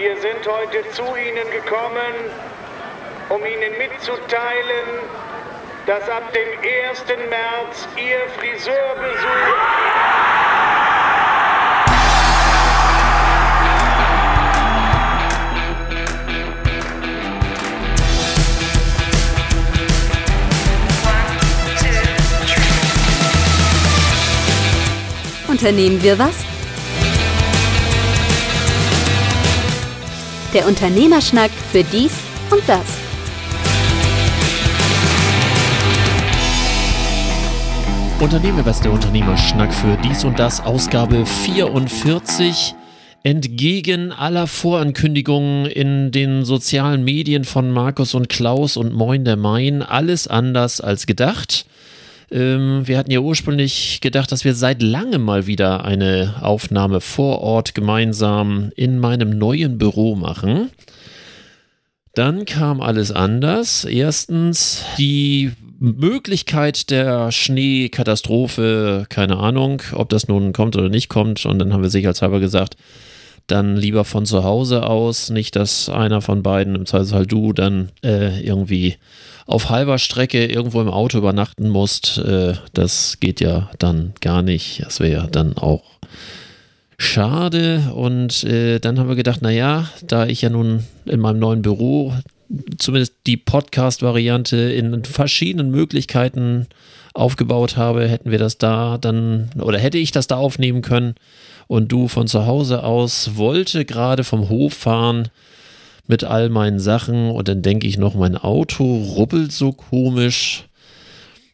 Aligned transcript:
Wir 0.00 0.16
sind 0.20 0.46
heute 0.46 0.88
zu 0.92 1.02
Ihnen 1.02 1.50
gekommen, 1.50 2.14
um 3.30 3.44
Ihnen 3.44 3.76
mitzuteilen, 3.78 4.86
dass 5.86 6.08
ab 6.08 6.32
dem 6.32 6.48
1. 6.88 7.04
März 7.28 7.88
Ihr 7.96 8.28
Friseurbesuch 8.38 9.58
Unternehmen 25.48 26.00
wir 26.00 26.16
was? 26.20 26.57
Der 30.58 30.66
Unternehmerschnack 30.66 31.52
für 31.52 31.84
dies 31.84 32.10
und 32.50 32.60
das. 32.66 32.82
Unternehmen 38.18 38.66
was, 38.66 38.80
der 38.80 38.90
Unternehmerschnack 38.90 39.72
für 39.72 39.96
dies 39.98 40.24
und 40.24 40.40
das, 40.40 40.60
Ausgabe 40.60 41.24
44. 41.26 42.74
Entgegen 43.22 44.10
aller 44.10 44.48
Vorankündigungen 44.48 45.66
in 45.66 46.10
den 46.10 46.44
sozialen 46.44 47.04
Medien 47.04 47.44
von 47.44 47.70
Markus 47.70 48.14
und 48.14 48.28
Klaus 48.28 48.76
und 48.76 48.92
Moin 48.92 49.24
der 49.24 49.36
Main, 49.36 49.82
alles 49.82 50.26
anders 50.26 50.80
als 50.80 51.06
gedacht. 51.06 51.66
Ähm, 52.30 52.86
wir 52.86 52.98
hatten 52.98 53.10
ja 53.10 53.20
ursprünglich 53.20 54.00
gedacht, 54.00 54.30
dass 54.32 54.44
wir 54.44 54.54
seit 54.54 54.82
langem 54.82 55.22
mal 55.22 55.46
wieder 55.46 55.84
eine 55.84 56.36
Aufnahme 56.42 57.00
vor 57.00 57.40
Ort 57.40 57.74
gemeinsam 57.74 58.70
in 58.76 58.98
meinem 58.98 59.30
neuen 59.30 59.78
Büro 59.78 60.14
machen. 60.14 60.70
Dann 62.14 62.44
kam 62.44 62.80
alles 62.80 63.12
anders. 63.12 63.84
Erstens 63.84 64.84
die 64.98 65.52
Möglichkeit 65.78 66.90
der 66.90 67.30
Schneekatastrophe, 67.30 69.06
keine 69.08 69.36
Ahnung, 69.36 69.82
ob 69.92 70.08
das 70.08 70.26
nun 70.26 70.52
kommt 70.52 70.76
oder 70.76 70.88
nicht 70.88 71.08
kommt. 71.08 71.46
Und 71.46 71.58
dann 71.60 71.72
haben 71.72 71.82
wir 71.82 71.90
sicherheitshalber 71.90 72.40
gesagt, 72.40 72.76
dann 73.48 73.76
lieber 73.76 74.04
von 74.04 74.26
zu 74.26 74.44
Hause 74.44 74.84
aus, 74.84 75.30
nicht, 75.30 75.56
dass 75.56 75.88
einer 75.88 76.20
von 76.20 76.42
beiden, 76.42 76.74
im 76.74 76.86
Zweifelsfall 76.86 77.26
du, 77.26 77.52
dann 77.52 77.90
äh, 78.04 78.40
irgendwie 78.40 78.96
auf 79.46 79.70
halber 79.70 79.98
Strecke 79.98 80.46
irgendwo 80.46 80.80
im 80.80 80.88
Auto 80.88 81.18
übernachten 81.18 81.68
musst. 81.68 82.18
Äh, 82.18 82.54
das 82.74 83.18
geht 83.18 83.40
ja 83.40 83.70
dann 83.78 84.12
gar 84.20 84.42
nicht. 84.42 84.82
Das 84.84 85.00
wäre 85.00 85.22
ja 85.22 85.26
dann 85.26 85.56
auch 85.56 85.82
schade. 86.98 87.90
Und 87.94 88.44
äh, 88.44 88.78
dann 88.78 88.98
haben 88.98 89.08
wir 89.08 89.16
gedacht, 89.16 89.40
naja, 89.40 89.88
da 90.06 90.26
ich 90.26 90.42
ja 90.42 90.50
nun 90.50 90.84
in 91.06 91.20
meinem 91.20 91.38
neuen 91.38 91.62
Büro 91.62 92.14
zumindest 92.78 93.14
die 93.26 93.36
Podcast-Variante 93.36 94.56
in 94.56 95.04
verschiedenen 95.04 95.70
Möglichkeiten 95.70 96.66
aufgebaut 97.14 97.76
habe, 97.76 98.08
hätten 98.08 98.30
wir 98.30 98.38
das 98.38 98.58
da 98.58 98.98
dann 98.98 99.50
oder 99.60 99.78
hätte 99.78 99.98
ich 99.98 100.12
das 100.12 100.26
da 100.26 100.36
aufnehmen 100.36 100.82
können 100.82 101.14
und 101.68 101.92
du 101.92 102.08
von 102.08 102.26
zu 102.26 102.46
Hause 102.46 102.82
aus 102.82 103.36
wollte 103.36 103.84
gerade 103.84 104.24
vom 104.24 104.48
Hof 104.48 104.74
fahren 104.74 105.28
mit 106.08 106.24
all 106.24 106.48
meinen 106.48 106.80
Sachen 106.80 107.30
und 107.30 107.46
dann 107.46 107.62
denke 107.62 107.86
ich 107.86 107.98
noch, 107.98 108.14
mein 108.14 108.36
Auto 108.36 108.96
rubbelt 109.14 109.52
so 109.52 109.72
komisch 109.72 110.64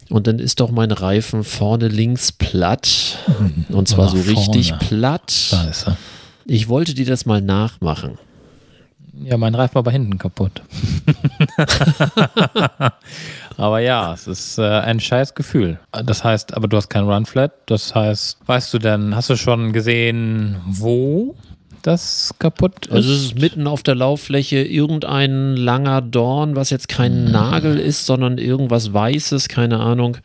und 0.09 0.27
dann 0.27 0.39
ist 0.39 0.61
doch 0.61 0.71
mein 0.71 0.93
Reifen 0.93 1.45
vorne 1.45 1.89
links 1.89 2.33
platt 2.33 3.19
mhm. 3.27 3.75
und 3.75 3.89
zwar 3.89 4.09
so 4.09 4.17
richtig 4.17 4.69
vorne. 4.69 4.85
platt. 4.87 5.31
Scheiße. 5.33 5.97
Ich 6.47 6.69
wollte 6.69 6.95
dir 6.95 7.07
das 7.07 7.27
mal 7.27 7.43
nachmachen. 7.43 8.19
Ja, 9.23 9.37
mein 9.37 9.55
Reifen 9.55 9.75
war 9.77 9.81
aber 9.81 9.91
hinten 9.91 10.19
kaputt. 10.19 10.63
aber 13.57 13.79
ja, 13.81 14.13
es 14.13 14.27
ist 14.27 14.59
äh, 14.59 14.63
ein 14.63 15.01
scheiß 15.01 15.35
Gefühl. 15.35 15.79
Das 16.05 16.25
heißt, 16.25 16.55
aber 16.55 16.69
du 16.69 16.77
hast 16.77 16.89
kein 16.89 17.05
Runflat. 17.05 17.53
Das 17.67 17.95
heißt, 17.95 18.39
weißt 18.47 18.75
du 18.75 18.79
denn, 18.79 19.15
hast 19.15 19.31
du 19.31 19.37
schon 19.37 19.73
gesehen, 19.73 20.57
wo 20.67 21.37
das 21.83 22.35
kaputt 22.39 22.87
ist? 22.87 22.93
Also 22.93 23.13
es 23.13 23.23
ist 23.27 23.41
mitten 23.41 23.67
auf 23.67 23.83
der 23.83 23.95
Lauffläche 23.95 24.59
irgendein 24.59 25.57
langer 25.57 26.03
Dorn, 26.03 26.57
was 26.57 26.71
jetzt 26.71 26.89
kein 26.89 27.27
mhm. 27.27 27.31
Nagel 27.31 27.79
ist, 27.79 28.07
sondern 28.07 28.39
irgendwas 28.39 28.93
Weißes, 28.93 29.49
keine 29.49 29.81
Ahnung. 29.81 30.19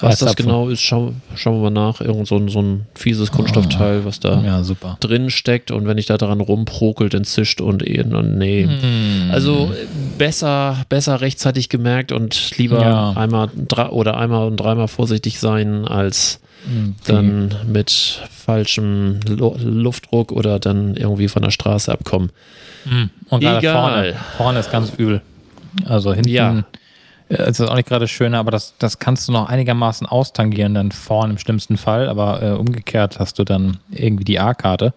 Was 0.00 0.18
das 0.18 0.36
genau 0.36 0.68
ist, 0.68 0.80
schauen, 0.80 1.20
schauen 1.34 1.62
wir 1.62 1.70
mal 1.70 1.86
nach. 1.88 2.00
Irgend 2.00 2.26
so 2.26 2.36
ein, 2.36 2.48
so 2.48 2.60
ein 2.60 2.86
fieses 2.94 3.32
Kunststoffteil, 3.32 4.04
was 4.04 4.20
da 4.20 4.42
ja, 4.42 4.62
drin 5.00 5.30
steckt. 5.30 5.70
Und 5.70 5.86
wenn 5.86 5.98
ich 5.98 6.06
da 6.06 6.16
dran 6.18 6.40
rumprokelt, 6.40 7.14
dann 7.14 7.24
zischt 7.24 7.60
und, 7.60 7.82
und 7.82 8.38
nee. 8.38 8.64
Hm. 8.64 9.30
Also 9.30 9.72
besser, 10.18 10.84
besser 10.88 11.20
rechtzeitig 11.20 11.68
gemerkt 11.68 12.12
und 12.12 12.56
lieber 12.58 12.80
ja. 12.80 13.12
einmal 13.12 13.50
oder 13.90 14.16
einmal 14.16 14.46
und 14.46 14.56
dreimal 14.56 14.88
vorsichtig 14.88 15.38
sein, 15.38 15.86
als 15.86 16.40
hm, 16.68 16.96
dann 17.06 17.54
mit 17.66 18.20
falschem 18.30 19.20
Luftdruck 19.28 20.32
oder 20.32 20.58
dann 20.58 20.96
irgendwie 20.96 21.28
von 21.28 21.42
der 21.42 21.50
Straße 21.50 21.90
abkommen. 21.90 22.30
Hm. 22.84 23.10
Und 23.28 23.42
Egal. 23.42 23.62
Vorne, 23.62 24.14
vorne 24.36 24.58
ist 24.60 24.70
ganz 24.70 24.92
übel. 24.96 25.22
Also 25.84 26.14
hinten. 26.14 26.30
Ja 26.30 26.64
es 27.28 27.58
ist 27.60 27.68
auch 27.68 27.74
nicht 27.74 27.88
gerade 27.88 28.06
schöner, 28.06 28.38
aber 28.38 28.50
das, 28.50 28.74
das 28.78 28.98
kannst 28.98 29.26
du 29.26 29.32
noch 29.32 29.48
einigermaßen 29.48 30.06
austangieren, 30.06 30.74
dann 30.74 30.92
vorn 30.92 31.30
im 31.30 31.38
schlimmsten 31.38 31.76
Fall, 31.76 32.08
aber 32.08 32.42
äh, 32.42 32.50
umgekehrt 32.52 33.18
hast 33.18 33.38
du 33.38 33.44
dann 33.44 33.78
irgendwie 33.90 34.24
die 34.24 34.38
A-Karte. 34.38 34.94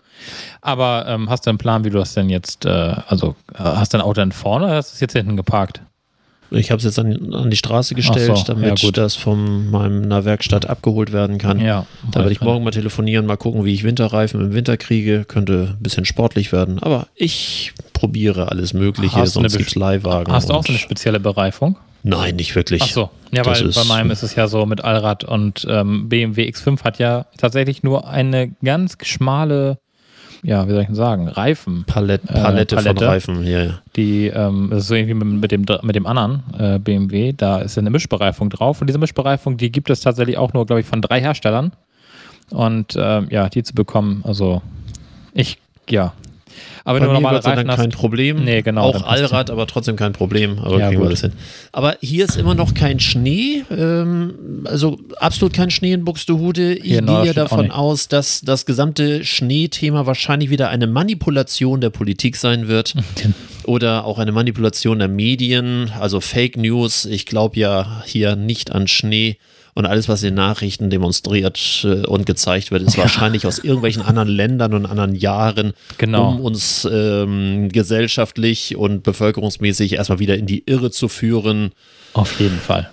Aber 0.62 1.06
ähm, 1.08 1.30
hast 1.30 1.46
du 1.46 1.50
einen 1.50 1.58
Plan, 1.58 1.84
wie 1.86 1.90
du 1.90 1.98
das 1.98 2.14
denn 2.14 2.30
jetzt, 2.30 2.66
äh, 2.66 2.96
also 3.08 3.36
äh, 3.54 3.64
hast 3.64 3.94
du 3.94 3.98
dein 3.98 4.06
Auto 4.06 4.22
dann 4.22 4.32
vorne 4.32 4.66
oder 4.66 4.76
hast 4.76 4.92
du 4.92 4.96
es 4.96 5.00
jetzt 5.00 5.14
hinten 5.14 5.38
geparkt? 5.38 5.82
Ich 6.52 6.72
habe 6.72 6.80
es 6.80 6.84
jetzt 6.84 6.98
an, 6.98 7.34
an, 7.34 7.52
die 7.52 7.58
Straße 7.58 7.94
gestellt, 7.94 8.36
so, 8.36 8.44
damit 8.44 8.82
ja, 8.82 8.92
das 8.92 9.16
von 9.16 9.70
meiner 9.70 10.26
Werkstatt 10.26 10.68
abgeholt 10.68 11.12
werden 11.12 11.38
kann. 11.38 11.60
Ja, 11.60 11.86
da 12.12 12.22
werde 12.22 12.32
ich 12.32 12.42
morgen 12.42 12.64
mal 12.64 12.72
telefonieren, 12.72 13.28
mal 13.28 13.38
gucken, 13.38 13.66
wie 13.66 13.74
ich 13.74 13.84
Winterreifen 13.84 14.42
im 14.42 14.54
Winter 14.54 14.76
kriege. 14.76 15.26
Könnte 15.26 15.76
ein 15.78 15.84
bisschen 15.84 16.06
sportlich 16.06 16.52
werden, 16.52 16.80
aber 16.80 17.08
ich 17.14 17.74
probiere 17.94 18.50
alles 18.50 18.74
Mögliche, 18.74 19.18
hast 19.18 19.34
sonst 19.34 19.58
gibt 19.58 19.70
es 19.70 19.76
Leihwagen. 19.76 20.34
Hast 20.34 20.50
du 20.50 20.54
auch 20.54 20.66
so 20.66 20.70
eine 20.70 20.80
spezielle 20.80 21.20
Bereifung? 21.20 21.78
Nein, 22.04 22.36
nicht 22.36 22.56
wirklich. 22.56 22.82
Ach 22.82 22.88
so, 22.88 23.10
ja, 23.32 23.44
das 23.44 23.64
weil 23.64 23.72
bei 23.72 23.84
meinem 23.84 24.12
ist 24.12 24.24
es 24.24 24.36
ja 24.36 24.48
so 24.48 24.66
mit 24.66 24.84
Allrad 24.84 25.24
und 25.24 25.66
ähm, 25.70 26.10
BMW 26.10 26.50
X5 26.50 26.84
hat 26.84 27.00
ja 27.00 27.26
tatsächlich 27.38 27.84
nur 27.84 28.08
eine 28.08 28.52
ganz 28.64 28.98
schmale, 29.04 29.78
ja, 30.42 30.68
wie 30.68 30.72
soll 30.72 30.82
ich 30.82 30.88
denn 30.88 30.96
sagen, 30.96 31.28
Reifen. 31.28 31.84
Palette, 31.86 32.26
Palette, 32.28 32.76
äh, 32.76 32.78
Palette 32.78 33.02
von 33.02 33.08
Reifen, 33.10 33.48
ja, 33.48 33.64
ja. 33.64 33.80
Die, 33.96 34.28
ähm, 34.28 34.70
das 34.72 34.84
ist 34.84 34.88
so 34.88 34.96
irgendwie 34.96 35.26
mit, 35.26 35.52
dem, 35.52 35.66
mit 35.82 35.96
dem 35.96 36.06
anderen 36.06 36.44
äh, 36.58 36.80
BMW, 36.80 37.34
da 37.34 37.60
ist 37.60 37.78
eine 37.78 37.90
Mischbereifung 37.90 38.50
drauf 38.50 38.80
und 38.82 38.88
diese 38.88 39.00
Mischbereifung, 39.00 39.58
die 39.58 39.72
gibt 39.72 39.90
es 39.90 40.00
tatsächlich 40.00 40.38
auch 40.38 40.54
nur, 40.54 40.66
glaube 40.66 40.82
ich, 40.82 40.88
von 40.88 41.02
drei 41.02 41.20
Herstellern. 41.20 41.74
Und 42.52 42.96
äh, 42.96 43.22
ja, 43.30 43.48
die 43.50 43.62
zu 43.62 43.76
bekommen, 43.76 44.24
also 44.26 44.62
ich, 45.34 45.60
ja, 45.88 46.14
aber 46.84 47.00
Bei 47.00 47.06
nur 47.06 47.14
normale 47.14 47.44
Reifen 47.44 47.68
dann 47.68 47.78
kein 47.78 47.90
Problem. 47.92 48.44
Nee, 48.44 48.62
genau. 48.62 48.84
Auch 48.84 49.04
Allrad, 49.04 49.50
aber 49.50 49.68
trotzdem 49.68 49.96
kein 49.96 50.14
Problem. 50.14 50.60
Aber 50.60 50.80
ja, 50.80 50.90
kriegen 50.90 51.02
wir 51.02 51.10
das 51.10 51.22
hin. 51.22 51.34
Aber 51.72 51.98
hier 52.02 52.26
ist 52.26 52.38
immer 52.38 52.56
noch 52.56 52.74
kein 52.74 53.00
Schnee. 53.00 53.64
Ähm, 53.72 54.66
also 54.66 54.98
absolut 55.18 55.54
kein 55.54 55.72
Schnee 55.72 55.94
in 55.94 56.06
Buxtehude. 56.06 56.76
Ich 56.76 56.84
hier 56.84 57.02
gehe 57.02 57.34
davon 57.34 57.72
aus, 57.72 58.08
dass 58.08 58.42
das 58.42 58.66
gesamte 58.66 59.24
Schneethema 59.24 60.06
wahrscheinlich 60.06 60.50
wieder 60.50 60.70
eine 60.70 60.88
Manipulation 60.88 61.82
der 61.82 61.90
Politik 61.90 62.36
sein 62.36 62.68
wird. 62.68 62.96
oder 63.70 64.06
auch 64.06 64.18
eine 64.18 64.32
Manipulation 64.32 65.00
der 65.00 65.08
Medien, 65.08 65.92
also 66.00 66.20
Fake 66.20 66.58
News. 66.58 67.06
Ich 67.06 67.26
glaube 67.26 67.60
ja 67.60 68.02
hier 68.06 68.36
nicht 68.36 68.72
an 68.72 68.88
Schnee. 68.88 69.38
Und 69.74 69.86
alles, 69.86 70.10
was 70.10 70.24
in 70.24 70.30
den 70.30 70.36
Nachrichten 70.36 70.90
demonstriert 70.90 71.84
äh, 71.84 72.06
und 72.06 72.26
gezeigt 72.26 72.72
wird, 72.72 72.84
ist 72.84 72.96
ja. 72.96 73.04
wahrscheinlich 73.04 73.46
aus 73.46 73.60
irgendwelchen 73.60 74.02
anderen 74.02 74.30
Ländern 74.30 74.74
und 74.74 74.86
anderen 74.86 75.16
Jahren, 75.16 75.74
genau. 75.98 76.30
um 76.30 76.42
uns 76.42 76.88
ähm, 76.92 77.70
gesellschaftlich 77.70 78.76
und 78.76 79.04
bevölkerungsmäßig 79.04 79.94
erstmal 79.94 80.20
wieder 80.20 80.38
in 80.38 80.46
die 80.46 80.64
Irre 80.66 80.92
zu 80.92 81.08
führen. 81.08 81.72
Auf 82.14 82.40
jeden 82.40 82.60
Fall. 82.60 82.90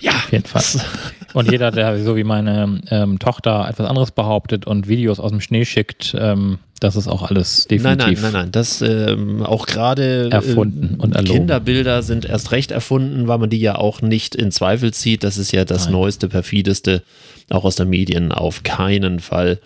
Ja. 0.00 0.12
Auf 0.12 0.32
jeden 0.32 0.46
Fall. 0.46 0.62
Und 1.34 1.50
jeder, 1.50 1.72
der 1.72 1.98
so 2.02 2.16
wie 2.16 2.24
meine 2.24 2.80
ähm, 2.90 3.18
Tochter 3.18 3.66
etwas 3.68 3.88
anderes 3.88 4.12
behauptet 4.12 4.66
und 4.66 4.88
Videos 4.88 5.18
aus 5.18 5.32
dem 5.32 5.40
Schnee 5.40 5.64
schickt, 5.64 6.16
ähm, 6.18 6.58
das 6.78 6.96
ist 6.96 7.08
auch 7.08 7.28
alles 7.28 7.66
definitiv. 7.66 8.22
Nein, 8.22 8.32
nein, 8.32 8.32
nein, 8.32 8.32
nein. 8.32 8.52
Das 8.52 8.80
ähm, 8.82 9.42
auch 9.42 9.66
gerade 9.66 10.28
äh, 10.30 10.34
erfunden 10.34 10.96
und 10.98 11.16
erlogen. 11.16 11.40
Kinderbilder 11.40 12.02
sind 12.02 12.24
erst 12.24 12.52
recht 12.52 12.70
erfunden, 12.70 13.26
weil 13.26 13.38
man 13.38 13.50
die 13.50 13.58
ja 13.58 13.76
auch 13.76 14.00
nicht 14.00 14.34
in 14.34 14.52
Zweifel 14.52 14.94
zieht. 14.94 15.24
Das 15.24 15.36
ist 15.36 15.50
ja 15.50 15.64
das 15.64 15.84
nein. 15.84 15.92
neueste, 15.92 16.28
perfideste, 16.28 17.02
auch 17.50 17.64
aus 17.64 17.76
den 17.76 17.90
Medien. 17.90 18.32
Auf 18.32 18.62
keinen 18.62 19.18
Fall. 19.18 19.58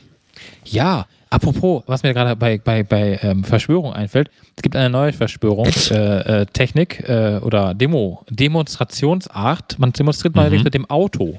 Ja, 0.64 1.06
Apropos, 1.30 1.82
was 1.86 2.02
mir 2.02 2.14
gerade 2.14 2.36
bei, 2.36 2.56
bei, 2.58 2.82
bei 2.82 3.20
ähm, 3.22 3.44
Verschwörung 3.44 3.92
einfällt, 3.92 4.30
es 4.56 4.62
gibt 4.62 4.74
eine 4.74 4.88
neue 4.88 5.12
Verschwörungstechnik 5.12 7.00
äh, 7.06 7.12
äh, 7.12 7.36
äh, 7.36 7.40
oder 7.40 7.74
Demo, 7.74 8.24
Demonstrationsart. 8.30 9.78
Man 9.78 9.92
demonstriert 9.92 10.34
mhm. 10.34 10.40
neuerdings 10.40 10.64
mit 10.64 10.72
dem 10.72 10.88
Auto. 10.88 11.38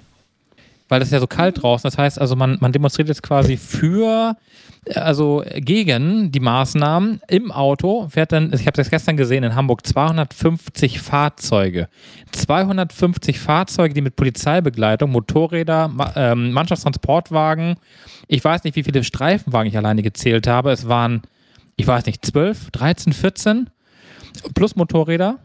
Weil 0.89 1.01
es 1.01 1.12
ja 1.12 1.19
so 1.19 1.27
kalt 1.27 1.62
draußen. 1.62 1.88
Das 1.88 1.97
heißt 1.97 2.19
also, 2.19 2.36
man, 2.36 2.57
man 2.59 2.71
demonstriert 2.71 3.07
jetzt 3.07 3.24
quasi 3.24 3.56
für, 3.56 4.36
also 4.94 5.44
gegen 5.56 6.31
die 6.31 6.39
Maßnahmen 6.39 7.21
im 7.27 7.51
Auto. 7.51 8.07
Fährt 8.09 8.31
dann, 8.31 8.51
ich 8.53 8.65
habe 8.65 8.75
das 8.75 8.89
gestern 8.89 9.15
gesehen 9.15 9.44
in 9.44 9.56
Hamburg, 9.56 9.86
250 9.86 11.00
Fahrzeuge. 11.00 11.88
250 12.31 13.39
Fahrzeuge, 13.39 13.94
die 13.94 14.01
mit 14.01 14.15
Polizeibegleitung, 14.15 15.12
Motorräder, 15.12 15.91
ähm, 16.15 16.51
Mannschaftstransportwagen, 16.51 17.75
ich 18.27 18.44
weiß 18.44 18.63
nicht, 18.63 18.75
wie 18.75 18.83
viele 18.83 19.03
Streifenwagen 19.03 19.69
ich 19.69 19.77
alleine 19.77 20.01
gezählt 20.01 20.47
habe. 20.47 20.71
Es 20.71 20.88
waren, 20.88 21.21
ich 21.77 21.88
weiß 21.88 22.06
nicht, 22.06 22.25
12, 22.25 22.71
13, 22.71 23.13
14 23.13 23.69
plus 24.53 24.75
Motorräder 24.75 25.39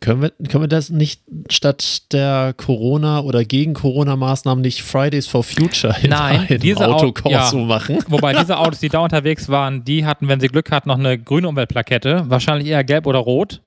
können 0.00 0.22
wir, 0.22 0.30
können 0.48 0.62
wir 0.62 0.68
das 0.68 0.90
nicht 0.90 1.22
statt 1.48 2.12
der 2.12 2.54
Corona- 2.56 3.20
oder 3.20 3.44
gegen 3.44 3.74
Corona-Maßnahmen 3.74 4.62
nicht 4.62 4.82
Fridays 4.82 5.26
for 5.26 5.42
Future 5.42 5.94
Nein, 6.08 6.46
in 6.48 6.60
diese 6.60 6.86
Autokorso 6.88 7.58
ja. 7.58 7.64
machen? 7.64 7.98
Wobei 8.08 8.32
diese 8.32 8.58
Autos, 8.58 8.80
die 8.80 8.88
da 8.88 9.00
unterwegs 9.00 9.48
waren, 9.48 9.84
die 9.84 10.06
hatten, 10.06 10.28
wenn 10.28 10.40
sie 10.40 10.48
Glück 10.48 10.70
hatten, 10.70 10.88
noch 10.88 10.98
eine 10.98 11.18
grüne 11.18 11.48
Umweltplakette, 11.48 12.24
wahrscheinlich 12.28 12.68
eher 12.68 12.84
gelb 12.84 13.06
oder 13.06 13.18
rot. 13.18 13.60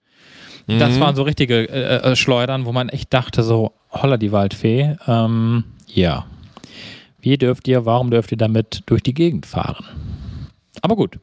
Mhm. 0.68 0.80
Das 0.80 1.00
waren 1.00 1.16
so 1.16 1.24
richtige 1.24 1.70
äh, 1.70 2.12
äh, 2.12 2.16
Schleudern, 2.16 2.66
wo 2.66 2.72
man 2.72 2.90
echt 2.90 3.14
dachte, 3.14 3.44
so, 3.44 3.74
holla 3.92 4.18
die 4.18 4.32
Waldfee. 4.32 4.96
Ähm, 5.08 5.66
ja. 5.88 6.26
Wie 7.20 7.38
dürft 7.38 7.68
ihr, 7.68 7.86
warum 7.86 8.10
dürft 8.10 8.32
ihr 8.32 8.38
damit 8.38 8.84
durch 8.86 9.04
die 9.04 9.14
Gegend 9.14 9.46
fahren? 9.46 9.84
Aber 10.82 10.96
gut. 10.96 11.20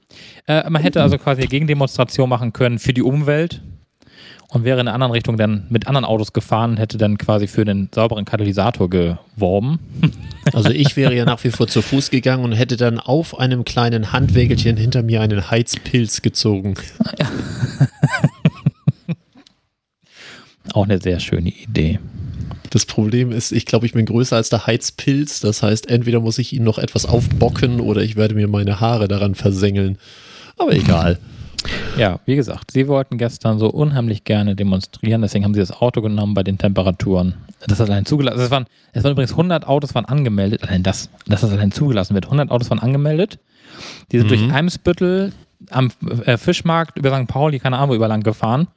Äh, 0.47 0.69
man 0.69 0.83
hätte 0.83 1.03
also 1.03 1.17
quasi 1.19 1.43
eine 1.43 1.49
Gegendemonstration 1.49 2.29
machen 2.29 2.53
können 2.53 2.79
für 2.79 2.93
die 2.93 3.03
Umwelt 3.03 3.63
und 4.53 4.65
wäre 4.65 4.81
in 4.81 4.87
einer 4.87 4.95
anderen 4.95 5.13
Richtung 5.13 5.39
dann 5.39 5.65
mit 5.71 5.87
anderen 5.87 6.05
Autos 6.05 6.35
gefahren, 6.35 6.77
hätte 6.77 6.99
dann 6.99 7.17
quasi 7.17 7.47
für 7.47 7.65
den 7.65 7.89
sauberen 7.93 8.25
Katalysator 8.25 8.89
geworben. 8.89 9.81
Also 10.53 10.71
ich 10.71 10.97
wäre 10.97 11.15
ja 11.15 11.25
nach 11.25 11.45
wie 11.45 11.53
vor 11.53 11.69
zu 11.69 11.83
Fuß 11.83 12.11
gegangen 12.11 12.43
und 12.43 12.51
hätte 12.51 12.77
dann 12.77 12.99
auf 12.99 13.39
einem 13.39 13.65
kleinen 13.65 14.11
Handwägelchen 14.11 14.77
hinter 14.77 15.05
mir 15.05 15.21
einen 15.21 15.53
Heizpilz 15.53 16.21
gezogen. 16.21 16.75
Auch 20.73 20.83
eine 20.83 21.01
sehr 21.01 21.21
schöne 21.21 21.51
Idee. 21.51 22.01
Das 22.71 22.87
Problem 22.87 23.31
ist, 23.31 23.53
ich 23.53 23.67
glaube, 23.67 23.87
ich 23.87 23.93
bin 23.93 24.05
größer 24.05 24.35
als 24.35 24.49
der 24.49 24.67
Heizpilz. 24.67 25.39
Das 25.39 25.63
heißt, 25.63 25.89
entweder 25.89 26.19
muss 26.19 26.39
ich 26.39 26.53
ihn 26.53 26.65
noch 26.65 26.79
etwas 26.79 27.07
aufbocken 27.07 27.79
oder 27.79 28.03
ich 28.03 28.17
werde 28.17 28.35
mir 28.35 28.49
meine 28.49 28.81
Haare 28.81 29.07
daran 29.07 29.37
versengeln. 29.37 29.97
Aber 30.59 30.73
egal. 30.73 31.21
Ja, 31.97 32.21
wie 32.25 32.37
gesagt, 32.37 32.71
sie 32.71 32.89
wollten 32.89 33.19
gestern 33.19 33.59
so 33.59 33.69
unheimlich 33.69 34.25
gerne 34.25 34.57
demonstrieren, 34.57 35.23
deswegen 35.23 35.45
haben 35.45 35.55
sie 35.55 35.61
das 35.61 35.73
Auto 35.73 36.01
genommen 36.01 36.35
bei 36.35 36.43
den 36.43 36.59
Temperaturen. 36.59 37.35
Das 37.67 37.79
ist 37.79 37.89
allein 37.89 38.05
zugelassen. 38.05 38.41
Es, 38.41 38.51
waren, 38.51 38.67
es 38.93 39.05
waren 39.05 39.13
übrigens 39.13 39.33
100 39.33 39.67
Autos 39.67 39.95
waren 39.95 40.05
angemeldet, 40.05 40.63
allein 40.65 40.83
das, 40.83 41.11
dass 41.27 41.43
das 41.43 41.53
allein 41.53 41.71
zugelassen 41.71 42.15
wird. 42.15 42.25
100 42.25 42.51
Autos 42.51 42.71
waren 42.71 42.81
angemeldet. 42.81 43.39
Die 44.11 44.19
sind 44.19 44.27
mhm. 44.27 44.29
durch 44.29 44.53
Eimsbüttel 44.53 45.33
am 45.71 45.91
äh, 46.25 46.37
Fischmarkt 46.37 46.99
über 46.99 47.17
St. 47.17 47.29
Pauli, 47.29 47.59
keine 47.59 47.79
Ahnung, 47.79 47.95
über 47.95 48.09
lang 48.09 48.23
gefahren. 48.23 48.69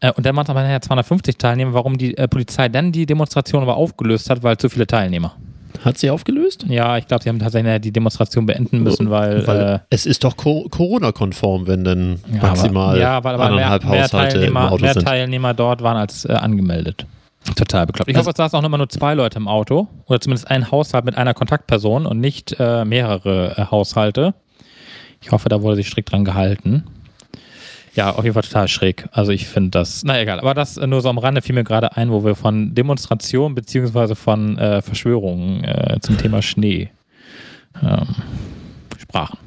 Äh, 0.00 0.12
und 0.12 0.24
dann 0.24 0.36
waren 0.36 0.46
es 0.46 0.48
nachher 0.48 0.80
250 0.80 1.36
Teilnehmer, 1.36 1.74
warum 1.74 1.98
die 1.98 2.16
äh, 2.16 2.28
Polizei 2.28 2.68
dann 2.68 2.92
die 2.92 3.06
Demonstration 3.06 3.62
aber 3.62 3.76
aufgelöst 3.76 4.30
hat, 4.30 4.42
weil 4.42 4.56
zu 4.56 4.68
viele 4.68 4.86
Teilnehmer. 4.86 5.36
Hat 5.84 5.98
sie 5.98 6.10
aufgelöst? 6.10 6.64
Ja, 6.68 6.98
ich 6.98 7.06
glaube, 7.06 7.22
sie 7.22 7.28
haben 7.28 7.38
tatsächlich 7.38 7.80
die 7.80 7.92
Demonstration 7.92 8.46
beenden 8.46 8.82
müssen, 8.82 9.10
weil. 9.10 9.46
weil 9.46 9.60
äh, 9.60 9.78
es 9.90 10.06
ist 10.06 10.24
doch 10.24 10.36
Corona-konform, 10.36 11.66
wenn 11.66 11.84
dann 11.84 12.20
ja, 12.32 12.42
maximal 12.42 12.90
aber, 12.90 12.98
ja, 12.98 13.24
weil, 13.24 13.34
aber 13.34 13.44
anderthalb 13.44 13.84
mehr, 13.84 14.02
Haushalte 14.02 14.34
Teilnehmer, 14.34 14.60
im 14.60 14.72
Auto 14.72 14.82
mehr 14.82 14.94
sind. 14.94 15.04
Teilnehmer 15.06 15.54
dort 15.54 15.82
waren 15.82 15.96
als 15.96 16.24
äh, 16.24 16.32
angemeldet. 16.32 17.06
Total 17.54 17.86
bekloppt. 17.86 18.10
Ich 18.10 18.16
also, 18.16 18.28
hoffe, 18.28 18.32
es 18.32 18.36
saßen 18.36 18.58
auch 18.58 18.64
immer 18.64 18.78
nur 18.78 18.88
zwei 18.88 19.14
Leute 19.14 19.38
im 19.38 19.48
Auto 19.48 19.88
oder 20.06 20.20
zumindest 20.20 20.50
ein 20.50 20.70
Haushalt 20.70 21.04
mit 21.04 21.16
einer 21.16 21.34
Kontaktperson 21.34 22.06
und 22.06 22.20
nicht 22.20 22.56
äh, 22.58 22.84
mehrere 22.84 23.56
äh, 23.56 23.70
Haushalte. 23.70 24.34
Ich 25.20 25.32
hoffe, 25.32 25.48
da 25.48 25.62
wurde 25.62 25.76
sich 25.76 25.88
strikt 25.88 26.12
dran 26.12 26.24
gehalten. 26.24 26.84
Ja, 27.94 28.10
auf 28.10 28.24
jeden 28.24 28.34
Fall 28.34 28.42
total 28.42 28.68
schräg. 28.68 29.06
Also 29.12 29.32
ich 29.32 29.46
finde 29.46 29.70
das, 29.70 30.02
na 30.04 30.20
egal, 30.20 30.40
aber 30.40 30.54
das 30.54 30.76
nur 30.76 31.00
so 31.00 31.08
am 31.08 31.18
Rande 31.18 31.42
fiel 31.42 31.54
mir 31.54 31.64
gerade 31.64 31.96
ein, 31.96 32.10
wo 32.10 32.24
wir 32.24 32.34
von 32.34 32.74
Demonstrationen 32.74 33.54
beziehungsweise 33.54 34.14
von 34.14 34.58
äh, 34.58 34.82
Verschwörungen 34.82 35.64
äh, 35.64 35.98
zum 36.00 36.18
Thema 36.18 36.42
Schnee 36.42 36.90
ähm, 37.82 38.14
sprachen. 38.98 39.38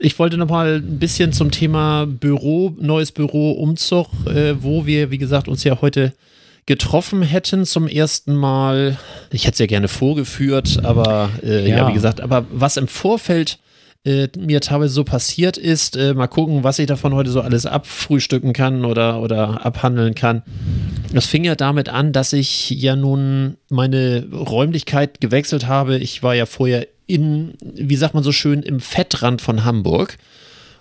Ich 0.00 0.18
wollte 0.18 0.36
noch 0.36 0.48
mal 0.48 0.76
ein 0.76 0.98
bisschen 0.98 1.32
zum 1.32 1.50
Thema 1.50 2.06
Büro, 2.06 2.74
neues 2.78 3.10
Büro, 3.10 3.52
Umzug, 3.52 4.06
äh, 4.26 4.54
wo 4.62 4.86
wir, 4.86 5.10
wie 5.10 5.18
gesagt, 5.18 5.48
uns 5.48 5.64
ja 5.64 5.80
heute 5.80 6.12
getroffen 6.66 7.22
hätten 7.22 7.64
zum 7.64 7.88
ersten 7.88 8.36
Mal. 8.36 8.96
Ich 9.30 9.44
hätte 9.44 9.54
es 9.54 9.58
ja 9.58 9.66
gerne 9.66 9.88
vorgeführt, 9.88 10.84
aber 10.84 11.30
äh, 11.42 11.68
ja. 11.68 11.78
ja. 11.78 11.88
wie 11.88 11.94
gesagt, 11.94 12.20
aber 12.20 12.44
was 12.52 12.76
im 12.76 12.86
Vorfeld 12.86 13.58
äh, 14.04 14.28
mir 14.38 14.60
teilweise 14.60 14.94
so 14.94 15.04
passiert 15.04 15.56
ist. 15.56 15.96
Äh, 15.96 16.14
mal 16.14 16.26
gucken, 16.28 16.64
was 16.64 16.78
ich 16.78 16.86
davon 16.86 17.14
heute 17.14 17.30
so 17.30 17.40
alles 17.40 17.66
abfrühstücken 17.66 18.52
kann 18.52 18.84
oder, 18.84 19.20
oder 19.20 19.64
abhandeln 19.64 20.14
kann. 20.14 20.42
Das 21.12 21.26
fing 21.26 21.44
ja 21.44 21.54
damit 21.54 21.88
an, 21.88 22.12
dass 22.12 22.32
ich 22.32 22.70
ja 22.70 22.96
nun 22.96 23.56
meine 23.70 24.26
Räumlichkeit 24.32 25.20
gewechselt 25.20 25.66
habe. 25.66 25.98
Ich 25.98 26.22
war 26.22 26.34
ja 26.34 26.46
vorher 26.46 26.86
in, 27.06 27.54
wie 27.60 27.96
sagt 27.96 28.14
man 28.14 28.22
so 28.22 28.32
schön, 28.32 28.62
im 28.62 28.80
Fettrand 28.80 29.40
von 29.40 29.64
Hamburg. 29.64 30.18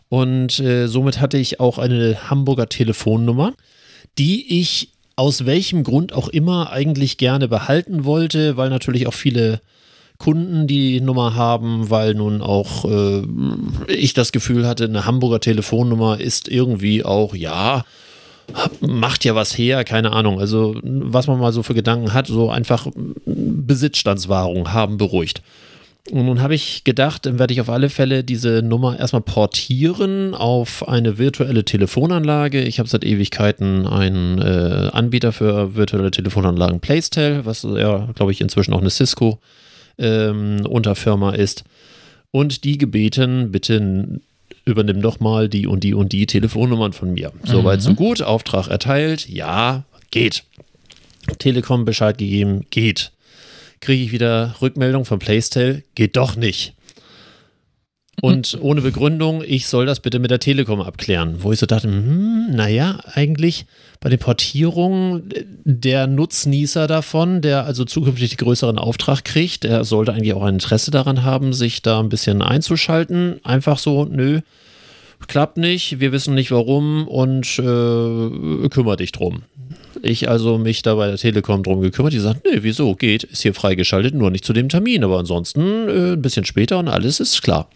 Und 0.09 0.59
äh, 0.59 0.87
somit 0.87 1.19
hatte 1.19 1.37
ich 1.37 1.59
auch 1.59 1.77
eine 1.77 2.29
Hamburger 2.29 2.69
Telefonnummer, 2.69 3.53
die 4.17 4.59
ich 4.59 4.93
aus 5.15 5.45
welchem 5.45 5.83
Grund 5.83 6.13
auch 6.13 6.27
immer 6.27 6.71
eigentlich 6.71 7.17
gerne 7.17 7.47
behalten 7.47 8.05
wollte, 8.05 8.55
weil 8.55 8.69
natürlich 8.69 9.07
auch 9.07 9.13
viele 9.13 9.61
Kunden 10.17 10.67
die 10.67 10.99
Nummer 11.01 11.35
haben, 11.35 11.89
weil 11.89 12.13
nun 12.13 12.41
auch 12.41 12.85
äh, 12.85 13.23
ich 13.87 14.13
das 14.13 14.31
Gefühl 14.31 14.67
hatte, 14.67 14.85
eine 14.85 15.05
Hamburger 15.05 15.39
Telefonnummer 15.39 16.19
ist 16.19 16.47
irgendwie 16.47 17.05
auch, 17.05 17.35
ja, 17.35 17.85
macht 18.81 19.25
ja 19.25 19.35
was 19.35 19.57
her, 19.57 19.83
keine 19.83 20.11
Ahnung. 20.11 20.39
Also, 20.39 20.75
was 20.83 21.27
man 21.27 21.39
mal 21.39 21.53
so 21.53 21.63
für 21.63 21.73
Gedanken 21.73 22.13
hat, 22.13 22.27
so 22.27 22.49
einfach 22.49 22.87
Besitzstandswahrung 23.25 24.73
haben 24.73 24.97
beruhigt. 24.97 25.41
Und 26.09 26.25
nun 26.25 26.41
habe 26.41 26.55
ich 26.55 26.85
gedacht, 26.85 27.25
dann 27.25 27.37
werde 27.37 27.53
ich 27.53 27.59
auf 27.59 27.69
alle 27.69 27.89
Fälle 27.89 28.23
diese 28.23 28.61
Nummer 28.61 28.97
erstmal 28.97 29.21
portieren 29.21 30.33
auf 30.33 30.87
eine 30.87 31.17
virtuelle 31.17 31.65
Telefonanlage. 31.65 32.61
Ich 32.61 32.79
habe 32.79 32.87
seit 32.87 33.03
Ewigkeiten 33.03 33.85
einen 33.85 34.39
äh, 34.39 34.89
Anbieter 34.93 35.33
für 35.33 35.75
virtuelle 35.75 36.11
Telefonanlagen, 36.11 36.79
Playstel, 36.79 37.45
was 37.45 37.63
ja, 37.63 38.07
glaube 38.15 38.31
ich, 38.31 38.39
inzwischen 38.39 38.73
auch 38.73 38.79
eine 38.79 38.89
Cisco 38.89 39.39
ähm, 39.97 40.65
Unterfirma 40.65 41.31
ist. 41.31 41.63
Und 42.31 42.63
die 42.63 42.77
gebeten, 42.77 43.51
bitte 43.51 44.19
übernimm 44.65 45.01
doch 45.01 45.19
mal 45.19 45.49
die 45.49 45.65
und 45.65 45.83
die 45.83 45.93
und 45.93 46.11
die 46.11 46.25
Telefonnummern 46.25 46.93
von 46.93 47.13
mir. 47.13 47.31
Soweit, 47.43 47.79
mhm. 47.79 47.83
so 47.83 47.93
gut. 47.93 48.21
Auftrag 48.21 48.67
erteilt. 48.67 49.27
Ja, 49.29 49.85
geht. 50.11 50.43
Telekom 51.39 51.85
Bescheid 51.85 52.17
gegeben. 52.17 52.65
Geht. 52.69 53.11
Kriege 53.79 54.03
ich 54.03 54.11
wieder 54.11 54.55
Rückmeldung 54.61 55.05
von 55.05 55.19
Playstel? 55.19 55.83
Geht 55.95 56.17
doch 56.17 56.35
nicht. 56.35 56.73
Und 58.19 58.57
ohne 58.61 58.81
Begründung, 58.81 59.43
ich 59.45 59.67
soll 59.67 59.85
das 59.85 59.99
bitte 59.99 60.17
mit 60.17 60.31
der 60.31 60.39
Telekom 60.39 60.81
abklären. 60.81 61.43
Wo 61.43 61.51
ich 61.51 61.59
so 61.59 61.67
dachte, 61.67 61.87
hm, 61.87 62.47
naja, 62.49 62.99
eigentlich 63.13 63.67
bei 63.99 64.09
den 64.09 64.17
Portierungen 64.17 65.29
der 65.63 66.07
Nutznießer 66.07 66.87
davon, 66.87 67.41
der 67.41 67.65
also 67.65 67.85
zukünftig 67.85 68.31
den 68.31 68.37
größeren 68.37 68.79
Auftrag 68.79 69.23
kriegt, 69.23 69.63
der 69.63 69.83
sollte 69.83 70.13
eigentlich 70.13 70.33
auch 70.33 70.43
ein 70.43 70.55
Interesse 70.55 70.89
daran 70.89 71.23
haben, 71.23 71.53
sich 71.53 71.83
da 71.83 71.99
ein 71.99 72.09
bisschen 72.09 72.41
einzuschalten. 72.41 73.39
Einfach 73.43 73.77
so, 73.77 74.05
nö, 74.05 74.41
klappt 75.27 75.57
nicht, 75.57 75.99
wir 75.99 76.11
wissen 76.11 76.33
nicht 76.33 76.49
warum 76.49 77.07
und 77.07 77.59
äh, 77.59 78.69
kümmere 78.69 78.97
dich 78.97 79.11
drum. 79.11 79.43
Ich 80.01 80.27
also 80.27 80.57
mich 80.57 80.81
da 80.81 80.95
bei 80.95 81.07
der 81.07 81.17
Telekom 81.17 81.61
drum 81.61 81.81
gekümmert, 81.81 82.13
die 82.13 82.19
sagt, 82.19 82.45
nee, 82.45 82.59
wieso, 82.61 82.95
geht, 82.95 83.23
ist 83.23 83.43
hier 83.43 83.53
freigeschaltet, 83.53 84.15
nur 84.15 84.31
nicht 84.31 84.45
zu 84.45 84.53
dem 84.53 84.69
Termin, 84.69 85.03
aber 85.03 85.19
ansonsten 85.19 85.87
äh, 85.87 86.13
ein 86.13 86.21
bisschen 86.21 86.45
später 86.45 86.79
und 86.79 86.87
alles 86.87 87.19
ist 87.19 87.43
klar. 87.43 87.69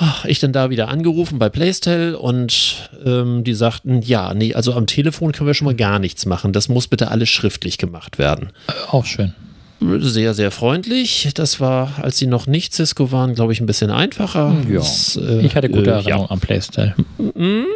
Ach, 0.00 0.24
ich 0.24 0.38
dann 0.38 0.52
da 0.52 0.70
wieder 0.70 0.88
angerufen 0.88 1.40
bei 1.40 1.48
Playstyle 1.48 2.16
und 2.16 2.88
ähm, 3.04 3.42
die 3.42 3.54
sagten, 3.54 4.00
ja, 4.00 4.32
nee, 4.32 4.54
also 4.54 4.72
am 4.74 4.86
Telefon 4.86 5.32
können 5.32 5.48
wir 5.48 5.54
schon 5.54 5.64
mal 5.64 5.74
gar 5.74 5.98
nichts 5.98 6.24
machen. 6.24 6.52
Das 6.52 6.68
muss 6.68 6.86
bitte 6.86 7.10
alles 7.10 7.28
schriftlich 7.28 7.78
gemacht 7.78 8.16
werden. 8.16 8.50
Äh, 8.68 8.72
auch 8.92 9.04
schön. 9.04 9.34
Sehr, 9.80 10.34
sehr 10.34 10.52
freundlich. 10.52 11.30
Das 11.34 11.58
war, 11.58 11.92
als 12.00 12.18
sie 12.18 12.28
noch 12.28 12.46
nicht 12.46 12.74
Cisco 12.74 13.10
waren, 13.10 13.34
glaube 13.34 13.52
ich, 13.52 13.60
ein 13.60 13.66
bisschen 13.66 13.90
einfacher. 13.90 14.56
Ja. 14.68 14.78
Das, 14.78 15.16
äh, 15.16 15.40
ich 15.40 15.56
hatte 15.56 15.68
gute 15.68 15.90
äh, 15.90 16.02
ja. 16.02 16.30
am 16.30 16.38
Playstyle. 16.38 16.94
Mhm. 17.18 17.66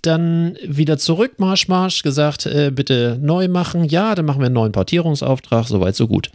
Dann 0.00 0.56
wieder 0.66 0.96
zurück, 0.96 1.32
Marsch, 1.38 1.68
Marsch, 1.68 2.02
gesagt, 2.02 2.46
äh, 2.46 2.70
bitte 2.74 3.18
neu 3.20 3.48
machen. 3.48 3.84
Ja, 3.84 4.14
dann 4.14 4.24
machen 4.24 4.40
wir 4.40 4.46
einen 4.46 4.54
neuen 4.54 4.72
Portierungsauftrag. 4.72 5.66
Soweit, 5.66 5.94
so 5.94 6.08
gut 6.08 6.30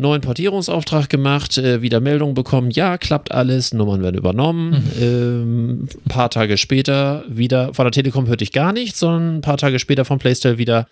neuen 0.00 0.20
Portierungsauftrag 0.20 1.08
gemacht, 1.08 1.58
äh, 1.58 1.82
wieder 1.82 2.00
Meldung 2.00 2.34
bekommen, 2.34 2.70
ja, 2.70 2.98
klappt 2.98 3.32
alles, 3.32 3.72
Nummern 3.72 4.02
werden 4.02 4.16
übernommen. 4.16 4.70
Mhm. 4.70 5.02
Ähm, 5.02 5.82
ein 5.84 6.08
paar 6.08 6.30
Tage 6.30 6.56
später 6.56 7.24
wieder, 7.28 7.74
von 7.74 7.84
der 7.84 7.92
Telekom 7.92 8.26
hörte 8.26 8.44
ich 8.44 8.52
gar 8.52 8.72
nichts, 8.72 9.00
sondern 9.00 9.36
ein 9.36 9.40
paar 9.40 9.56
Tage 9.56 9.78
später 9.78 10.04
vom 10.04 10.18
Playstyle 10.18 10.58
wieder, 10.58 10.86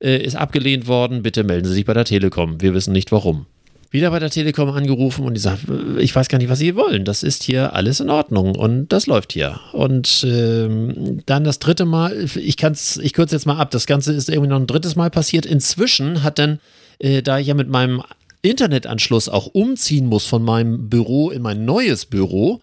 äh, 0.00 0.16
ist 0.16 0.36
abgelehnt 0.36 0.86
worden, 0.86 1.22
bitte 1.22 1.44
melden 1.44 1.66
Sie 1.66 1.74
sich 1.74 1.84
bei 1.84 1.94
der 1.94 2.04
Telekom. 2.04 2.60
Wir 2.60 2.74
wissen 2.74 2.92
nicht 2.92 3.12
warum. 3.12 3.46
wieder 3.92 4.10
bei 4.10 4.18
der 4.18 4.30
Telekom 4.30 4.70
angerufen 4.70 5.26
und 5.26 5.34
die 5.34 5.40
sagt, 5.40 5.64
ich 5.98 6.16
weiß 6.16 6.28
gar 6.28 6.38
nicht, 6.38 6.48
was 6.48 6.58
Sie 6.58 6.74
wollen. 6.74 7.04
Das 7.04 7.22
ist 7.22 7.42
hier 7.42 7.74
alles 7.74 8.00
in 8.00 8.08
Ordnung 8.08 8.56
und 8.56 8.88
das 8.88 9.06
läuft 9.06 9.32
hier. 9.34 9.60
Und 9.72 10.26
ähm, 10.26 11.20
dann 11.26 11.44
das 11.44 11.58
dritte 11.58 11.84
Mal, 11.84 12.26
ich 12.34 12.56
kann 12.56 12.72
es, 12.72 12.96
ich 12.96 13.12
kürze 13.12 13.36
jetzt 13.36 13.46
mal 13.46 13.58
ab, 13.58 13.70
das 13.70 13.86
Ganze 13.86 14.14
ist 14.14 14.30
irgendwie 14.30 14.48
noch 14.48 14.58
ein 14.58 14.66
drittes 14.66 14.96
Mal 14.96 15.10
passiert. 15.10 15.44
Inzwischen 15.44 16.22
hat 16.22 16.38
dann, 16.38 16.58
äh, 16.98 17.22
da 17.22 17.38
ich 17.38 17.48
ja 17.48 17.54
mit 17.54 17.68
meinem 17.68 18.02
Internetanschluss 18.42 19.28
auch 19.28 19.46
umziehen 19.46 20.06
muss 20.06 20.26
von 20.26 20.42
meinem 20.42 20.88
Büro 20.88 21.30
in 21.30 21.42
mein 21.42 21.64
neues 21.64 22.06
Büro, 22.06 22.60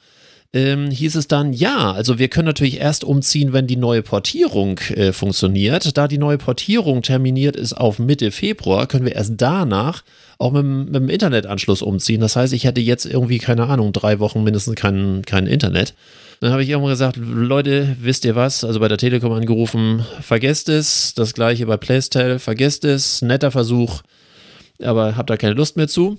ähm, 0.51 0.89
hieß 0.89 1.15
es 1.15 1.27
dann, 1.27 1.53
ja, 1.53 1.91
also 1.91 2.17
wir 2.17 2.27
können 2.27 2.47
natürlich 2.47 2.79
erst 2.79 3.03
umziehen, 3.03 3.53
wenn 3.53 3.67
die 3.67 3.75
neue 3.75 4.01
Portierung 4.01 4.79
äh, 4.95 5.13
funktioniert. 5.13 5.95
Da 5.95 6.07
die 6.07 6.17
neue 6.17 6.39
Portierung 6.39 7.03
terminiert 7.03 7.55
ist 7.55 7.73
auf 7.73 7.99
Mitte 7.99 8.31
Februar, 8.31 8.87
können 8.87 9.05
wir 9.05 9.15
erst 9.15 9.33
danach 9.37 10.03
auch 10.39 10.51
mit, 10.51 10.65
mit 10.65 10.95
dem 10.95 11.09
Internetanschluss 11.09 11.83
umziehen. 11.83 12.21
Das 12.21 12.35
heißt, 12.35 12.53
ich 12.53 12.63
hätte 12.63 12.81
jetzt 12.81 13.05
irgendwie, 13.05 13.37
keine 13.37 13.67
Ahnung, 13.67 13.93
drei 13.93 14.19
Wochen 14.19 14.43
mindestens 14.43 14.75
kein, 14.75 15.21
kein 15.23 15.45
Internet. 15.45 15.93
Dann 16.39 16.51
habe 16.51 16.63
ich 16.63 16.69
irgendwann 16.69 16.93
gesagt, 16.93 17.17
Leute, 17.17 17.95
wisst 18.01 18.25
ihr 18.25 18.35
was? 18.35 18.63
Also 18.63 18.79
bei 18.79 18.87
der 18.87 18.97
Telekom 18.97 19.33
angerufen, 19.33 20.05
vergesst 20.21 20.69
es. 20.69 21.13
Das 21.13 21.33
gleiche 21.33 21.67
bei 21.67 21.77
Playstyle, 21.77 22.39
vergesst 22.39 22.85
es. 22.85 23.21
Netter 23.21 23.51
Versuch, 23.51 24.01
aber 24.83 25.17
habt 25.17 25.29
da 25.29 25.37
keine 25.37 25.53
Lust 25.53 25.77
mehr 25.77 25.87
zu 25.87 26.17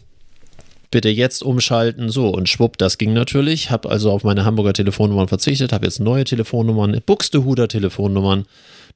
bitte 0.90 1.09
jetzt 1.09 1.43
umschalten. 1.43 2.09
So, 2.09 2.29
und 2.29 2.49
schwupp, 2.49 2.79
das 2.79 2.99
ging 2.99 3.12
natürlich. 3.12 3.71
Habe 3.71 3.90
also 3.90 4.11
auf 4.11 4.25
meine 4.25 4.45
Hamburger 4.45 4.73
Telefonnummern 4.73 5.29
verzichtet, 5.29 5.73
habe 5.73 5.87
jetzt 5.87 6.00
neue 6.00 6.25
Telefonnummern, 6.25 7.00
Buxtehuder 7.05 7.69
Telefonnummern 7.69 8.47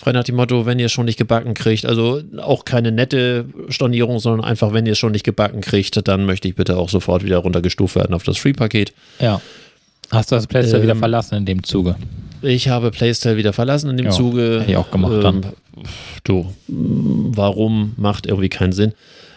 Frei 0.00 0.12
nach 0.12 0.22
dem 0.22 0.36
Motto, 0.36 0.64
wenn 0.64 0.78
ihr 0.78 0.86
es 0.86 0.92
schon 0.92 1.06
nicht 1.06 1.18
gebacken 1.18 1.54
kriegt, 1.54 1.84
also 1.84 2.22
auch 2.38 2.64
keine 2.64 2.92
nette 2.92 3.46
Stornierung, 3.68 4.20
sondern 4.20 4.48
einfach, 4.48 4.72
wenn 4.72 4.86
ihr 4.86 4.92
es 4.92 4.98
schon 4.98 5.10
nicht 5.10 5.24
gebacken 5.24 5.60
kriegt, 5.60 6.06
dann 6.06 6.24
möchte 6.24 6.46
ich 6.46 6.54
bitte 6.54 6.76
auch 6.76 6.88
sofort 6.88 7.24
wieder 7.24 7.38
runtergestuft 7.38 7.96
werden 7.96 8.14
auf 8.14 8.22
das 8.22 8.38
Free-Paket. 8.38 8.92
Ja. 9.18 9.40
Hast 10.10 10.30
du 10.30 10.36
das 10.36 10.46
Playstyle 10.46 10.78
ähm, 10.78 10.82
wieder 10.84 10.96
verlassen 10.96 11.34
in 11.34 11.46
dem 11.46 11.64
Zuge? 11.64 11.96
Ich 12.42 12.68
habe 12.68 12.90
Playstyle 12.90 13.36
wieder 13.36 13.52
verlassen 13.52 13.90
in 13.90 13.96
dem 13.96 14.06
ja, 14.06 14.12
Zuge. 14.12 14.60
Hätte 14.60 14.70
ich 14.70 14.76
auch 14.76 14.90
gemacht 14.90 15.12
ähm, 15.14 15.20
dann. 15.22 15.46
Du, 16.24 16.52
warum 16.66 17.94
macht 17.96 18.26
irgendwie 18.26 18.48
keinen 18.48 18.72
Sinn. 18.72 18.92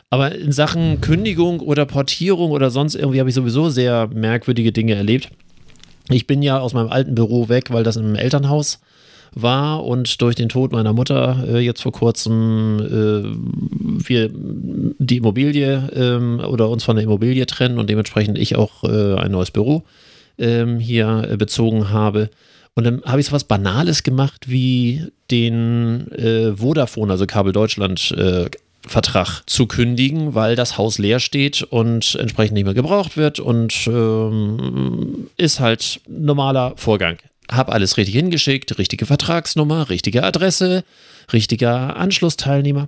Aber 0.09 0.35
in 0.35 0.51
Sachen 0.51 0.99
Kündigung 0.99 1.61
oder 1.61 1.85
Portierung 1.85 2.51
oder 2.51 2.69
sonst 2.69 2.95
irgendwie 2.95 3.19
habe 3.19 3.29
ich 3.29 3.35
sowieso 3.35 3.69
sehr 3.69 4.09
merkwürdige 4.13 4.71
Dinge 4.71 4.95
erlebt. 4.95 5.29
Ich 6.09 6.27
bin 6.27 6.41
ja 6.41 6.59
aus 6.59 6.73
meinem 6.73 6.89
alten 6.89 7.15
Büro 7.15 7.47
weg, 7.47 7.71
weil 7.71 7.83
das 7.83 7.95
im 7.95 8.15
Elternhaus 8.15 8.79
war 9.33 9.85
und 9.85 10.21
durch 10.21 10.35
den 10.35 10.49
Tod 10.49 10.73
meiner 10.73 10.91
Mutter 10.91 11.45
äh, 11.47 11.59
jetzt 11.59 11.81
vor 11.81 11.93
kurzem 11.93 12.79
äh, 12.81 14.05
wir 14.05 14.29
die 14.33 15.17
Immobilie 15.17 15.89
äh, 15.95 16.43
oder 16.43 16.69
uns 16.69 16.83
von 16.83 16.97
der 16.97 17.05
Immobilie 17.05 17.45
trennen 17.45 17.79
und 17.79 17.89
dementsprechend 17.89 18.37
ich 18.37 18.57
auch 18.57 18.83
äh, 18.83 19.15
ein 19.15 19.31
neues 19.31 19.51
Büro 19.51 19.83
ähm, 20.37 20.79
hier 20.79 21.29
äh, 21.29 21.37
bezogen 21.37 21.89
habe. 21.89 22.29
Und 22.73 22.85
dann 22.85 23.01
habe 23.03 23.19
ich 23.19 23.27
so 23.27 23.31
was 23.33 23.43
Banales 23.43 24.03
gemacht 24.03 24.45
wie 24.47 25.07
den 25.29 26.09
äh, 26.11 26.55
Vodafone, 26.55 27.11
also 27.11 27.25
Kabel 27.25 27.51
Deutschland, 27.51 28.11
äh, 28.11 28.49
Vertrag 28.87 29.43
zu 29.45 29.67
kündigen, 29.67 30.33
weil 30.33 30.55
das 30.55 30.77
Haus 30.77 30.97
leer 30.97 31.19
steht 31.19 31.61
und 31.61 32.15
entsprechend 32.15 32.55
nicht 32.55 32.63
mehr 32.63 32.73
gebraucht 32.73 33.15
wird 33.15 33.39
und 33.39 33.87
ähm, 33.87 35.29
ist 35.37 35.59
halt 35.59 36.01
normaler 36.07 36.73
Vorgang. 36.77 37.17
Hab 37.49 37.69
alles 37.69 37.97
richtig 37.97 38.15
hingeschickt, 38.15 38.77
richtige 38.79 39.05
Vertragsnummer, 39.05 39.89
richtige 39.89 40.23
Adresse, 40.23 40.83
richtiger 41.31 41.95
Anschlussteilnehmer. 41.95 42.87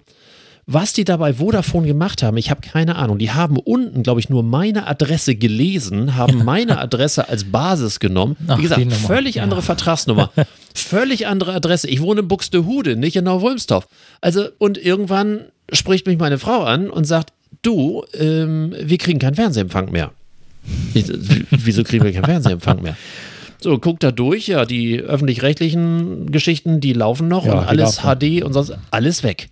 Was 0.65 0.93
die 0.93 1.03
da 1.03 1.17
bei 1.17 1.33
Vodafone 1.33 1.87
gemacht 1.87 2.23
haben, 2.23 2.37
ich 2.37 2.49
habe 2.49 2.61
keine 2.61 2.95
Ahnung. 2.95 3.17
Die 3.17 3.31
haben 3.31 3.57
unten, 3.57 4.01
glaube 4.01 4.21
ich, 4.21 4.29
nur 4.29 4.43
meine 4.43 4.87
Adresse 4.87 5.35
gelesen, 5.35 6.15
haben 6.15 6.45
meine 6.45 6.79
Adresse 6.79 7.27
als 7.27 7.43
Basis 7.43 7.99
genommen. 7.99 8.37
Wie 8.39 8.51
Ach, 8.51 8.61
gesagt, 8.61 8.93
völlig 8.93 9.35
ja. 9.35 9.43
andere 9.43 9.61
Vertragsnummer, 9.61 10.31
völlig 10.73 11.27
andere 11.27 11.53
Adresse. 11.53 11.89
Ich 11.89 12.01
wohne 12.01 12.21
in 12.21 12.29
Buxtehude, 12.29 12.95
nicht 12.95 13.17
in 13.17 13.25
Neu-Wolmsdorf. 13.25 13.87
Also, 14.21 14.47
und 14.57 14.77
irgendwann 14.77 15.41
spricht 15.71 16.07
mich 16.07 16.17
meine 16.17 16.39
Frau 16.39 16.63
an 16.63 16.89
und 16.89 17.03
sagt, 17.03 17.33
du, 17.61 18.05
ähm, 18.13 18.73
wir 18.79 18.97
kriegen 18.97 19.19
keinen 19.19 19.35
Fernsehempfang 19.35 19.91
mehr. 19.91 20.11
Ich, 20.93 21.11
wieso 21.51 21.83
kriegen 21.83 22.05
wir 22.05 22.13
keinen 22.13 22.23
Fernsehempfang 22.23 22.81
mehr? 22.81 22.95
So, 23.59 23.79
guck 23.79 23.99
da 23.99 24.11
durch, 24.11 24.47
ja, 24.47 24.63
die 24.65 24.99
öffentlich-rechtlichen 24.99 26.31
Geschichten, 26.31 26.79
die 26.79 26.93
laufen 26.93 27.27
noch 27.27 27.45
ja, 27.45 27.59
und 27.59 27.67
alles 27.67 27.99
HD 27.99 28.43
und 28.43 28.53
sonst 28.53 28.73
alles 28.91 29.23
weg 29.23 29.49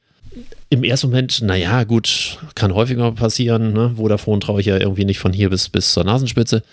im 0.71 0.85
ersten 0.85 1.07
Moment, 1.07 1.41
naja, 1.41 1.83
gut, 1.83 2.37
kann 2.55 2.73
häufiger 2.73 3.11
passieren. 3.11 3.73
Ne? 3.73 3.93
Vodafone 3.97 4.39
traue 4.39 4.61
ich 4.61 4.67
ja 4.67 4.77
irgendwie 4.77 5.03
nicht 5.03 5.19
von 5.19 5.33
hier 5.33 5.49
bis, 5.49 5.67
bis 5.67 5.93
zur 5.93 6.05
Nasenspitze. 6.05 6.63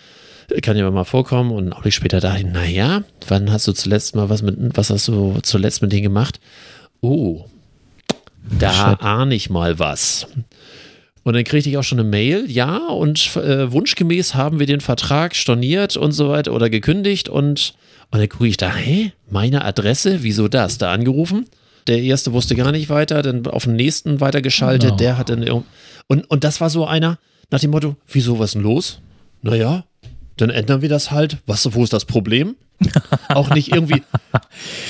Kann 0.63 0.77
ja 0.77 0.89
mal 0.89 1.05
vorkommen. 1.05 1.51
Und 1.51 1.73
auch 1.73 1.85
später 1.91 2.21
dachte 2.21 2.39
ich, 2.39 2.47
naja, 2.47 3.03
wann 3.27 3.51
hast 3.51 3.67
du 3.67 3.73
zuletzt 3.73 4.15
mal 4.15 4.31
was 4.31 4.41
mit, 4.43 4.57
was 4.77 4.91
hast 4.91 5.09
du 5.09 5.41
zuletzt 5.43 5.83
mit 5.83 5.91
denen 5.91 6.05
gemacht? 6.05 6.39
Oh, 7.01 7.45
da 8.57 8.93
ahne 8.95 9.35
ich 9.35 9.51
mal 9.51 9.81
was. 9.81 10.29
Und 11.25 11.35
dann 11.35 11.43
kriegte 11.43 11.69
ich 11.69 11.77
auch 11.77 11.83
schon 11.83 11.99
eine 11.99 12.09
Mail, 12.09 12.49
ja, 12.49 12.79
und 12.87 13.37
äh, 13.37 13.71
wunschgemäß 13.71 14.37
haben 14.37 14.61
wir 14.61 14.67
den 14.67 14.81
Vertrag 14.81 15.35
storniert 15.35 15.97
und 15.97 16.13
so 16.13 16.29
weiter 16.29 16.53
oder 16.53 16.71
gekündigt. 16.71 17.29
Und, 17.29 17.75
und 18.13 18.21
dann 18.21 18.29
gucke 18.29 18.47
ich 18.47 18.57
da, 18.57 18.73
hä, 18.73 19.11
meine 19.29 19.65
Adresse, 19.65 20.23
wieso 20.23 20.47
das? 20.47 20.79
Da 20.79 20.93
angerufen 20.93 21.47
der 21.89 22.03
erste 22.03 22.33
wusste 22.33 22.55
gar 22.55 22.71
nicht 22.71 22.91
weiter, 22.91 23.23
dann 23.23 23.47
auf 23.47 23.65
den 23.65 23.77
nächsten 23.77 24.21
weitergeschaltet, 24.21 24.91
no. 24.91 24.97
der 24.97 25.19
hat 25.19 25.31
dann 25.31 25.47
und, 26.07 26.31
und 26.31 26.45
das 26.45 26.61
war 26.61 26.71
so 26.71 26.87
einer 26.87 27.19
nach 27.51 27.61
dem 27.61 27.71
Motto, 27.71 27.97
wieso, 28.07 28.39
was 28.39 28.51
ist 28.51 28.55
denn 28.55 28.63
los? 28.63 29.01
Naja, 29.43 29.85
dann 30.37 30.51
ändern 30.51 30.83
wir 30.83 30.89
das 30.89 31.11
halt. 31.11 31.39
Was, 31.47 31.73
wo 31.75 31.83
ist 31.83 31.93
das 31.93 32.05
Problem? 32.05 32.57
auch 33.31 33.51
nicht 33.51 33.73
irgendwie, 33.73 34.03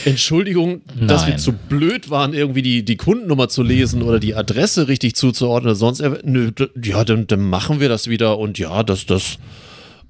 Entschuldigung, 0.05 0.83
Nein. 0.95 1.09
dass 1.09 1.27
wir 1.27 1.39
zu 1.39 1.53
blöd 1.53 2.11
waren, 2.11 2.35
irgendwie 2.35 2.61
die, 2.61 2.85
die 2.85 2.97
Kundennummer 2.97 3.49
zu 3.49 3.63
lesen 3.63 4.03
oder 4.03 4.21
die 4.21 4.35
Adresse 4.35 4.89
richtig 4.89 5.15
zuzuordnen 5.15 5.71
oder 5.71 5.75
sonst. 5.75 6.03
Nö, 6.25 6.51
ja, 6.83 7.05
dann, 7.05 7.27
dann 7.27 7.41
machen 7.41 7.81
wir 7.81 7.89
das 7.89 8.09
wieder 8.09 8.39
und 8.39 8.59
ja, 8.59 8.83
das, 8.83 9.07
das, 9.07 9.39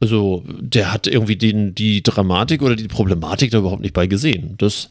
also 0.01 0.43
der 0.49 0.93
hat 0.93 1.07
irgendwie 1.07 1.37
den, 1.37 1.75
die 1.75 2.03
Dramatik 2.03 2.63
oder 2.63 2.75
die 2.75 2.89
Problematik 2.89 3.53
da 3.53 3.59
überhaupt 3.59 3.83
nicht 3.83 3.95
bei 3.95 4.09
gesehen. 4.09 4.57
Das, 4.59 4.91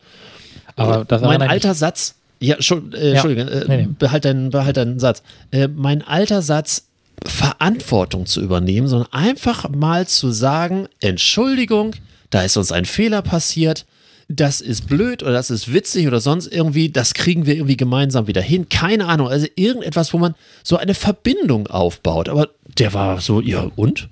aber 0.77 1.05
das 1.05 1.21
mein 1.21 1.41
alter 1.41 1.73
Satz, 1.73 2.15
ja, 2.39 2.61
schon, 2.61 2.93
äh, 2.93 3.07
ja. 3.07 3.13
Entschuldigung, 3.13 3.47
äh, 3.47 3.65
nee, 3.67 3.77
nee. 3.77 3.89
Behalt, 3.97 4.25
deinen, 4.25 4.49
behalt 4.51 4.77
deinen 4.77 4.99
Satz. 4.99 5.23
Äh, 5.51 5.67
mein 5.67 6.01
alter 6.01 6.41
Satz, 6.41 6.83
Verantwortung 7.25 8.25
zu 8.27 8.41
übernehmen, 8.41 8.87
sondern 8.87 9.11
einfach 9.11 9.69
mal 9.69 10.07
zu 10.07 10.31
sagen, 10.31 10.87
Entschuldigung, 10.99 11.95
da 12.29 12.43
ist 12.43 12.57
uns 12.57 12.71
ein 12.71 12.85
Fehler 12.85 13.21
passiert, 13.21 13.85
das 14.29 14.61
ist 14.61 14.87
blöd 14.87 15.23
oder 15.23 15.31
das 15.31 15.49
ist 15.49 15.73
witzig 15.73 16.05
oder 16.05 16.19
sonst 16.19 16.47
irgendwie, 16.47 16.89
das 16.89 17.13
kriegen 17.13 17.45
wir 17.45 17.55
irgendwie 17.55 17.77
gemeinsam 17.77 18.27
wieder 18.27 18.41
hin. 18.41 18.67
Keine 18.69 19.07
Ahnung, 19.07 19.29
also 19.29 19.47
irgendetwas, 19.55 20.13
wo 20.13 20.17
man 20.17 20.35
so 20.63 20.77
eine 20.77 20.93
Verbindung 20.93 21.67
aufbaut. 21.67 22.27
Aber 22.27 22.49
der 22.77 22.93
war 22.93 23.21
so, 23.21 23.41
ja 23.41 23.71
und? 23.75 24.09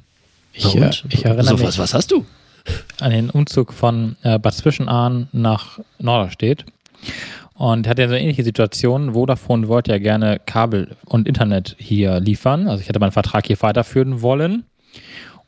Ich, 0.53 0.73
ja, 0.73 0.85
und? 0.85 1.03
ich 1.09 1.25
erinnere 1.25 1.45
so, 1.45 1.57
mich. 1.57 1.67
Was, 1.67 1.77
was 1.77 1.93
hast 1.93 2.11
du? 2.11 2.25
An 2.99 3.11
den 3.11 3.29
Umzug 3.29 3.73
von 3.73 4.15
äh, 4.23 4.39
Bad 4.39 4.53
Zwischenahn 4.53 5.27
nach 5.31 5.79
Norderstedt. 5.99 6.65
Und 7.53 7.87
hatte 7.87 8.01
ja 8.01 8.09
so 8.09 8.13
eine 8.13 8.21
ähnliche 8.21 8.43
Situation. 8.43 9.13
Vodafone 9.13 9.69
wollte 9.69 9.91
ja 9.91 9.97
gerne 9.97 10.41
Kabel 10.45 10.97
und 11.05 11.27
Internet 11.27 11.75
hier 11.79 12.19
liefern. 12.19 12.67
Also 12.67 12.81
ich 12.81 12.89
hätte 12.89 12.99
meinen 12.99 13.13
Vertrag 13.13 13.47
hier 13.47 13.61
weiterführen 13.61 14.21
wollen. 14.21 14.65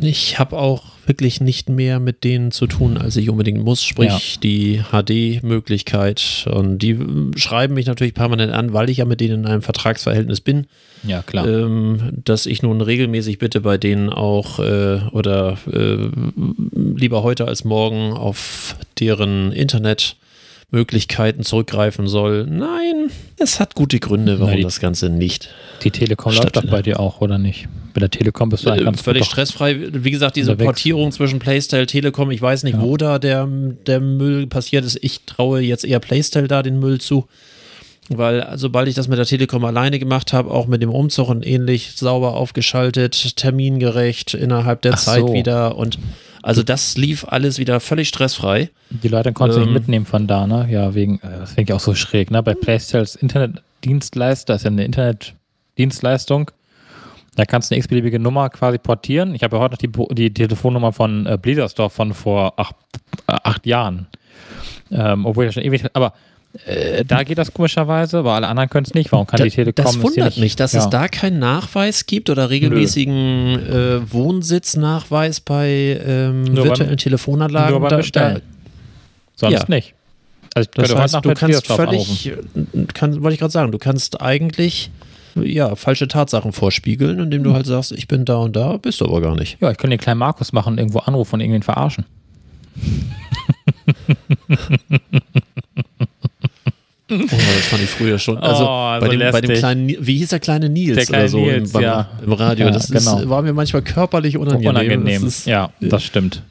Ich 0.00 0.38
habe 0.38 0.58
auch 0.58 0.95
wirklich 1.06 1.40
nicht 1.40 1.68
mehr 1.68 2.00
mit 2.00 2.24
denen 2.24 2.50
zu 2.50 2.66
tun, 2.66 2.98
als 2.98 3.16
ich 3.16 3.30
unbedingt 3.30 3.62
muss, 3.62 3.82
sprich 3.82 4.34
ja. 4.34 4.40
die 4.42 4.82
HD-Möglichkeit. 4.90 6.46
Und 6.50 6.78
die 6.78 6.98
schreiben 7.36 7.74
mich 7.74 7.86
natürlich 7.86 8.14
permanent 8.14 8.52
an, 8.52 8.72
weil 8.72 8.90
ich 8.90 8.98
ja 8.98 9.04
mit 9.04 9.20
denen 9.20 9.44
in 9.44 9.46
einem 9.46 9.62
Vertragsverhältnis 9.62 10.40
bin. 10.40 10.66
Ja, 11.04 11.22
klar. 11.22 11.46
Ähm, 11.46 12.20
dass 12.24 12.46
ich 12.46 12.62
nun 12.62 12.80
regelmäßig 12.80 13.38
bitte 13.38 13.60
bei 13.60 13.78
denen 13.78 14.10
auch 14.10 14.58
äh, 14.58 15.00
oder 15.12 15.58
äh, 15.72 16.08
lieber 16.74 17.22
heute 17.22 17.46
als 17.46 17.64
morgen 17.64 18.12
auf 18.12 18.76
deren 18.98 19.52
Internet 19.52 20.16
Möglichkeiten 20.70 21.44
zurückgreifen 21.44 22.08
soll. 22.08 22.44
Nein, 22.46 23.10
es 23.38 23.60
hat 23.60 23.74
gute 23.74 24.00
Gründe, 24.00 24.40
warum 24.40 24.50
Nein, 24.50 24.56
die, 24.58 24.62
das 24.64 24.80
Ganze 24.80 25.08
nicht. 25.08 25.48
Die 25.84 25.92
Telekom 25.92 26.32
läuft 26.34 26.56
doch 26.56 26.66
bei 26.66 26.82
dir 26.82 26.98
auch, 26.98 27.20
oder 27.20 27.38
nicht? 27.38 27.68
Bei 27.94 28.00
der 28.00 28.10
Telekom 28.10 28.48
bist 28.48 28.66
du 28.66 28.70
äh, 28.70 28.82
ganz 28.82 29.00
Völlig 29.00 29.24
stressfrei. 29.26 29.76
Wie 29.92 30.10
gesagt, 30.10 30.34
diese 30.36 30.56
Portierung 30.56 31.12
zwischen 31.12 31.38
Playstyle, 31.38 31.86
Telekom, 31.86 32.32
ich 32.32 32.42
weiß 32.42 32.64
nicht, 32.64 32.74
ja. 32.74 32.82
wo 32.82 32.96
da 32.96 33.18
der, 33.18 33.46
der 33.86 34.00
Müll 34.00 34.48
passiert 34.48 34.84
ist. 34.84 34.98
Ich 35.02 35.20
traue 35.24 35.60
jetzt 35.60 35.84
eher 35.84 36.00
Playstyle 36.00 36.48
da 36.48 36.62
den 36.62 36.80
Müll 36.80 37.00
zu. 37.00 37.28
Weil 38.08 38.52
sobald 38.54 38.88
ich 38.88 38.94
das 38.94 39.08
mit 39.08 39.18
der 39.18 39.26
Telekom 39.26 39.64
alleine 39.64 39.98
gemacht 39.98 40.32
habe, 40.32 40.50
auch 40.50 40.66
mit 40.66 40.80
dem 40.82 40.90
Umzug 40.90 41.28
und 41.28 41.44
ähnlich 41.44 41.92
sauber 41.96 42.34
aufgeschaltet, 42.34 43.36
termingerecht 43.36 44.34
innerhalb 44.34 44.82
der 44.82 44.94
Ach 44.94 44.98
Zeit 44.98 45.20
so. 45.20 45.32
wieder 45.32 45.76
und 45.76 45.98
also 46.46 46.62
das 46.62 46.96
lief 46.96 47.24
alles 47.26 47.58
wieder 47.58 47.80
völlig 47.80 48.06
stressfrei. 48.06 48.70
Die 48.90 49.08
Leute 49.08 49.32
konntest 49.32 49.58
du 49.58 49.62
ähm, 49.62 49.70
nicht 49.70 49.80
mitnehmen 49.80 50.06
von 50.06 50.28
da, 50.28 50.46
ne? 50.46 50.68
Ja, 50.70 50.94
wegen, 50.94 51.16
äh, 51.16 51.40
das 51.40 51.54
finde 51.54 51.72
ich 51.72 51.72
auch 51.72 51.80
so 51.80 51.96
schräg, 51.96 52.30
ne? 52.30 52.40
Bei 52.40 52.54
PlayStation 52.54 53.00
als 53.00 53.16
Internetdienstleister, 53.16 54.52
das 54.52 54.60
ist 54.60 54.64
ja 54.64 54.70
eine 54.70 54.84
Internetdienstleistung. 54.84 56.52
Da 57.34 57.46
kannst 57.46 57.70
du 57.70 57.74
eine 57.74 57.80
x-beliebige 57.80 58.20
Nummer 58.20 58.48
quasi 58.50 58.78
portieren. 58.78 59.34
Ich 59.34 59.42
habe 59.42 59.56
ja 59.56 59.62
heute 59.62 59.74
noch 59.74 60.08
die, 60.08 60.14
die 60.14 60.32
Telefonnummer 60.32 60.92
von 60.92 61.26
äh, 61.26 61.36
Bliedersdorf 61.36 61.92
von 61.92 62.14
vor 62.14 62.54
acht, 62.60 62.76
äh, 63.26 63.32
acht 63.42 63.66
Jahren. 63.66 64.06
Ähm, 64.92 65.26
obwohl 65.26 65.46
ich 65.46 65.52
schon 65.52 65.64
ewig, 65.64 65.84
aber 65.94 66.12
äh, 66.64 67.04
da 67.04 67.22
geht 67.22 67.38
das 67.38 67.52
komischerweise, 67.52 68.18
aber 68.18 68.32
alle 68.32 68.48
anderen 68.48 68.68
können 68.68 68.86
es 68.86 68.94
nicht. 68.94 69.12
Warum 69.12 69.26
kann 69.26 69.38
da, 69.38 69.44
die 69.44 69.50
Telekom 69.50 69.84
das 69.84 70.00
wundert 70.00 70.30
nicht, 70.30 70.38
mich, 70.38 70.56
dass 70.56 70.72
ja. 70.72 70.80
es 70.80 70.90
da 70.90 71.08
keinen 71.08 71.38
Nachweis 71.38 72.06
gibt 72.06 72.30
oder 72.30 72.50
regelmäßigen 72.50 73.14
äh, 73.14 74.12
Wohnsitznachweis 74.12 75.40
bei 75.40 76.00
ähm, 76.04 76.56
virtuellen 76.56 76.90
beim, 76.90 76.96
Telefonanlagen. 76.96 77.72
Nur 77.72 77.80
beim 77.80 77.90
da, 77.90 77.96
Bestellen. 77.98 78.42
Sonst 79.34 79.52
ja. 79.52 79.64
nicht. 79.68 79.94
Also 80.54 80.70
das 80.72 80.94
heißt, 80.94 81.14
du 81.22 81.34
kannst 81.34 81.66
völlig, 81.66 82.32
kann, 82.94 83.22
wollte 83.22 83.34
ich 83.34 83.40
gerade 83.40 83.52
sagen, 83.52 83.72
du 83.72 83.78
kannst 83.78 84.22
eigentlich 84.22 84.90
ja, 85.34 85.76
falsche 85.76 86.08
Tatsachen 86.08 86.52
vorspiegeln, 86.52 87.18
indem 87.18 87.42
du 87.42 87.50
hm. 87.50 87.56
halt 87.56 87.66
sagst, 87.66 87.92
ich 87.92 88.08
bin 88.08 88.24
da 88.24 88.36
und 88.36 88.56
da, 88.56 88.78
bist 88.78 89.02
du 89.02 89.04
aber 89.04 89.20
gar 89.20 89.36
nicht. 89.36 89.58
Ja, 89.60 89.70
ich 89.70 89.76
könnte 89.76 89.96
den 89.96 90.00
kleinen 90.00 90.18
Markus 90.18 90.52
machen 90.52 90.74
und 90.74 90.78
irgendwo 90.78 91.00
anrufen 91.00 91.34
und 91.34 91.40
irgendwen 91.40 91.62
verarschen. 91.62 92.06
Oh, 97.08 97.16
das 97.18 97.66
fand 97.68 97.82
ich 97.82 97.90
früher 97.90 98.18
schon. 98.18 98.36
Also 98.38 98.64
oh, 98.64 99.00
bei, 99.00 99.08
dem, 99.08 99.20
bei, 99.30 99.40
dem, 99.40 99.56
kleinen, 99.56 99.88
wie 100.00 100.16
hieß 100.18 100.30
der 100.30 100.40
kleine 100.40 100.68
Nils 100.68 100.96
der 100.96 101.06
kleine 101.06 101.22
oder 101.22 101.28
so 101.28 101.38
Nils, 101.38 101.72
im, 101.72 101.80
ja. 101.80 102.08
im 102.24 102.32
Radio? 102.32 102.70
das 102.70 102.88
ja, 102.88 102.98
genau. 102.98 103.18
ist, 103.18 103.28
war 103.28 103.42
mir 103.42 103.52
manchmal 103.52 103.82
körperlich 103.82 104.36
unangenehm. 104.36 104.70
unangenehm. 104.70 105.22
Das 105.22 105.38
ist, 105.38 105.46
ja, 105.46 105.70
das 105.80 106.02
stimmt. 106.02 106.42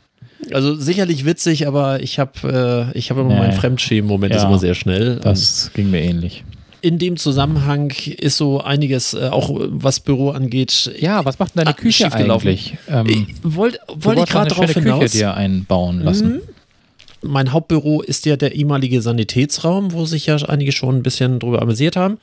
Also 0.53 0.75
sicherlich 0.75 1.25
witzig, 1.25 1.67
aber 1.67 2.01
ich 2.01 2.19
habe 2.19 2.91
äh, 2.95 3.01
hab 3.01 3.17
immer 3.17 3.33
nee. 3.33 3.39
meinen 3.39 3.53
Fremdschämen-Moment 3.53 4.33
ja, 4.33 4.39
ist 4.39 4.45
immer 4.45 4.59
sehr 4.59 4.75
schnell. 4.75 5.19
Das 5.21 5.71
ging 5.73 5.91
mir 5.91 6.01
ähnlich. 6.01 6.43
In 6.81 6.99
dem 6.99 7.17
Zusammenhang 7.17 7.89
ist 7.89 8.37
so 8.37 8.61
einiges, 8.61 9.13
äh, 9.13 9.29
auch 9.29 9.49
was 9.53 9.99
Büro 9.99 10.29
angeht. 10.29 10.91
Ja, 10.99 11.25
was 11.25 11.39
macht 11.39 11.55
denn 11.55 11.65
deine 11.65 11.75
Küche 11.75 12.13
eigentlich? 12.13 12.77
Ähm, 12.87 13.27
wollte 13.41 13.79
wollt 13.87 14.19
ich 14.19 14.25
gerade 14.25 14.49
darauf 14.49 14.71
hinaus. 14.71 14.99
Küche 14.99 15.17
dir 15.17 15.33
einbauen 15.33 16.01
lassen. 16.01 16.41
Mein 17.25 17.51
Hauptbüro 17.51 18.01
ist 18.01 18.25
ja 18.25 18.37
der 18.37 18.55
ehemalige 18.55 19.01
Sanitätsraum, 19.01 19.91
wo 19.91 20.05
sich 20.05 20.25
ja 20.25 20.35
einige 20.35 20.71
schon 20.71 20.97
ein 20.97 21.03
bisschen 21.03 21.39
drüber 21.39 21.61
amüsiert 21.61 21.95
haben. 21.95 22.17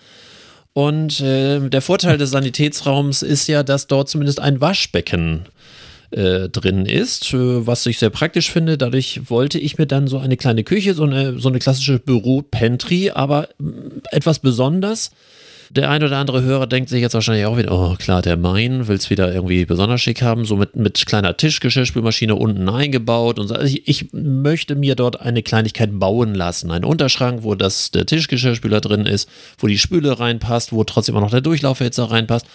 Und 0.75 1.21
äh, 1.21 1.61
der 1.69 1.83
Vorteil 1.83 2.17
des 2.17 2.31
Sanitätsraums 2.31 3.23
ist 3.23 3.47
ja, 3.47 3.63
dass 3.63 3.87
dort 3.89 4.09
zumindest 4.09 4.41
ein 4.41 4.61
Waschbecken 4.61 5.43
äh, 6.13 6.49
drin 6.49 6.87
ist, 6.87 7.33
äh, 7.35 7.67
was 7.67 7.85
ich 7.87 7.99
sehr 7.99 8.11
praktisch 8.11 8.51
finde. 8.51 8.79
Dadurch 8.79 9.29
wollte 9.29 9.59
ich 9.59 9.79
mir 9.79 9.87
dann 9.87 10.07
so 10.07 10.19
eine 10.19 10.37
kleine 10.37 10.65
Küche, 10.65 10.95
so 10.95 11.05
eine, 11.05 11.39
so 11.39 11.49
eine 11.49 11.59
klassische 11.59 11.99
Büro-Pantry, 11.99 13.11
aber 13.11 13.49
äh, 13.49 14.17
etwas 14.17 14.39
besonders 14.39 15.11
der 15.75 15.89
ein 15.89 16.03
oder 16.03 16.19
andere 16.19 16.43
Hörer 16.43 16.67
denkt 16.67 16.91
sich 16.91 17.01
jetzt 17.01 17.15
wahrscheinlich 17.15 17.47
auch 17.47 17.57
wieder, 17.57 17.73
oh 17.73 17.97
klar, 17.97 18.21
der 18.21 18.37
Main 18.37 18.89
will 18.89 18.97
es 18.97 19.09
wieder 19.09 19.33
irgendwie 19.33 19.65
besonders 19.65 20.03
schick 20.03 20.21
haben, 20.21 20.45
so 20.45 20.57
mit, 20.57 20.77
mit 20.77 21.07
kleiner 21.07 21.35
Tischgeschirrspülmaschine 21.35 22.35
unten 22.35 22.69
eingebaut 22.69 23.39
und 23.39 23.49
so. 23.49 23.55
Also 23.55 23.67
ich, 23.67 23.89
ich, 23.89 24.13
möchte 24.13 24.75
mir 24.75 24.97
dort 24.97 25.21
eine 25.23 25.43
Kleinigkeit 25.43 25.89
bauen 25.99 26.35
lassen. 26.35 26.71
Einen 26.71 26.85
Unterschrank, 26.85 27.43
wo 27.43 27.55
das 27.55 27.91
der 27.91 28.05
Tischgeschirrspüler 28.05 28.83
drin 28.83 29.07
ist, 29.07 29.29
wo 29.59 29.67
die 29.67 29.79
Spüle 29.79 30.19
reinpasst, 30.19 30.73
wo 30.73 30.85
trotzdem 30.85 31.17
auch 31.17 31.23
noch 31.23 31.31
der 31.31 31.41
Durchlauferhitzer 31.41 32.11
reinpasst. 32.11 32.47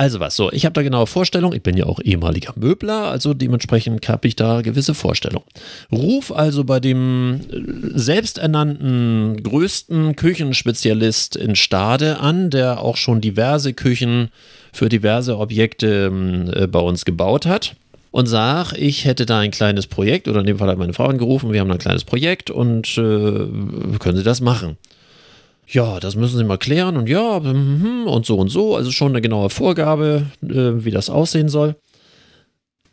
Also 0.00 0.18
was, 0.18 0.34
so, 0.34 0.50
ich 0.50 0.64
habe 0.64 0.72
da 0.72 0.80
genaue 0.80 1.06
Vorstellungen. 1.06 1.54
Ich 1.54 1.62
bin 1.62 1.76
ja 1.76 1.84
auch 1.84 2.00
ehemaliger 2.02 2.54
Möbler, 2.56 3.10
also 3.10 3.34
dementsprechend 3.34 4.08
habe 4.08 4.28
ich 4.28 4.34
da 4.34 4.62
gewisse 4.62 4.94
Vorstellungen. 4.94 5.44
Ruf 5.92 6.32
also 6.32 6.64
bei 6.64 6.80
dem 6.80 7.40
äh, 7.52 7.98
selbsternannten 7.98 9.42
größten 9.42 10.16
Küchenspezialist 10.16 11.36
in 11.36 11.54
Stade 11.54 12.18
an, 12.18 12.48
der 12.48 12.80
auch 12.80 12.96
schon 12.96 13.20
diverse 13.20 13.74
Küchen 13.74 14.30
für 14.72 14.88
diverse 14.88 15.36
Objekte 15.36 16.06
ähm, 16.06 16.50
äh, 16.50 16.66
bei 16.66 16.80
uns 16.80 17.04
gebaut 17.04 17.44
hat 17.44 17.76
und 18.10 18.24
sag, 18.24 18.72
ich 18.72 19.04
hätte 19.04 19.26
da 19.26 19.40
ein 19.40 19.50
kleines 19.50 19.86
Projekt, 19.86 20.28
oder 20.28 20.40
in 20.40 20.46
dem 20.46 20.56
Fall 20.56 20.68
hat 20.68 20.78
meine 20.78 20.94
Frau 20.94 21.08
angerufen, 21.08 21.52
wir 21.52 21.60
haben 21.60 21.70
ein 21.70 21.76
kleines 21.76 22.04
Projekt 22.04 22.50
und 22.50 22.96
äh, 22.96 23.98
können 23.98 24.16
Sie 24.16 24.24
das 24.24 24.40
machen? 24.40 24.78
Ja, 25.72 26.00
das 26.00 26.16
müssen 26.16 26.36
Sie 26.36 26.44
mal 26.44 26.58
klären 26.58 26.96
und 26.96 27.08
ja, 27.08 27.40
mhm, 27.40 28.06
und 28.06 28.26
so 28.26 28.36
und 28.36 28.48
so. 28.48 28.76
Also 28.76 28.90
schon 28.90 29.12
eine 29.12 29.20
genaue 29.20 29.50
Vorgabe, 29.50 30.26
äh, 30.42 30.84
wie 30.84 30.90
das 30.90 31.10
aussehen 31.10 31.48
soll. 31.48 31.76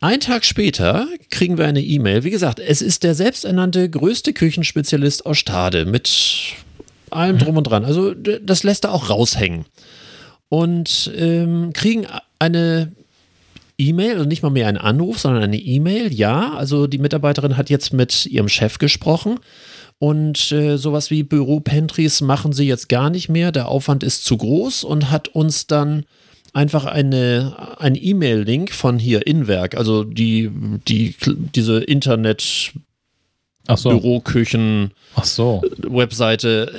Ein 0.00 0.20
Tag 0.20 0.44
später 0.44 1.08
kriegen 1.30 1.58
wir 1.58 1.66
eine 1.66 1.82
E-Mail. 1.82 2.22
Wie 2.22 2.30
gesagt, 2.30 2.60
es 2.60 2.82
ist 2.82 3.02
der 3.02 3.16
selbsternannte 3.16 3.90
größte 3.90 4.32
Küchenspezialist 4.32 5.26
aus 5.26 5.38
Stade 5.38 5.86
mit 5.86 6.54
allem 7.10 7.38
drum 7.38 7.56
und 7.56 7.64
dran. 7.64 7.84
Also 7.84 8.14
das 8.14 8.62
lässt 8.62 8.84
er 8.84 8.92
auch 8.92 9.10
raushängen. 9.10 9.64
Und 10.50 11.10
ähm, 11.16 11.72
kriegen 11.74 12.06
eine 12.38 12.92
E-Mail, 13.76 14.12
also 14.12 14.24
nicht 14.24 14.42
mal 14.42 14.50
mehr 14.50 14.68
einen 14.68 14.78
Anruf, 14.78 15.18
sondern 15.18 15.42
eine 15.42 15.58
E-Mail. 15.58 16.12
Ja, 16.12 16.54
also 16.54 16.86
die 16.86 16.98
Mitarbeiterin 16.98 17.56
hat 17.56 17.68
jetzt 17.68 17.92
mit 17.92 18.26
ihrem 18.26 18.48
Chef 18.48 18.78
gesprochen. 18.78 19.40
Und 19.98 20.52
äh, 20.52 20.76
sowas 20.76 21.10
wie 21.10 21.24
Büro-Pantries 21.24 22.20
machen 22.20 22.52
sie 22.52 22.66
jetzt 22.66 22.88
gar 22.88 23.10
nicht 23.10 23.28
mehr. 23.28 23.50
Der 23.50 23.68
Aufwand 23.68 24.04
ist 24.04 24.24
zu 24.24 24.36
groß 24.36 24.84
und 24.84 25.10
hat 25.10 25.28
uns 25.28 25.66
dann 25.66 26.04
einfach 26.52 26.84
eine, 26.84 27.76
ein 27.78 27.96
E-Mail-Link 27.96 28.72
von 28.72 28.98
hier 28.98 29.26
Inwerk, 29.26 29.76
also 29.76 30.04
die, 30.04 30.50
die, 30.86 31.14
diese 31.54 31.80
Internet- 31.80 32.72
so. 33.76 33.90
Büroküchen 33.90 34.92
Ach 35.14 35.24
so. 35.24 35.62
Webseite. 35.76 36.72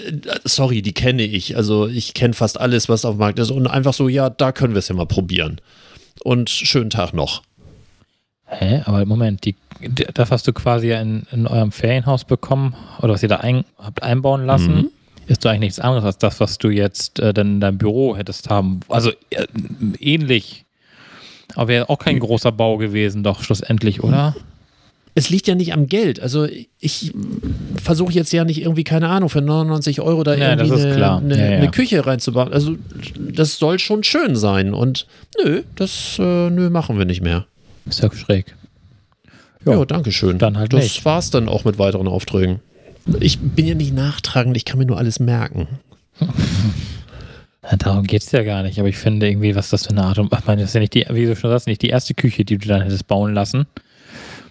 Sorry, 0.44 0.82
die 0.82 0.94
kenne 0.94 1.22
ich. 1.22 1.56
Also 1.56 1.86
ich 1.86 2.16
kenne 2.16 2.34
fast 2.34 2.60
alles, 2.60 2.90
was 2.90 3.06
auf 3.06 3.16
dem 3.16 3.20
Markt 3.20 3.38
ist. 3.38 3.52
Und 3.52 3.68
einfach 3.68 3.94
so, 3.94 4.10
ja, 4.10 4.32
da 4.32 4.52
können 4.52 4.74
wir 4.74 4.80
es 4.80 4.88
ja 4.88 4.96
mal 4.96 5.06
probieren. 5.06 5.62
Und 6.24 6.50
schönen 6.50 6.90
Tag 6.90 7.14
noch. 7.14 7.44
Hä? 8.50 8.82
Aber 8.86 9.06
Moment, 9.06 9.46
die, 9.46 9.56
das 10.14 10.32
hast 10.32 10.48
du 10.48 10.54
quasi 10.54 10.88
ja 10.88 11.00
in, 11.02 11.24
in 11.32 11.48
eurem 11.48 11.72
Ferienhaus 11.72 12.26
bekommen 12.26 12.76
oder 13.02 13.14
was 13.14 13.24
ihr 13.24 13.30
da 13.30 13.38
ein, 13.38 13.64
habt 13.78 14.04
einbauen 14.04 14.46
lassen. 14.46 14.76
Mhm 14.76 14.90
ist 15.30 15.46
doch 15.46 15.52
eigentlich 15.52 15.60
nichts 15.60 15.80
anderes 15.80 16.04
als 16.04 16.18
das, 16.18 16.40
was 16.40 16.58
du 16.58 16.70
jetzt 16.70 17.20
äh, 17.20 17.34
dann 17.34 17.56
in 17.56 17.60
deinem 17.60 17.78
Büro 17.78 18.18
hättest 18.18 18.50
haben. 18.50 18.80
Also 18.90 19.12
äh, 19.30 19.46
ähnlich. 20.00 20.66
Aber 21.56 21.68
wäre 21.68 21.90
auch 21.90 22.00
kein 22.00 22.20
großer 22.20 22.52
Bau 22.52 22.78
gewesen, 22.78 23.24
doch 23.24 23.44
schlussendlich, 23.44 24.04
oder? 24.04 24.36
Es 25.16 25.30
liegt 25.30 25.48
ja 25.48 25.56
nicht 25.56 25.74
am 25.74 25.88
Geld. 25.88 26.20
Also 26.20 26.48
ich 26.80 27.12
versuche 27.82 28.14
jetzt 28.14 28.32
ja 28.32 28.44
nicht 28.44 28.62
irgendwie, 28.62 28.84
keine 28.84 29.10
Ahnung, 29.10 29.30
für 29.30 29.42
99 29.42 30.02
Euro 30.02 30.24
da 30.24 30.36
ja, 30.36 30.52
irgendwie 30.52 30.72
eine, 30.72 31.18
eine, 31.18 31.38
ja, 31.38 31.46
ja. 31.46 31.58
eine, 31.58 31.72
Küche 31.72 32.06
reinzubauen. 32.06 32.54
Also 32.54 32.76
das 33.18 33.58
soll 33.58 33.80
schon 33.80 34.04
schön 34.04 34.36
sein. 34.36 34.74
Und 34.74 35.08
nö, 35.44 35.64
das 35.76 36.18
äh, 36.20 36.50
nö, 36.50 36.70
machen 36.70 36.98
wir 36.98 37.06
nicht 37.06 37.22
mehr. 37.22 37.46
Ist 37.90 38.02
ja 38.02 38.12
schräg. 38.12 38.56
Ja, 39.66 39.74
ja 39.74 39.86
danke 39.86 40.12
schön. 40.12 40.38
Dann 40.38 40.58
halt 40.58 40.74
das 40.74 40.84
nicht. 40.84 41.06
war's 41.06 41.32
dann 41.32 41.50
auch 41.50 41.66
mit 41.66 41.78
weiteren 41.78 42.08
Aufträgen. 42.08 42.60
Ich 43.20 43.40
bin 43.40 43.66
ja 43.66 43.76
nicht 43.76 43.94
nachtragend, 43.94 44.56
ich 44.56 44.66
kann 44.66 44.78
mir 44.78 44.86
nur 44.86 44.98
alles 44.98 45.20
merken. 45.20 45.68
Darum 47.78 48.06
geht 48.06 48.22
es 48.22 48.32
ja 48.32 48.44
gar 48.44 48.64
nicht, 48.64 48.80
aber 48.80 48.88
ich 48.88 48.98
finde 48.98 49.28
irgendwie, 49.30 49.56
was 49.56 49.70
das 49.70 49.86
für 49.86 49.92
eine 49.92 50.04
Art 50.04 50.18
und 50.18 50.34
ich 50.34 50.46
meine, 50.46 50.62
das 50.62 50.72
ist 50.72 50.74
ja 50.74 50.80
nicht 50.80 50.94
die, 50.94 51.06
wie 51.10 51.26
du 51.26 51.36
schon 51.36 51.50
sagst, 51.50 51.68
nicht 51.68 51.82
die 51.82 51.90
erste 51.90 52.14
Küche, 52.14 52.46
die 52.46 52.58
du 52.58 52.68
dann 52.68 52.82
hättest 52.82 53.08
bauen 53.08 53.34
lassen. 53.34 53.68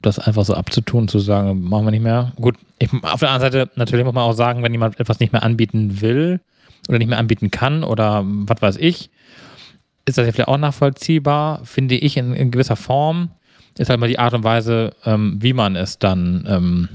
Das 0.02 0.18
einfach 0.18 0.44
so 0.44 0.54
abzutun, 0.54 1.08
zu 1.08 1.18
sagen, 1.18 1.60
machen 1.62 1.86
wir 1.86 1.90
nicht 1.90 2.02
mehr. 2.02 2.32
Gut, 2.36 2.56
ich, 2.78 2.90
auf 3.02 3.20
der 3.20 3.30
anderen 3.30 3.52
Seite, 3.52 3.70
natürlich 3.74 4.04
muss 4.04 4.14
man 4.14 4.24
auch 4.24 4.34
sagen, 4.34 4.62
wenn 4.62 4.72
jemand 4.72 5.00
etwas 5.00 5.18
nicht 5.18 5.32
mehr 5.32 5.42
anbieten 5.42 6.00
will 6.00 6.40
oder 6.88 6.98
nicht 6.98 7.08
mehr 7.08 7.18
anbieten 7.18 7.50
kann 7.50 7.82
oder 7.82 8.22
was 8.24 8.62
weiß 8.62 8.76
ich, 8.76 9.10
ist 10.08 10.18
das 10.18 10.26
ja 10.26 10.32
vielleicht 10.32 10.48
auch 10.48 10.58
nachvollziehbar, 10.58 11.60
finde 11.64 11.94
ich 11.94 12.16
in, 12.16 12.34
in 12.34 12.50
gewisser 12.50 12.76
Form. 12.76 13.30
Ist 13.76 13.90
halt 13.90 14.00
mal 14.00 14.08
die 14.08 14.18
Art 14.18 14.34
und 14.34 14.42
Weise, 14.42 14.92
ähm, 15.04 15.36
wie 15.40 15.52
man 15.52 15.76
es 15.76 16.00
dann 16.00 16.44
ähm, 16.48 16.88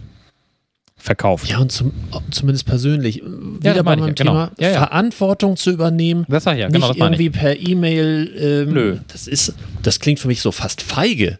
verkauft. 0.97 1.49
Ja, 1.49 1.59
und 1.59 1.71
zum, 1.71 1.93
zumindest 2.31 2.65
persönlich. 2.65 3.21
Wieder 3.23 3.75
ja, 3.75 3.81
bei 3.81 3.95
meinem 3.95 4.07
ja, 4.07 4.13
genau. 4.13 4.31
Thema 4.31 4.51
ja, 4.59 4.71
Verantwortung 4.71 5.55
zu 5.55 5.71
übernehmen. 5.71 6.25
Das 6.27 6.43
sag 6.43 6.55
ich 6.55 6.61
ja, 6.61 6.67
genau, 6.67 6.89
Nicht 6.89 6.99
irgendwie 6.99 7.29
per 7.29 7.57
E-Mail. 7.57 8.65
Ähm, 8.67 8.73
Nö. 8.73 8.97
Das 9.07 9.27
ist, 9.27 9.53
das 9.81 9.99
klingt 9.99 10.19
für 10.19 10.27
mich 10.27 10.41
so 10.41 10.51
fast 10.51 10.81
feige. 10.81 11.39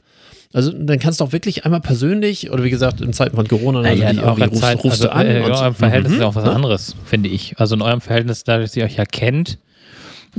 Also 0.53 0.71
dann 0.71 0.99
kannst 0.99 1.19
du 1.19 1.23
auch 1.25 1.31
wirklich 1.31 1.65
einmal 1.65 1.81
persönlich, 1.81 2.51
oder 2.51 2.63
wie 2.63 2.69
gesagt, 2.69 3.01
in 3.01 3.11
Zeiten 3.11 3.35
von 3.35 3.47
Corona, 3.47 3.79
also 3.79 4.03
ja, 4.03 4.11
in 4.11 4.19
eurer 4.19 4.45
rufst, 4.45 4.61
Zeit, 4.61 4.83
rufst 4.83 5.01
also, 5.01 5.03
du 5.05 5.11
an. 5.13 5.25
Äh, 5.25 5.39
in 5.39 5.51
eurem 5.51 5.75
Verhältnis 5.75 6.11
mhm. 6.11 6.17
ist 6.19 6.23
auch 6.23 6.35
was 6.35 6.47
anderes, 6.47 6.95
finde 7.05 7.29
ich. 7.29 7.57
Also 7.57 7.75
in 7.75 7.81
eurem 7.81 8.01
Verhältnis, 8.01 8.43
dadurch, 8.43 8.69
dass 8.69 8.77
ihr 8.77 8.85
euch 8.85 8.97
ja 8.97 9.05
kennt, 9.05 9.57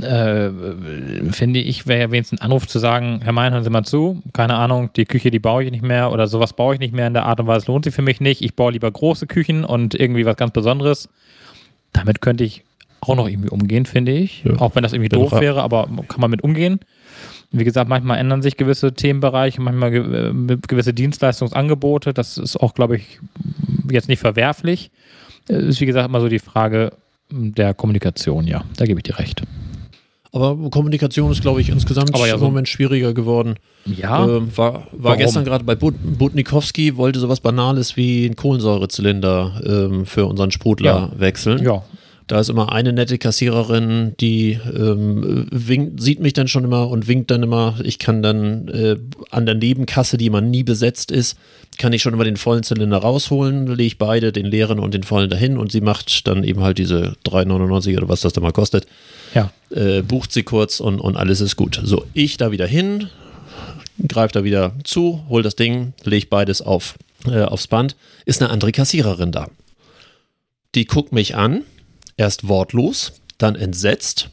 äh, 0.00 0.50
finde 1.30 1.60
ich, 1.60 1.86
wäre 1.86 2.00
ja 2.00 2.10
wenigstens 2.10 2.40
ein 2.40 2.44
Anruf 2.44 2.66
zu 2.66 2.78
sagen, 2.78 3.20
Herr 3.22 3.32
Mein, 3.32 3.52
hören 3.52 3.64
Sie 3.64 3.70
mal 3.70 3.84
zu, 3.84 4.22
keine 4.32 4.56
Ahnung, 4.56 4.90
die 4.96 5.04
Küche, 5.04 5.30
die 5.30 5.38
baue 5.38 5.64
ich 5.64 5.70
nicht 5.70 5.84
mehr 5.84 6.12
oder 6.12 6.26
sowas 6.26 6.52
baue 6.52 6.74
ich 6.74 6.80
nicht 6.80 6.94
mehr 6.94 7.06
in 7.06 7.14
der 7.14 7.26
Art 7.26 7.40
und 7.40 7.46
Weise, 7.46 7.66
lohnt 7.66 7.84
sich 7.84 7.94
für 7.94 8.02
mich 8.02 8.20
nicht. 8.20 8.42
Ich 8.42 8.56
baue 8.56 8.72
lieber 8.72 8.90
große 8.90 9.26
Küchen 9.26 9.64
und 9.64 9.94
irgendwie 9.94 10.26
was 10.26 10.36
ganz 10.36 10.52
Besonderes. 10.52 11.08
Damit 11.92 12.20
könnte 12.20 12.44
ich 12.44 12.64
auch 13.00 13.16
noch 13.16 13.28
irgendwie 13.28 13.50
umgehen, 13.50 13.86
finde 13.86 14.12
ich. 14.12 14.44
Ja. 14.44 14.58
Auch 14.58 14.74
wenn 14.74 14.82
das 14.82 14.92
irgendwie 14.92 15.10
doof 15.10 15.32
wäre, 15.32 15.62
aber 15.62 15.88
kann 16.08 16.20
man 16.20 16.30
mit 16.30 16.42
umgehen. 16.42 16.80
Wie 17.52 17.64
gesagt, 17.64 17.88
manchmal 17.88 18.18
ändern 18.18 18.42
sich 18.42 18.56
gewisse 18.56 18.94
Themenbereiche, 18.94 19.60
manchmal 19.60 19.94
äh, 19.94 20.56
gewisse 20.66 20.92
Dienstleistungsangebote. 20.92 22.12
Das 22.12 22.36
ist 22.36 22.56
auch, 22.56 22.74
glaube 22.74 22.96
ich, 22.96 23.20
jetzt 23.88 24.08
nicht 24.08 24.18
verwerflich. 24.18 24.90
Es 25.46 25.62
ist, 25.62 25.80
wie 25.80 25.86
gesagt, 25.86 26.08
immer 26.08 26.20
so 26.20 26.28
die 26.28 26.40
Frage 26.40 26.92
der 27.30 27.74
Kommunikation, 27.74 28.46
ja. 28.46 28.64
Da 28.76 28.86
gebe 28.86 28.98
ich 28.98 29.04
dir 29.04 29.18
recht. 29.18 29.42
Aber 30.34 30.68
Kommunikation 30.70 31.30
ist, 31.30 31.42
glaube 31.42 31.60
ich, 31.60 31.68
insgesamt 31.68 32.18
ja, 32.18 32.34
im 32.34 32.40
so 32.40 32.46
Moment 32.46 32.68
schwieriger 32.68 33.14
geworden. 33.14 33.54
Ja. 33.86 34.26
Ähm, 34.26 34.48
war 34.56 34.88
war 34.90 35.16
gestern 35.16 35.44
gerade 35.44 35.62
bei 35.62 35.76
But 35.76 35.94
Butnikowski, 36.18 36.96
wollte 36.96 37.20
sowas 37.20 37.38
Banales 37.38 37.96
wie 37.96 38.24
einen 38.24 38.34
Kohlensäurezylinder 38.34 39.62
ähm, 39.64 40.06
für 40.06 40.26
unseren 40.26 40.50
Sprudler 40.50 41.10
ja. 41.12 41.20
wechseln. 41.20 41.62
Ja. 41.62 41.84
Da 42.26 42.40
ist 42.40 42.48
immer 42.48 42.72
eine 42.72 42.94
nette 42.94 43.18
Kassiererin, 43.18 44.14
die 44.18 44.58
ähm, 44.74 45.46
winkt, 45.50 46.00
sieht 46.00 46.20
mich 46.20 46.32
dann 46.32 46.48
schon 46.48 46.64
immer 46.64 46.88
und 46.88 47.06
winkt 47.06 47.30
dann 47.30 47.42
immer. 47.42 47.76
Ich 47.84 47.98
kann 47.98 48.22
dann 48.22 48.68
äh, 48.68 48.96
an 49.30 49.44
der 49.44 49.54
Nebenkasse, 49.54 50.16
die 50.16 50.30
man 50.30 50.50
nie 50.50 50.62
besetzt 50.62 51.10
ist, 51.10 51.36
kann 51.76 51.92
ich 51.92 52.00
schon 52.00 52.14
immer 52.14 52.24
den 52.24 52.38
vollen 52.38 52.62
Zylinder 52.62 52.98
rausholen, 52.98 53.66
lege 53.66 53.82
ich 53.82 53.98
beide, 53.98 54.32
den 54.32 54.46
leeren 54.46 54.78
und 54.78 54.94
den 54.94 55.02
vollen 55.02 55.28
dahin 55.28 55.58
und 55.58 55.70
sie 55.70 55.82
macht 55.82 56.26
dann 56.26 56.44
eben 56.44 56.62
halt 56.62 56.78
diese 56.78 57.16
3,99 57.26 57.96
oder 57.98 58.08
was 58.08 58.22
das 58.22 58.32
da 58.32 58.40
mal 58.40 58.52
kostet. 58.52 58.86
Ja. 59.34 59.52
Äh, 59.70 60.00
bucht 60.00 60.32
sie 60.32 60.44
kurz 60.44 60.80
und, 60.80 61.00
und 61.00 61.16
alles 61.16 61.42
ist 61.42 61.56
gut. 61.56 61.80
So, 61.84 62.06
ich 62.14 62.38
da 62.38 62.50
wieder 62.50 62.66
hin, 62.66 63.08
greife 64.08 64.32
da 64.32 64.44
wieder 64.44 64.74
zu, 64.84 65.24
hol 65.28 65.42
das 65.42 65.56
Ding, 65.56 65.92
lege 66.04 66.26
beides 66.30 66.62
auf, 66.62 66.94
äh, 67.26 67.42
aufs 67.42 67.66
Band, 67.66 67.96
ist 68.24 68.40
eine 68.40 68.50
andere 68.50 68.72
Kassiererin 68.72 69.30
da. 69.30 69.50
Die 70.74 70.86
guckt 70.86 71.12
mich 71.12 71.34
an 71.36 71.64
Erst 72.16 72.48
wortlos, 72.48 73.20
dann 73.38 73.56
entsetzt 73.56 74.30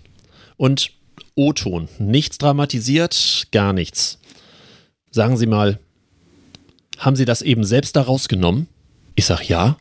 und 0.58 0.92
O-Ton. 1.36 1.88
Nichts 1.98 2.38
dramatisiert, 2.38 3.48
gar 3.52 3.74
nichts. 3.74 4.20
Sagen 5.10 5.38
Sie 5.38 5.48
mal, 5.48 5.80
haben 6.98 7.16
Sie 7.16 7.26
das 7.26 7.42
eben 7.42 7.64
selbst 7.64 7.96
da 7.96 8.04
rausgenommen? 8.04 8.68
Ich 9.16 9.26
sag 9.26 9.48
ja. 9.50 9.78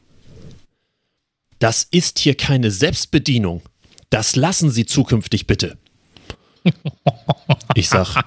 Das 1.59 1.87
ist 1.91 2.19
hier 2.19 2.35
keine 2.35 2.71
Selbstbedienung. 2.71 3.63
Das 4.09 4.35
lassen 4.35 4.71
Sie 4.71 4.87
zukünftig 4.87 5.47
bitte. 5.47 5.77
Ich 7.75 7.89
sag, 7.89 8.25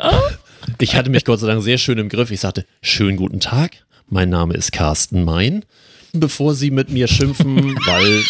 ich 0.80 0.94
hatte 0.94 1.10
mich 1.10 1.24
Gott 1.24 1.40
sei 1.40 1.48
Dank 1.48 1.62
sehr 1.62 1.78
schön 1.78 1.98
im 1.98 2.08
Griff. 2.08 2.30
Ich 2.30 2.40
sagte, 2.40 2.64
schönen 2.80 3.16
guten 3.16 3.40
Tag, 3.40 3.84
mein 4.08 4.30
Name 4.30 4.54
ist 4.54 4.72
Carsten 4.72 5.24
Mein. 5.24 5.64
Bevor 6.12 6.54
Sie 6.54 6.70
mit 6.70 6.90
mir 6.90 7.08
schimpfen, 7.08 7.74
weil 7.86 8.22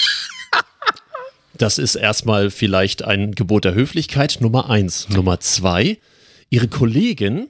das 1.57 1.79
ist 1.79 1.95
erstmal 1.95 2.51
vielleicht 2.51 3.05
ein 3.05 3.33
Gebot 3.33 3.65
der 3.65 3.75
Höflichkeit, 3.75 4.39
Nummer 4.41 4.71
eins. 4.71 5.09
Nummer 5.09 5.41
zwei, 5.41 5.99
Ihre 6.51 6.69
Kollegin 6.69 7.49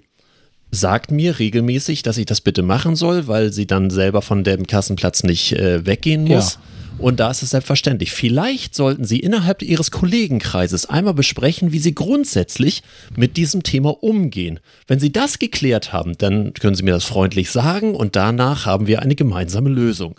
sagt 0.71 1.11
mir 1.11 1.39
regelmäßig, 1.39 2.03
dass 2.03 2.19
ich 2.19 2.27
das 2.27 2.41
bitte 2.41 2.63
machen 2.63 2.95
soll, 2.97 3.27
weil 3.27 3.53
sie 3.53 3.67
dann 3.67 3.91
selber 3.91 4.23
von 4.23 4.45
dem 4.45 4.67
Kassenplatz 4.67 5.23
nicht 5.23 5.53
äh, 5.53 5.87
weggehen 5.87 6.25
muss. 6.25 6.55
Ja. 6.55 6.61
Und 6.99 7.21
da 7.21 7.31
ist 7.31 7.43
es 7.43 7.51
selbstverständlich. 7.51 8.11
Vielleicht 8.11 8.75
sollten 8.75 9.05
Sie 9.05 9.21
innerhalb 9.21 9.63
Ihres 9.63 9.93
Kollegenkreises 9.93 10.87
einmal 10.87 11.15
besprechen, 11.15 11.71
wie 11.71 11.79
Sie 11.79 11.95
grundsätzlich 11.95 12.83
mit 13.17 13.37
diesem 13.37 13.63
Thema 13.63 14.03
umgehen. 14.03 14.59
Wenn 14.89 14.99
Sie 14.99 15.13
das 15.13 15.39
geklärt 15.39 15.93
haben, 15.93 16.19
dann 16.19 16.55
können 16.55 16.75
Sie 16.75 16.83
mir 16.83 16.91
das 16.91 17.05
freundlich 17.05 17.51
sagen 17.51 17.95
und 17.95 18.17
danach 18.17 18.67
haben 18.67 18.89
wir 18.89 19.01
eine 19.01 19.15
gemeinsame 19.15 19.71
Lösung. 19.71 20.19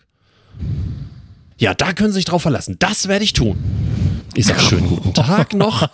Ja, 1.59 1.73
da 1.73 1.91
können 1.91 2.11
Sie 2.11 2.15
sich 2.15 2.25
drauf 2.25 2.41
verlassen. 2.41 2.77
Das 2.79 3.07
werde 3.09 3.25
ich 3.25 3.33
tun. 3.33 3.57
Ich 4.33 4.45
sage 4.45 4.61
schönen 4.61 4.87
guten 4.87 5.13
Tag 5.13 5.53
noch. 5.53 5.89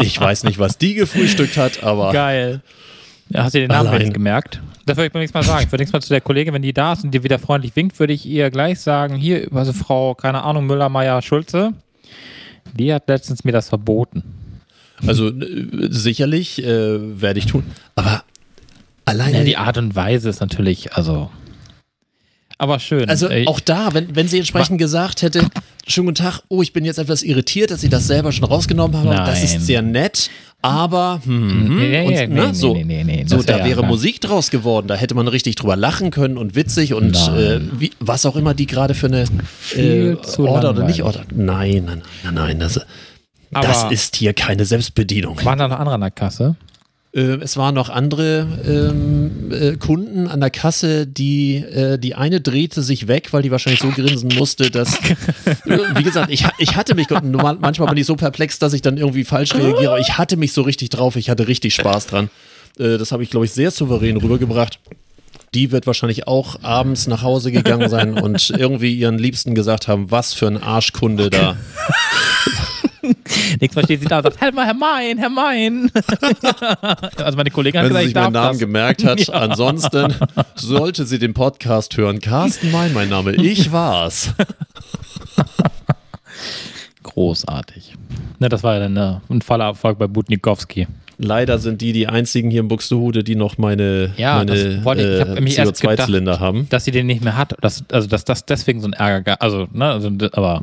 Ich 0.00 0.20
weiß 0.20 0.44
nicht, 0.44 0.58
was 0.58 0.76
die 0.76 0.94
gefrühstückt 0.94 1.56
hat, 1.56 1.82
aber. 1.82 2.12
Geil. 2.12 2.60
Ja, 3.30 3.44
hast 3.44 3.54
du 3.54 3.60
den 3.60 3.68
Namen 3.68 3.96
nicht 3.98 4.12
gemerkt? 4.12 4.60
Das 4.84 4.96
würde 4.96 5.08
ich 5.08 5.14
mir 5.14 5.20
nichts 5.20 5.34
mal 5.34 5.42
sagen. 5.42 5.64
Ich 5.64 5.72
würde 5.72 5.82
nichts 5.82 5.92
mal 5.92 6.00
zu 6.00 6.10
der 6.10 6.20
Kollegin, 6.20 6.52
wenn 6.52 6.62
die 6.62 6.74
da 6.74 6.92
ist 6.92 7.04
und 7.04 7.12
dir 7.12 7.24
wieder 7.24 7.38
freundlich 7.38 7.74
winkt, 7.74 7.98
würde 7.98 8.12
ich 8.12 8.26
ihr 8.26 8.50
gleich 8.50 8.80
sagen: 8.80 9.16
Hier, 9.16 9.48
also 9.52 9.72
Frau, 9.72 10.14
keine 10.14 10.42
Ahnung, 10.42 10.66
Müller, 10.66 10.90
Meier, 10.90 11.22
Schulze, 11.22 11.72
die 12.74 12.92
hat 12.92 13.08
letztens 13.08 13.44
mir 13.44 13.52
das 13.52 13.70
verboten. 13.70 14.22
Also 15.06 15.28
äh, 15.28 15.88
sicherlich 15.90 16.62
äh, 16.62 17.20
werde 17.20 17.38
ich 17.38 17.46
tun. 17.46 17.64
Aber 17.94 18.24
alleine. 19.04 19.38
Ja, 19.38 19.44
die 19.44 19.56
Art 19.56 19.78
und 19.78 19.94
Weise 19.96 20.28
ist 20.28 20.40
natürlich, 20.40 20.94
also. 20.94 21.30
Aber 22.60 22.80
schön. 22.80 23.08
Also 23.08 23.28
auch 23.46 23.60
da, 23.60 23.94
wenn, 23.94 24.16
wenn 24.16 24.26
sie 24.26 24.38
entsprechend 24.38 24.78
gesagt 24.78 25.22
hätte, 25.22 25.42
schönen 25.86 26.08
guten 26.08 26.16
Tag. 26.24 26.40
Oh, 26.48 26.60
ich 26.60 26.72
bin 26.72 26.84
jetzt 26.84 26.98
etwas 26.98 27.22
irritiert, 27.22 27.70
dass 27.70 27.80
Sie 27.82 27.88
das 27.88 28.08
selber 28.08 28.32
schon 28.32 28.44
rausgenommen 28.44 28.96
haben. 28.96 29.08
Nein. 29.10 29.26
Das 29.26 29.44
ist 29.44 29.64
sehr 29.64 29.80
nett, 29.80 30.28
aber 30.60 31.20
hm, 31.24 31.78
Nee, 31.78 32.00
und, 32.04 32.12
nee, 32.12 32.26
ne, 32.84 33.04
nee, 33.04 33.24
so, 33.28 33.42
da 33.44 33.58
wär- 33.58 33.64
wäre 33.64 33.82
ja. 33.82 33.86
Musik 33.86 34.20
draus 34.20 34.50
geworden. 34.50 34.88
Da 34.88 34.96
hätte 34.96 35.14
man 35.14 35.28
richtig 35.28 35.54
drüber 35.54 35.76
lachen 35.76 36.10
können 36.10 36.36
und 36.36 36.56
witzig 36.56 36.94
und 36.94 37.14
äh, 37.14 37.60
wie, 37.78 37.92
was 38.00 38.26
auch 38.26 38.34
immer 38.34 38.54
die 38.54 38.66
gerade 38.66 38.94
für 38.94 39.06
eine 39.06 39.24
äh, 39.76 40.16
Order 40.38 40.70
oder 40.70 40.84
nicht. 40.84 41.04
Order. 41.04 41.22
Nein, 41.32 41.84
nein, 41.86 42.02
nein, 42.24 42.34
nein, 42.34 42.58
das, 42.58 42.80
das 43.52 43.84
ist 43.92 44.16
hier 44.16 44.34
keine 44.34 44.64
Selbstbedienung. 44.64 45.38
Waren 45.44 45.60
da 45.60 45.68
noch 45.68 45.78
andere 45.78 45.94
an 45.94 46.00
der 46.00 46.10
Kasse? 46.10 46.56
Äh, 47.18 47.42
es 47.42 47.56
waren 47.56 47.74
noch 47.74 47.88
andere 47.88 48.46
ähm, 48.64 49.50
äh, 49.50 49.76
Kunden 49.76 50.28
an 50.28 50.40
der 50.40 50.50
Kasse, 50.50 51.06
die 51.06 51.56
äh, 51.56 51.98
die 51.98 52.14
eine 52.14 52.40
drehte 52.40 52.82
sich 52.82 53.08
weg, 53.08 53.32
weil 53.32 53.42
die 53.42 53.50
wahrscheinlich 53.50 53.80
so 53.80 53.90
grinsen 53.90 54.30
musste, 54.36 54.70
dass 54.70 54.94
äh, 55.66 55.78
wie 55.96 56.04
gesagt, 56.04 56.30
ich, 56.30 56.44
ich 56.58 56.76
hatte 56.76 56.94
mich 56.94 57.08
manchmal 57.10 57.88
bin 57.88 57.98
ich 57.98 58.06
so 58.06 58.14
perplex, 58.14 58.58
dass 58.60 58.72
ich 58.72 58.82
dann 58.82 58.96
irgendwie 58.96 59.24
falsch 59.24 59.54
reagiere. 59.54 59.90
aber 59.90 59.98
Ich 59.98 60.16
hatte 60.16 60.36
mich 60.36 60.52
so 60.52 60.62
richtig 60.62 60.90
drauf, 60.90 61.16
ich 61.16 61.28
hatte 61.28 61.48
richtig 61.48 61.74
Spaß 61.74 62.06
dran. 62.06 62.30
Äh, 62.78 62.98
das 62.98 63.10
habe 63.10 63.24
ich 63.24 63.30
glaube 63.30 63.46
ich 63.46 63.52
sehr 63.52 63.72
souverän 63.72 64.16
rübergebracht. 64.16 64.78
Die 65.54 65.72
wird 65.72 65.86
wahrscheinlich 65.86 66.28
auch 66.28 66.62
abends 66.62 67.06
nach 67.06 67.22
Hause 67.22 67.50
gegangen 67.50 67.88
sein 67.88 68.14
und 68.14 68.50
irgendwie 68.50 68.94
ihren 68.94 69.18
Liebsten 69.18 69.54
gesagt 69.54 69.88
haben, 69.88 70.10
was 70.10 70.34
für 70.34 70.46
ein 70.46 70.62
Arschkunde 70.62 71.30
da. 71.30 71.56
Nächstes 73.60 73.76
Mal 73.76 73.84
steht 73.84 74.00
sie 74.00 74.06
da 74.06 74.18
und 74.18 74.24
sagt, 74.24 74.40
Herr, 74.40 74.52
Herr 74.54 74.74
Mein, 74.74 75.18
Herr 75.18 75.30
Mein. 75.30 75.90
also 77.16 77.36
meine 77.36 77.50
Kollegin 77.50 77.80
hat 77.80 77.90
Wenn 77.90 77.96
sie 77.96 78.02
gesagt, 78.04 78.04
sich 78.04 78.08
ich 78.08 78.14
meinen 78.14 78.32
Namen 78.32 78.48
das. 78.52 78.58
gemerkt 78.58 79.04
hat. 79.04 79.30
Ansonsten 79.32 80.14
sollte 80.56 81.04
sie 81.06 81.18
den 81.18 81.34
Podcast 81.34 81.96
hören. 81.96 82.20
Carsten 82.20 82.70
Mein, 82.70 82.92
mein 82.92 83.08
Name. 83.08 83.32
Ich 83.34 83.72
war's. 83.72 84.32
Großartig. 87.02 87.94
Ne, 88.38 88.48
das 88.48 88.62
war 88.62 88.74
ja 88.74 88.80
dann 88.80 88.96
äh, 88.96 89.14
ein 89.30 89.42
voller 89.42 89.64
Erfolg 89.66 89.98
bei 89.98 90.06
Butnikowski. 90.06 90.86
Leider 91.20 91.58
sind 91.58 91.80
die 91.80 91.92
die 91.92 92.06
einzigen 92.06 92.48
hier 92.50 92.60
in 92.60 92.68
Buxtehude, 92.68 93.24
die 93.24 93.34
noch 93.34 93.58
meine, 93.58 94.12
Ja, 94.16 94.36
meine 94.36 94.52
das 94.76 94.84
wollte 94.84 95.02
ich- 95.02 95.14
ich 95.16 95.20
hab 95.20 95.28
äh, 95.28 95.34
nämlich 95.34 95.58
erst 95.58 95.80
gedacht- 95.80 96.00
CO2-Zylinder 96.00 96.38
haben. 96.38 96.68
Dass 96.70 96.84
sie 96.84 96.92
den 96.92 97.06
nicht 97.06 97.24
mehr 97.24 97.36
hat, 97.36 97.54
dass, 97.60 97.82
also 97.90 98.06
dass 98.06 98.24
das 98.24 98.46
deswegen 98.46 98.80
so 98.80 98.86
ein 98.86 98.92
Ärger 98.92 99.22
gab. 99.22 99.42
Also, 99.42 99.66
ne, 99.72 99.86
also, 99.86 100.10
aber 100.32 100.60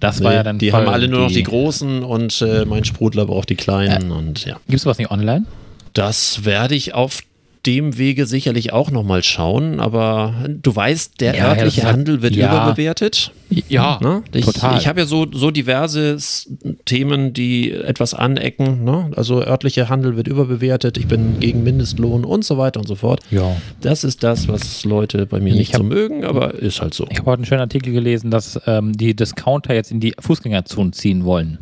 das 0.00 0.22
war 0.22 0.30
Nee, 0.30 0.36
ja 0.36 0.42
dann 0.42 0.58
die 0.58 0.70
voll 0.70 0.80
haben 0.80 0.88
alle 0.88 1.08
nur 1.08 1.20
noch 1.20 1.28
die 1.30 1.42
großen 1.42 2.02
und 2.02 2.40
äh, 2.42 2.64
mein 2.64 2.84
Sprudler 2.84 3.26
braucht 3.26 3.50
die 3.50 3.56
kleinen. 3.56 4.12
Und 4.12 4.44
ja. 4.44 4.56
Gibt 4.66 4.78
es 4.78 4.86
was 4.86 4.98
nicht 4.98 5.10
online? 5.10 5.44
Das 5.92 6.44
werde 6.44 6.74
ich 6.74 6.94
auf 6.94 7.20
dem 7.66 7.98
Wege 7.98 8.26
sicherlich 8.26 8.72
auch 8.72 8.90
nochmal 8.90 9.22
schauen, 9.22 9.80
aber 9.80 10.34
du 10.48 10.74
weißt, 10.74 11.20
der 11.20 11.34
Ja, 11.34 11.38
ja, 11.38 11.48
örtliche 11.56 11.82
halt- 11.84 11.92
Handel 11.96 12.22
wird 12.22 12.36
ja. 12.36 12.50
überbewertet. 12.50 13.32
Ja, 13.68 13.98
Ne? 14.02 14.22
Ich, 14.34 14.44
total. 14.44 14.76
Ich 14.78 14.86
habe 14.86 15.00
ja 15.00 15.06
so, 15.06 15.26
so 15.32 15.50
diverse 15.50 16.18
Themen, 16.84 17.32
die 17.32 17.72
etwas 17.72 18.12
anecken. 18.14 18.84
Ne? 18.84 19.10
Also 19.16 19.42
örtlicher 19.42 19.88
Handel 19.88 20.16
wird 20.16 20.28
überbewertet, 20.28 20.98
ich 20.98 21.06
bin 21.06 21.40
gegen 21.40 21.62
Mindestlohn 21.64 22.24
und 22.24 22.44
so 22.44 22.58
weiter 22.58 22.78
und 22.80 22.86
so 22.86 22.94
fort. 22.94 23.20
ja. 23.30 23.56
Das 23.80 24.04
ist 24.04 24.22
das, 24.22 24.48
was 24.48 24.84
Leute 24.84 25.24
bei 25.26 25.40
mir 25.40 25.52
Ich 25.54 25.58
nicht 25.58 25.72
hab- 25.74 25.80
so 25.80 25.86
mögen, 25.86 26.24
aber 26.24 26.54
ist 26.54 26.80
halt 26.82 26.92
so. 26.94 27.06
Ich 27.10 27.18
habe 27.18 27.30
heute 27.30 27.38
einen 27.40 27.46
schönen 27.46 27.60
Artikel 27.62 27.92
gelesen, 27.92 28.30
dass 28.30 28.60
ähm, 28.66 28.92
die 28.96 29.14
Discounter 29.16 29.74
jetzt 29.74 29.90
in 29.90 30.00
die 30.00 30.14
Fußgängerzone 30.20 30.90
ziehen 30.90 31.24
wollen. 31.24 31.58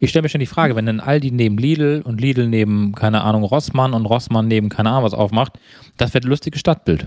Ich 0.00 0.10
stelle 0.10 0.22
mir 0.22 0.28
schon 0.28 0.40
die 0.40 0.46
Frage, 0.46 0.76
wenn 0.76 0.86
dann 0.86 1.00
Aldi 1.00 1.30
neben 1.30 1.58
Lidl 1.58 2.02
und 2.04 2.20
Lidl 2.20 2.48
neben, 2.48 2.92
keine 2.94 3.22
Ahnung, 3.22 3.44
Rossmann 3.44 3.94
und 3.94 4.06
Rossmann 4.06 4.48
neben, 4.48 4.68
keine 4.68 4.90
Ahnung, 4.90 5.04
was 5.04 5.14
aufmacht, 5.14 5.52
das 5.96 6.14
wird 6.14 6.24
ein 6.24 6.28
lustiges 6.30 6.60
Stadtbild. 6.60 7.06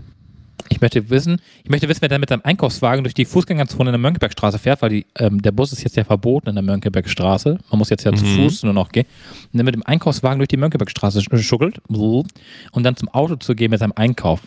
Ich 0.70 0.82
möchte 0.82 1.10
wissen, 1.12 1.40
ich 1.64 1.70
möchte 1.70 1.88
wissen, 1.88 2.02
wer 2.02 2.10
dann 2.10 2.22
mit 2.22 2.30
seinem 2.30 2.42
Einkaufswagen 2.44 3.04
durch 3.04 3.14
die 3.14 3.26
Fußgängerzone 3.26 3.90
in 3.90 3.94
der 3.94 4.00
Mönckebergstraße 4.00 4.58
fährt, 4.58 4.82
weil 4.82 4.90
die, 4.90 5.06
ähm, 5.20 5.42
der 5.42 5.52
Bus 5.52 5.72
ist 5.72 5.84
jetzt 5.84 5.96
ja 5.96 6.04
verboten 6.04 6.50
in 6.50 6.56
der 6.56 6.64
Mönckebergstraße. 6.64 7.60
Man 7.70 7.78
muss 7.78 7.90
jetzt 7.90 8.04
ja 8.04 8.14
zu 8.14 8.26
Fuß 8.26 8.64
nur 8.64 8.74
noch 8.74 8.90
gehen. 8.90 9.06
Und 9.54 9.58
dann 9.60 9.66
mit 9.66 9.76
dem 9.76 9.84
Einkaufswagen 9.86 10.40
durch 10.40 10.48
die 10.48 10.58
Mönckebergstraße 10.58 11.20
sch- 11.20 11.38
schuckelt 11.38 11.82
und 11.88 12.84
dann 12.84 12.96
zum 12.96 13.10
Auto 13.10 13.36
zu 13.36 13.54
gehen 13.54 13.70
mit 13.72 13.80
seinem 13.80 13.94
Einkauf. 13.96 14.42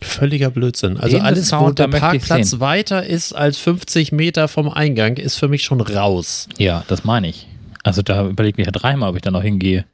Völliger 0.00 0.50
Blödsinn. 0.50 0.96
Also 0.96 1.16
Den 1.16 1.26
alles, 1.26 1.38
wo 1.38 1.42
Discounter 1.42 1.88
der 1.88 1.98
Parkplatz 1.98 2.60
weiter 2.60 3.04
ist 3.04 3.32
als 3.32 3.58
50 3.58 4.12
Meter 4.12 4.48
vom 4.48 4.68
Eingang, 4.68 5.16
ist 5.16 5.36
für 5.36 5.48
mich 5.48 5.62
schon 5.64 5.80
raus. 5.80 6.48
Ja, 6.58 6.84
das 6.88 7.04
meine 7.04 7.28
ich. 7.28 7.46
Also 7.82 8.02
da 8.02 8.28
überlege 8.28 8.60
ich 8.62 8.66
ja 8.66 8.72
dreimal, 8.72 9.10
ob 9.10 9.16
ich 9.16 9.22
da 9.22 9.30
noch 9.30 9.42
hingehe. 9.42 9.84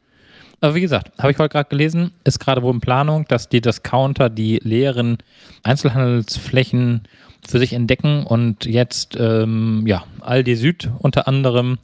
Aber 0.60 0.74
wie 0.74 0.80
gesagt, 0.80 1.10
habe 1.18 1.30
ich 1.30 1.38
heute 1.38 1.50
gerade 1.50 1.68
gelesen, 1.68 2.12
ist 2.24 2.38
gerade 2.38 2.62
wohl 2.62 2.72
in 2.72 2.80
Planung, 2.80 3.26
dass 3.28 3.48
die 3.48 3.60
Discounter 3.60 4.30
die 4.30 4.60
leeren 4.62 5.18
Einzelhandelsflächen 5.62 7.02
für 7.46 7.58
sich 7.58 7.72
entdecken 7.72 8.24
und 8.24 8.64
jetzt 8.64 9.16
ähm, 9.18 9.84
ja, 9.86 10.04
Aldi 10.20 10.56
Süd 10.56 10.90
unter 10.98 11.28
anderem 11.28 11.78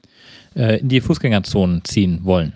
äh, 0.56 0.80
in 0.80 0.88
die 0.88 1.00
Fußgängerzonen 1.00 1.84
ziehen 1.84 2.20
wollen. 2.24 2.54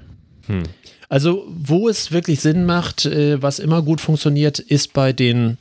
Also, 1.09 1.47
wo 1.49 1.89
es 1.89 2.13
wirklich 2.13 2.41
Sinn 2.41 2.65
macht, 2.67 3.05
äh, 3.07 3.41
was 3.43 3.59
immer 3.59 3.83
gut 3.83 4.01
funktioniert, 4.01 4.59
ist 4.59 4.93
bei 4.93 5.13
den 5.13 5.59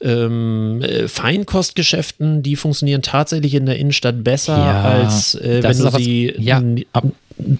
ähm, 0.00 0.82
äh, 0.82 1.08
Feinkostgeschäften. 1.08 2.42
Die 2.42 2.56
funktionieren 2.56 3.02
tatsächlich 3.02 3.54
in 3.54 3.66
der 3.66 3.78
Innenstadt 3.78 4.24
besser, 4.24 4.56
Ja, 4.56 4.82
als 4.82 5.34
äh, 5.36 5.62
wenn 5.62 5.78
du 5.78 5.86
auch 5.88 5.92
was- 5.92 6.02
sie 6.02 6.34
ja, 6.38 6.62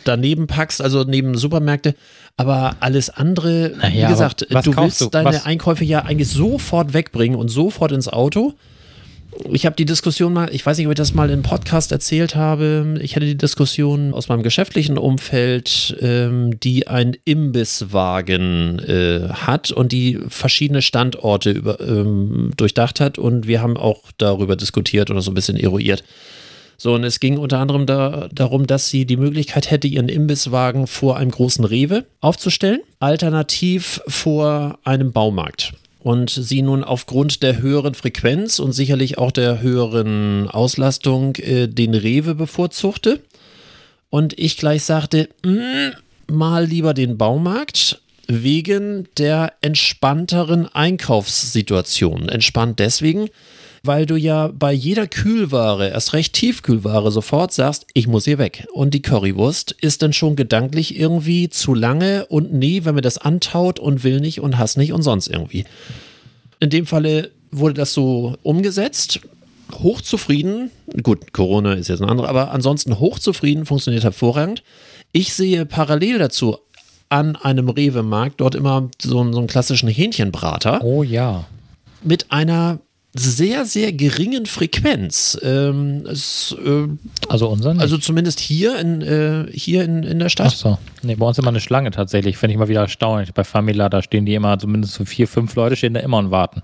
daneben 0.04 0.46
packst, 0.46 0.82
also 0.82 1.04
neben 1.04 1.36
Supermärkte. 1.36 1.94
Aber 2.36 2.76
alles 2.80 3.10
andere, 3.10 3.72
ja, 3.92 4.08
wie 4.08 4.12
gesagt, 4.12 4.46
du 4.50 4.76
willst 4.76 5.00
du? 5.02 5.06
deine 5.08 5.28
Was- 5.28 5.46
Einkäufe 5.46 5.84
ja 5.84 6.00
eigentlich 6.04 6.28
sofort 6.30 6.94
wegbringen 6.94 7.38
und 7.38 7.48
sofort 7.48 7.92
ins 7.92 8.08
Auto. 8.08 8.54
Ich 9.50 9.66
habe 9.66 9.76
die 9.76 9.84
Diskussion 9.84 10.32
mal, 10.32 10.54
ich 10.54 10.64
weiß 10.64 10.76
nicht, 10.78 10.86
ob 10.86 10.92
ich 10.92 10.96
das 10.96 11.14
mal 11.14 11.30
im 11.30 11.42
Podcast 11.42 11.90
erzählt 11.90 12.34
habe. 12.34 12.98
Ich 13.00 13.16
hatte 13.16 13.26
die 13.26 13.36
Diskussion 13.36 14.12
aus 14.12 14.28
meinem 14.28 14.42
geschäftlichen 14.42 14.98
Umfeld, 14.98 15.96
ähm, 16.00 16.58
die 16.60 16.86
einen 16.86 17.16
Imbisswagen 17.24 18.78
äh, 18.80 19.28
hat 19.30 19.70
und 19.70 19.92
die 19.92 20.20
verschiedene 20.28 20.82
Standorte 20.82 21.50
über, 21.50 21.80
ähm, 21.80 22.52
durchdacht 22.56 23.00
hat. 23.00 23.18
Und 23.18 23.46
wir 23.46 23.62
haben 23.62 23.76
auch 23.76 24.02
darüber 24.18 24.56
diskutiert 24.56 25.10
oder 25.10 25.22
so 25.22 25.30
ein 25.30 25.34
bisschen 25.34 25.56
eruiert. 25.56 26.04
So, 26.76 26.94
und 26.94 27.04
es 27.04 27.20
ging 27.20 27.38
unter 27.38 27.58
anderem 27.58 27.86
da, 27.86 28.28
darum, 28.32 28.66
dass 28.66 28.88
sie 28.88 29.06
die 29.06 29.16
Möglichkeit 29.16 29.70
hätte, 29.70 29.86
ihren 29.86 30.08
Imbisswagen 30.08 30.86
vor 30.86 31.16
einem 31.16 31.30
großen 31.30 31.64
Rewe 31.64 32.04
aufzustellen, 32.20 32.80
alternativ 32.98 34.00
vor 34.08 34.78
einem 34.82 35.12
Baumarkt. 35.12 35.74
Und 36.02 36.30
sie 36.30 36.62
nun 36.62 36.82
aufgrund 36.82 37.42
der 37.44 37.62
höheren 37.62 37.94
Frequenz 37.94 38.58
und 38.58 38.72
sicherlich 38.72 39.18
auch 39.18 39.30
der 39.30 39.62
höheren 39.62 40.48
Auslastung 40.48 41.36
äh, 41.36 41.68
den 41.68 41.94
Rewe 41.94 42.34
bevorzugte. 42.34 43.20
Und 44.10 44.38
ich 44.38 44.56
gleich 44.56 44.82
sagte, 44.82 45.28
"Mm, 45.44 45.92
mal 46.32 46.64
lieber 46.64 46.92
den 46.92 47.18
Baumarkt 47.18 48.00
wegen 48.26 49.08
der 49.18 49.52
entspannteren 49.60 50.66
Einkaufssituation. 50.74 52.28
Entspannt 52.28 52.78
deswegen, 52.78 53.28
weil 53.84 54.06
du 54.06 54.16
ja 54.16 54.48
bei 54.48 54.72
jeder 54.72 55.06
Kühlware, 55.08 55.88
erst 55.88 56.12
recht 56.12 56.34
Tiefkühlware, 56.34 57.10
sofort 57.10 57.52
sagst, 57.52 57.86
ich 57.94 58.06
muss 58.06 58.24
hier 58.24 58.38
weg. 58.38 58.66
Und 58.72 58.94
die 58.94 59.02
Currywurst 59.02 59.72
ist 59.80 60.02
dann 60.02 60.12
schon 60.12 60.36
gedanklich 60.36 60.96
irgendwie 60.98 61.48
zu 61.48 61.74
lange 61.74 62.26
und 62.26 62.52
nee, 62.52 62.84
wenn 62.84 62.94
mir 62.94 63.00
das 63.00 63.18
antaut 63.18 63.80
und 63.80 64.04
will 64.04 64.20
nicht 64.20 64.40
und 64.40 64.58
hasst 64.58 64.76
nicht 64.78 64.92
und 64.92 65.02
sonst 65.02 65.26
irgendwie. 65.28 65.64
In 66.60 66.70
dem 66.70 66.86
Falle 66.86 67.30
wurde 67.50 67.74
das 67.74 67.92
so 67.92 68.36
umgesetzt. 68.42 69.20
Hochzufrieden. 69.82 70.70
Gut, 71.02 71.32
Corona 71.32 71.74
ist 71.74 71.88
jetzt 71.88 72.02
ein 72.02 72.08
anderer, 72.08 72.28
aber 72.28 72.50
ansonsten 72.52 72.98
hochzufrieden, 73.00 73.66
funktioniert 73.66 74.04
hervorragend. 74.04 74.62
Ich 75.12 75.34
sehe 75.34 75.66
parallel 75.66 76.18
dazu 76.18 76.58
an 77.08 77.36
einem 77.36 77.68
Rewe-Markt 77.68 78.40
dort 78.40 78.54
immer 78.54 78.88
so, 79.00 79.20
einen- 79.20 79.32
so 79.32 79.38
einen 79.38 79.48
klassischen 79.48 79.88
Hähnchenbrater 79.88 80.82
Oh 80.84 81.02
ja. 81.02 81.44
mit 82.02 82.30
einer 82.30 82.78
sehr, 83.14 83.66
sehr 83.66 83.92
geringen 83.92 84.46
Frequenz. 84.46 85.38
Ähm, 85.42 86.04
es, 86.06 86.54
äh, 86.64 86.88
Also 87.28 87.48
unseren? 87.48 87.78
also 87.80 87.98
zumindest 87.98 88.40
hier 88.40 88.78
in, 88.78 89.02
äh, 89.02 89.46
hier 89.52 89.84
in, 89.84 90.02
in 90.02 90.18
der 90.18 90.26
Ach 90.26 90.30
Stadt. 90.30 90.52
so. 90.52 90.78
Nee, 91.02 91.16
bei 91.16 91.26
uns 91.26 91.38
immer 91.38 91.48
eine 91.48 91.60
Schlange 91.60 91.90
tatsächlich. 91.90 92.38
Finde 92.38 92.52
ich 92.54 92.58
mal 92.58 92.68
wieder 92.68 92.80
erstaunlich. 92.80 93.34
Bei 93.34 93.44
Famila, 93.44 93.88
da 93.90 94.02
stehen 94.02 94.24
die 94.24 94.34
immer, 94.34 94.58
zumindest 94.58 94.94
so 94.94 95.04
vier, 95.04 95.28
fünf 95.28 95.54
Leute 95.54 95.76
stehen 95.76 95.92
da 95.94 96.00
immer 96.00 96.18
und 96.18 96.30
warten. 96.30 96.62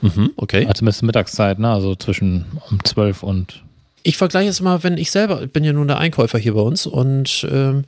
Mhm, 0.00 0.30
okay. 0.36 0.62
Also 0.62 0.74
zumindest 0.78 1.02
Mittagszeit, 1.02 1.58
ne? 1.58 1.70
Also 1.70 1.94
zwischen 1.94 2.46
um 2.70 2.82
12 2.82 3.22
und. 3.22 3.62
Ich 4.02 4.16
vergleiche 4.16 4.50
es 4.50 4.60
mal, 4.60 4.82
wenn 4.82 4.98
ich 4.98 5.10
selber, 5.10 5.42
ich 5.42 5.50
bin 5.50 5.64
ja 5.64 5.72
nun 5.72 5.88
der 5.88 5.98
Einkäufer 5.98 6.38
hier 6.38 6.54
bei 6.54 6.60
uns 6.60 6.86
und 6.86 7.46
ähm, 7.50 7.84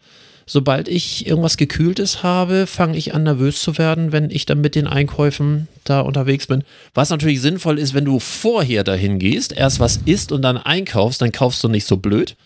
sobald 0.46 0.88
ich 0.88 1.26
irgendwas 1.26 1.56
Gekühltes 1.56 2.22
habe, 2.22 2.66
fange 2.66 2.96
ich 2.96 3.14
an 3.14 3.24
nervös 3.24 3.61
zu 3.61 3.78
werden, 3.78 4.12
wenn 4.12 4.30
ich 4.30 4.46
dann 4.46 4.61
mit 4.61 4.74
den 4.74 4.87
Einkäufen 4.87 5.68
da 5.85 6.00
unterwegs 6.00 6.46
bin. 6.46 6.62
Was 6.94 7.11
natürlich 7.11 7.40
sinnvoll 7.40 7.78
ist, 7.78 7.94
wenn 7.94 8.04
du 8.04 8.20
vorher 8.20 8.85
dahin 8.85 9.18
gehst, 9.18 9.52
erst 9.52 9.80
was 9.80 9.98
isst 10.04 10.32
und 10.32 10.42
dann 10.42 10.56
einkaufst, 10.56 11.20
dann 11.20 11.32
kaufst 11.32 11.62
du 11.64 11.68
nicht 11.68 11.87
so 11.87 11.96
blöd. 11.96 12.37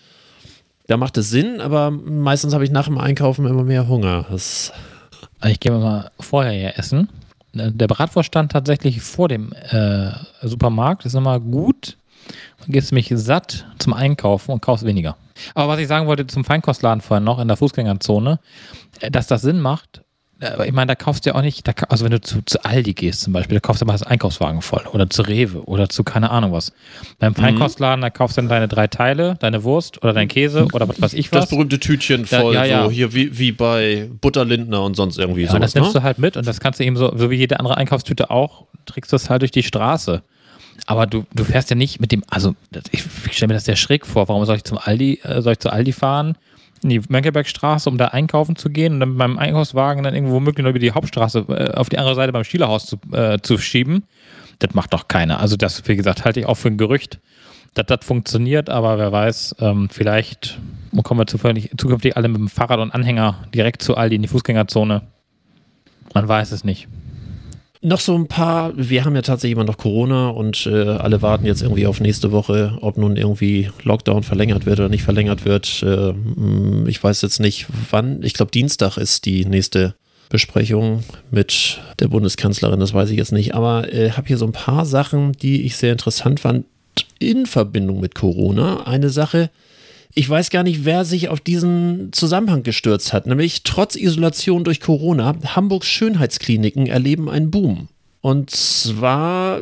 Da 0.86 0.96
macht 0.96 1.16
es 1.18 1.30
Sinn, 1.30 1.60
aber 1.60 1.90
meistens 1.90 2.52
habe 2.52 2.64
ich 2.64 2.70
nach 2.70 2.86
dem 2.86 2.98
Einkaufen 2.98 3.46
immer 3.46 3.62
mehr 3.62 3.86
Hunger. 3.86 4.26
Das, 4.30 4.72
Also 5.38 5.52
Ich 5.52 5.60
gehe 5.60 5.70
mal 5.72 6.10
vorher 6.18 6.54
ja 6.54 6.70
essen. 6.70 7.08
Der 7.52 7.86
Bratwurst 7.88 8.28
stand 8.28 8.52
tatsächlich 8.52 9.00
vor 9.00 9.28
dem 9.28 9.52
äh, 9.52 10.10
Supermarkt. 10.42 11.04
Ist 11.04 11.14
immer 11.14 11.40
gut, 11.40 11.96
gehst 12.68 12.92
mich 12.92 13.12
satt 13.14 13.66
zum 13.78 13.92
Einkaufen 13.92 14.52
und 14.52 14.62
kaufst 14.62 14.84
weniger. 14.84 15.16
Aber 15.54 15.72
was 15.72 15.80
ich 15.80 15.88
sagen 15.88 16.06
wollte 16.06 16.26
zum 16.26 16.44
Feinkostladen 16.44 17.00
vorhin 17.00 17.24
noch 17.24 17.38
in 17.38 17.48
der 17.48 17.56
Fußgängerzone, 17.56 18.40
äh, 19.00 19.10
dass 19.10 19.26
das 19.26 19.42
Sinn 19.42 19.60
macht, 19.60 20.02
äh, 20.40 20.66
ich 20.66 20.72
meine, 20.72 20.88
da 20.88 20.94
kaufst 20.94 21.24
du 21.24 21.30
ja 21.30 21.36
auch 21.36 21.42
nicht, 21.42 21.66
da, 21.66 21.72
also 21.88 22.04
wenn 22.04 22.12
du 22.12 22.20
zu, 22.20 22.40
zu, 22.44 22.64
Aldi 22.64 22.94
gehst 22.94 23.20
zum 23.22 23.32
Beispiel, 23.32 23.56
da 23.56 23.60
kaufst 23.60 23.82
du 23.82 23.86
mal 23.86 23.92
das 23.92 24.02
Einkaufswagen 24.02 24.62
voll 24.62 24.82
oder 24.92 25.08
zu 25.08 25.22
Rewe 25.22 25.64
oder 25.64 25.88
zu 25.88 26.02
keine 26.02 26.30
Ahnung 26.30 26.52
was. 26.52 26.72
Beim 27.18 27.32
mhm. 27.32 27.36
Feinkostladen, 27.36 28.00
da 28.00 28.10
kaufst 28.10 28.36
du 28.36 28.42
dann 28.42 28.48
deine 28.48 28.68
drei 28.68 28.86
Teile, 28.86 29.36
deine 29.40 29.64
Wurst 29.64 30.02
oder 30.02 30.12
dein 30.12 30.28
Käse 30.28 30.66
oder 30.72 30.88
was 30.88 31.00
weiß 31.00 31.14
ich 31.14 31.30
was. 31.32 31.42
Das 31.42 31.50
berühmte 31.50 31.78
Tütchen 31.78 32.26
voll, 32.26 32.54
da, 32.54 32.64
ja, 32.64 32.78
ja. 32.78 32.84
so 32.84 32.90
hier 32.90 33.14
wie, 33.14 33.38
wie 33.38 33.52
bei 33.52 34.08
Butterlindner 34.20 34.82
und 34.82 34.96
sonst 34.96 35.18
irgendwie 35.18 35.42
ja, 35.42 35.50
so. 35.50 35.58
das 35.58 35.74
nimmst 35.74 35.94
ne? 35.94 36.00
du 36.00 36.04
halt 36.04 36.18
mit 36.18 36.36
und 36.36 36.46
das 36.46 36.60
kannst 36.60 36.80
du 36.80 36.84
eben 36.84 36.96
so, 36.96 37.16
so 37.16 37.30
wie 37.30 37.36
jede 37.36 37.58
andere 37.60 37.76
Einkaufstüte 37.76 38.30
auch, 38.30 38.66
trägst 38.86 39.12
du 39.12 39.16
es 39.16 39.28
halt 39.28 39.42
durch 39.42 39.50
die 39.50 39.62
Straße. 39.62 40.22
Aber 40.86 41.06
du, 41.06 41.24
du 41.34 41.44
fährst 41.44 41.70
ja 41.70 41.76
nicht 41.76 42.00
mit 42.00 42.12
dem, 42.12 42.22
also 42.28 42.54
ich, 42.90 43.04
ich 43.26 43.36
stelle 43.36 43.48
mir 43.48 43.54
das 43.54 43.64
sehr 43.64 43.76
schräg 43.76 44.06
vor. 44.06 44.28
Warum 44.28 44.44
soll 44.44 44.56
ich 44.56 44.64
zum 44.64 44.78
Aldi, 44.78 45.20
äh, 45.22 45.40
soll 45.42 45.52
ich 45.52 45.58
zu 45.60 45.70
Aldi 45.70 45.92
fahren? 45.92 46.36
in 46.82 46.88
die 46.88 47.02
Mönckebergstraße, 47.08 47.88
um 47.88 47.98
da 47.98 48.06
einkaufen 48.06 48.56
zu 48.56 48.70
gehen 48.70 48.94
und 48.94 49.00
dann 49.00 49.10
mit 49.10 49.18
meinem 49.18 49.38
Einkaufswagen 49.38 50.02
dann 50.02 50.14
irgendwo 50.14 50.34
womöglich 50.34 50.64
noch 50.64 50.70
über 50.70 50.78
die 50.78 50.92
Hauptstraße 50.92 51.44
äh, 51.48 51.74
auf 51.74 51.88
die 51.88 51.98
andere 51.98 52.14
Seite 52.14 52.32
beim 52.32 52.44
Schielerhaus 52.44 52.86
zu, 52.86 52.96
äh, 53.12 53.38
zu 53.42 53.58
schieben. 53.58 54.04
Das 54.58 54.74
macht 54.74 54.92
doch 54.92 55.08
keiner. 55.08 55.40
Also 55.40 55.56
das, 55.56 55.86
wie 55.88 55.96
gesagt, 55.96 56.24
halte 56.24 56.40
ich 56.40 56.46
auch 56.46 56.56
für 56.56 56.68
ein 56.68 56.78
Gerücht, 56.78 57.18
dass 57.74 57.86
das 57.86 58.04
funktioniert, 58.04 58.68
aber 58.68 58.98
wer 58.98 59.12
weiß, 59.12 59.56
ähm, 59.60 59.88
vielleicht 59.90 60.58
kommen 61.02 61.20
wir 61.20 61.26
zukünftig 61.26 62.16
alle 62.16 62.28
mit 62.28 62.38
dem 62.38 62.48
Fahrrad 62.48 62.80
und 62.80 62.92
Anhänger 62.92 63.44
direkt 63.54 63.82
zu 63.82 63.96
Aldi 63.96 64.16
in 64.16 64.22
die 64.22 64.28
Fußgängerzone. 64.28 65.02
Man 66.14 66.28
weiß 66.28 66.52
es 66.52 66.64
nicht 66.64 66.88
noch 67.82 68.00
so 68.00 68.14
ein 68.14 68.28
paar, 68.28 68.72
wir 68.76 69.04
haben 69.04 69.14
ja 69.14 69.22
tatsächlich 69.22 69.56
immer 69.56 69.64
noch 69.64 69.78
Corona 69.78 70.28
und 70.28 70.66
äh, 70.66 70.84
alle 70.84 71.22
warten 71.22 71.46
jetzt 71.46 71.62
irgendwie 71.62 71.86
auf 71.86 72.00
nächste 72.00 72.30
Woche, 72.30 72.76
ob 72.82 72.98
nun 72.98 73.16
irgendwie 73.16 73.70
Lockdown 73.82 74.22
verlängert 74.22 74.66
wird 74.66 74.80
oder 74.80 74.90
nicht 74.90 75.02
verlängert 75.02 75.44
wird. 75.44 75.82
Äh, 75.82 76.12
ich 76.88 77.02
weiß 77.02 77.22
jetzt 77.22 77.40
nicht 77.40 77.66
wann. 77.90 78.22
Ich 78.22 78.34
glaube, 78.34 78.50
Dienstag 78.50 78.98
ist 78.98 79.24
die 79.24 79.46
nächste 79.46 79.94
Besprechung 80.28 81.02
mit 81.30 81.80
der 81.98 82.08
Bundeskanzlerin, 82.08 82.80
das 82.80 82.92
weiß 82.92 83.10
ich 83.10 83.16
jetzt 83.16 83.32
nicht. 83.32 83.54
Aber 83.54 83.92
äh, 83.92 84.10
habe 84.10 84.28
hier 84.28 84.38
so 84.38 84.46
ein 84.46 84.52
paar 84.52 84.84
Sachen, 84.84 85.32
die 85.32 85.62
ich 85.62 85.76
sehr 85.76 85.92
interessant 85.92 86.40
fand 86.40 86.66
in 87.18 87.46
Verbindung 87.46 88.00
mit 88.00 88.14
Corona. 88.14 88.86
Eine 88.86 89.08
Sache, 89.08 89.50
ich 90.14 90.28
weiß 90.28 90.50
gar 90.50 90.62
nicht, 90.62 90.84
wer 90.84 91.04
sich 91.04 91.28
auf 91.28 91.40
diesen 91.40 92.12
Zusammenhang 92.12 92.62
gestürzt 92.62 93.12
hat. 93.12 93.26
Nämlich 93.26 93.62
trotz 93.62 93.96
Isolation 93.96 94.64
durch 94.64 94.80
Corona, 94.80 95.36
Hamburgs 95.54 95.86
Schönheitskliniken 95.86 96.86
erleben 96.86 97.28
einen 97.28 97.50
Boom. 97.50 97.88
Und 98.20 98.50
zwar, 98.50 99.60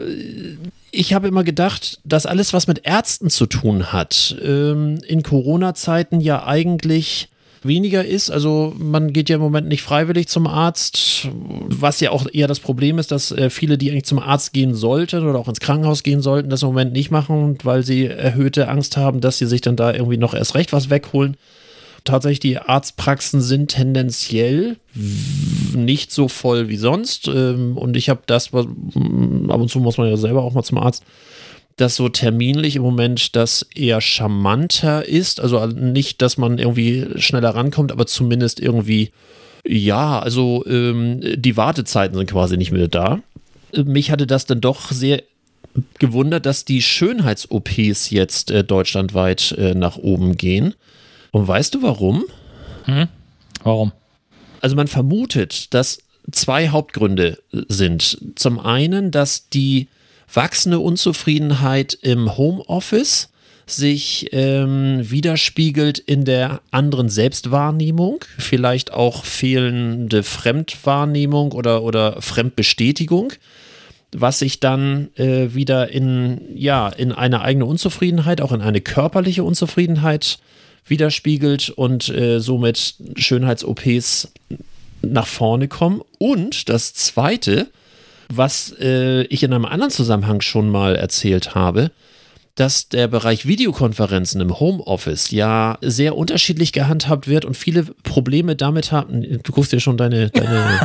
ich 0.91 1.13
habe 1.13 1.29
immer 1.29 1.45
gedacht, 1.45 2.01
dass 2.05 2.27
alles, 2.27 2.53
was 2.53 2.67
mit 2.67 2.81
Ärzten 2.85 3.31
zu 3.31 3.47
tun 3.47 3.93
hat, 3.93 4.37
ähm, 4.43 4.99
in 5.07 5.23
Corona-Zeiten 5.23 6.21
ja 6.21 6.45
eigentlich 6.45 7.29
weniger 7.63 8.05
ist. 8.05 8.31
Also 8.31 8.75
man 8.79 9.13
geht 9.13 9.29
ja 9.29 9.37
im 9.37 9.43
Moment 9.43 9.69
nicht 9.69 9.83
freiwillig 9.83 10.29
zum 10.29 10.47
Arzt, 10.47 11.29
was 11.33 12.01
ja 12.01 12.11
auch 12.11 12.27
eher 12.33 12.47
das 12.47 12.61
Problem 12.61 12.99
ist, 12.99 13.11
dass 13.11 13.33
äh, 13.33 13.51
viele, 13.51 13.79
die 13.79 13.91
eigentlich 13.91 14.05
zum 14.05 14.19
Arzt 14.19 14.53
gehen 14.53 14.75
sollten 14.75 15.27
oder 15.27 15.39
auch 15.39 15.49
ins 15.49 15.61
Krankenhaus 15.61 16.03
gehen 16.03 16.21
sollten, 16.21 16.51
das 16.51 16.63
im 16.63 16.69
Moment 16.69 16.93
nicht 16.93 17.11
machen, 17.11 17.59
weil 17.63 17.83
sie 17.83 18.07
erhöhte 18.07 18.69
Angst 18.69 18.97
haben, 18.97 19.21
dass 19.21 19.39
sie 19.39 19.47
sich 19.47 19.61
dann 19.61 19.77
da 19.77 19.93
irgendwie 19.93 20.19
noch 20.19 20.35
erst 20.35 20.55
recht 20.55 20.73
was 20.73 20.91
wegholen. 20.91 21.37
Tatsächlich, 22.05 22.41
die 22.41 22.59
Arztpraxen 22.59 23.41
sind 23.41 23.73
tendenziell 23.73 24.77
nicht 25.75 26.13
so 26.13 26.29
voll 26.29 26.69
wie 26.69 26.77
sonst. 26.77 27.29
Ähm, 27.29 27.77
und 27.77 27.97
ich 27.97 28.09
habe 28.09 28.23
das, 28.27 28.55
ab 28.55 28.65
und 28.65 29.69
zu 29.69 29.81
muss 29.81 29.99
man 29.99 30.09
ja 30.09 30.17
selber 30.17 30.43
auch 30.43 30.55
mal 30.55 30.63
zum 30.63 30.79
Arzt, 30.79 31.03
dass 31.79 31.95
so 31.95 32.09
terminlich 32.09 32.77
im 32.77 32.83
Moment 32.83 33.37
das 33.37 33.63
eher 33.75 34.01
charmanter 34.01 35.07
ist. 35.07 35.41
Also 35.41 35.65
nicht, 35.67 36.21
dass 36.21 36.37
man 36.37 36.59
irgendwie 36.59 37.07
schneller 37.17 37.51
rankommt, 37.51 37.93
aber 37.93 38.07
zumindest 38.07 38.61
irgendwie, 38.61 39.11
ja, 39.65 40.19
also 40.19 40.65
ähm, 40.67 41.21
die 41.37 41.57
Wartezeiten 41.57 42.17
sind 42.19 42.29
quasi 42.29 42.57
nicht 42.57 42.73
mehr 42.73 42.89
da. 42.89 43.21
Mich 43.75 44.11
hatte 44.11 44.27
das 44.27 44.45
dann 44.45 44.61
doch 44.61 44.91
sehr 44.91 45.23
gewundert, 46.01 46.47
dass 46.47 46.65
die 46.65 46.83
Schönheits-OPs 46.83 48.11
jetzt 48.11 48.51
äh, 48.51 48.65
deutschlandweit 48.65 49.53
äh, 49.53 49.75
nach 49.75 49.97
oben 49.97 50.37
gehen. 50.37 50.75
Und 51.31 51.47
weißt 51.47 51.77
du 51.77 51.83
warum? 51.83 52.25
Hm? 52.87 53.07
Warum? 53.63 53.93
Also 54.61 54.75
man 54.75 54.89
vermutet, 54.89 55.73
dass 55.75 55.99
zwei 56.33 56.71
Hauptgründe 56.71 57.39
sind. 57.69 58.19
Zum 58.35 58.59
einen, 58.59 59.13
dass 59.13 59.49
die 59.49 59.89
wachsende 60.33 60.79
Unzufriedenheit 60.79 61.95
im 61.95 62.37
Homeoffice 62.37 63.31
sich 63.71 64.29
ähm, 64.33 65.11
widerspiegelt 65.11 65.99
in 65.99 66.25
der 66.25 66.61
anderen 66.71 67.09
Selbstwahrnehmung, 67.09 68.25
vielleicht 68.39 68.93
auch 68.93 69.25
fehlende 69.25 70.23
Fremdwahrnehmung 70.23 71.53
oder, 71.53 71.83
oder 71.83 72.21
Fremdbestätigung, 72.23 73.33
was 74.13 74.39
sich 74.39 74.61
dann 74.61 75.11
äh, 75.17 75.55
wieder 75.55 75.91
in, 75.91 76.41
ja, 76.55 76.89
in 76.89 77.13
eine 77.13 77.43
eigene 77.43 77.67
Unzufriedenheit, 77.67 78.41
auch 78.41 78.53
in 78.53 78.63
eine 78.63 78.81
körperliche 78.81 79.45
Unzufriedenheit 79.45 80.39
widerspiegelt 80.87 81.69
und 81.71 82.09
äh, 82.09 82.41
somit 82.41 82.95
Schönheits-OPs 83.17 84.33
nach 85.03 85.27
vorne 85.27 85.69
kommen. 85.69 86.01
Und 86.19 86.71
das 86.71 86.95
Zweite, 86.95 87.69
was 88.29 88.75
äh, 88.81 89.23
ich 89.25 89.43
in 89.43 89.53
einem 89.53 89.65
anderen 89.65 89.91
Zusammenhang 89.91 90.41
schon 90.41 90.71
mal 90.71 90.97
erzählt 90.97 91.55
habe, 91.55 91.91
dass 92.59 92.89
der 92.89 93.07
Bereich 93.07 93.47
Videokonferenzen 93.47 94.41
im 94.41 94.59
Homeoffice 94.59 95.31
ja 95.31 95.79
sehr 95.81 96.17
unterschiedlich 96.17 96.73
gehandhabt 96.73 97.29
wird 97.29 97.45
und 97.45 97.57
viele 97.57 97.85
Probleme 98.03 98.57
damit 98.57 98.91
haben. 98.91 99.23
Du 99.43 99.53
guckst 99.53 99.73
dir 99.73 99.79
schon 99.79 99.97
deine, 99.97 100.31
deine 100.31 100.81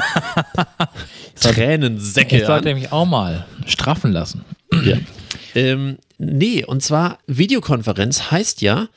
Tränensäcke 1.39 2.37
Ich 2.37 2.45
sollte 2.45 2.75
mich 2.75 2.91
auch 2.91 3.05
mal 3.05 3.45
straffen 3.65 4.11
lassen. 4.11 4.45
Ja. 4.85 4.97
Ähm, 5.55 5.97
nee, 6.19 6.63
und 6.63 6.83
zwar 6.83 7.17
Videokonferenz 7.25 8.29
heißt 8.31 8.61
ja, 8.61 8.87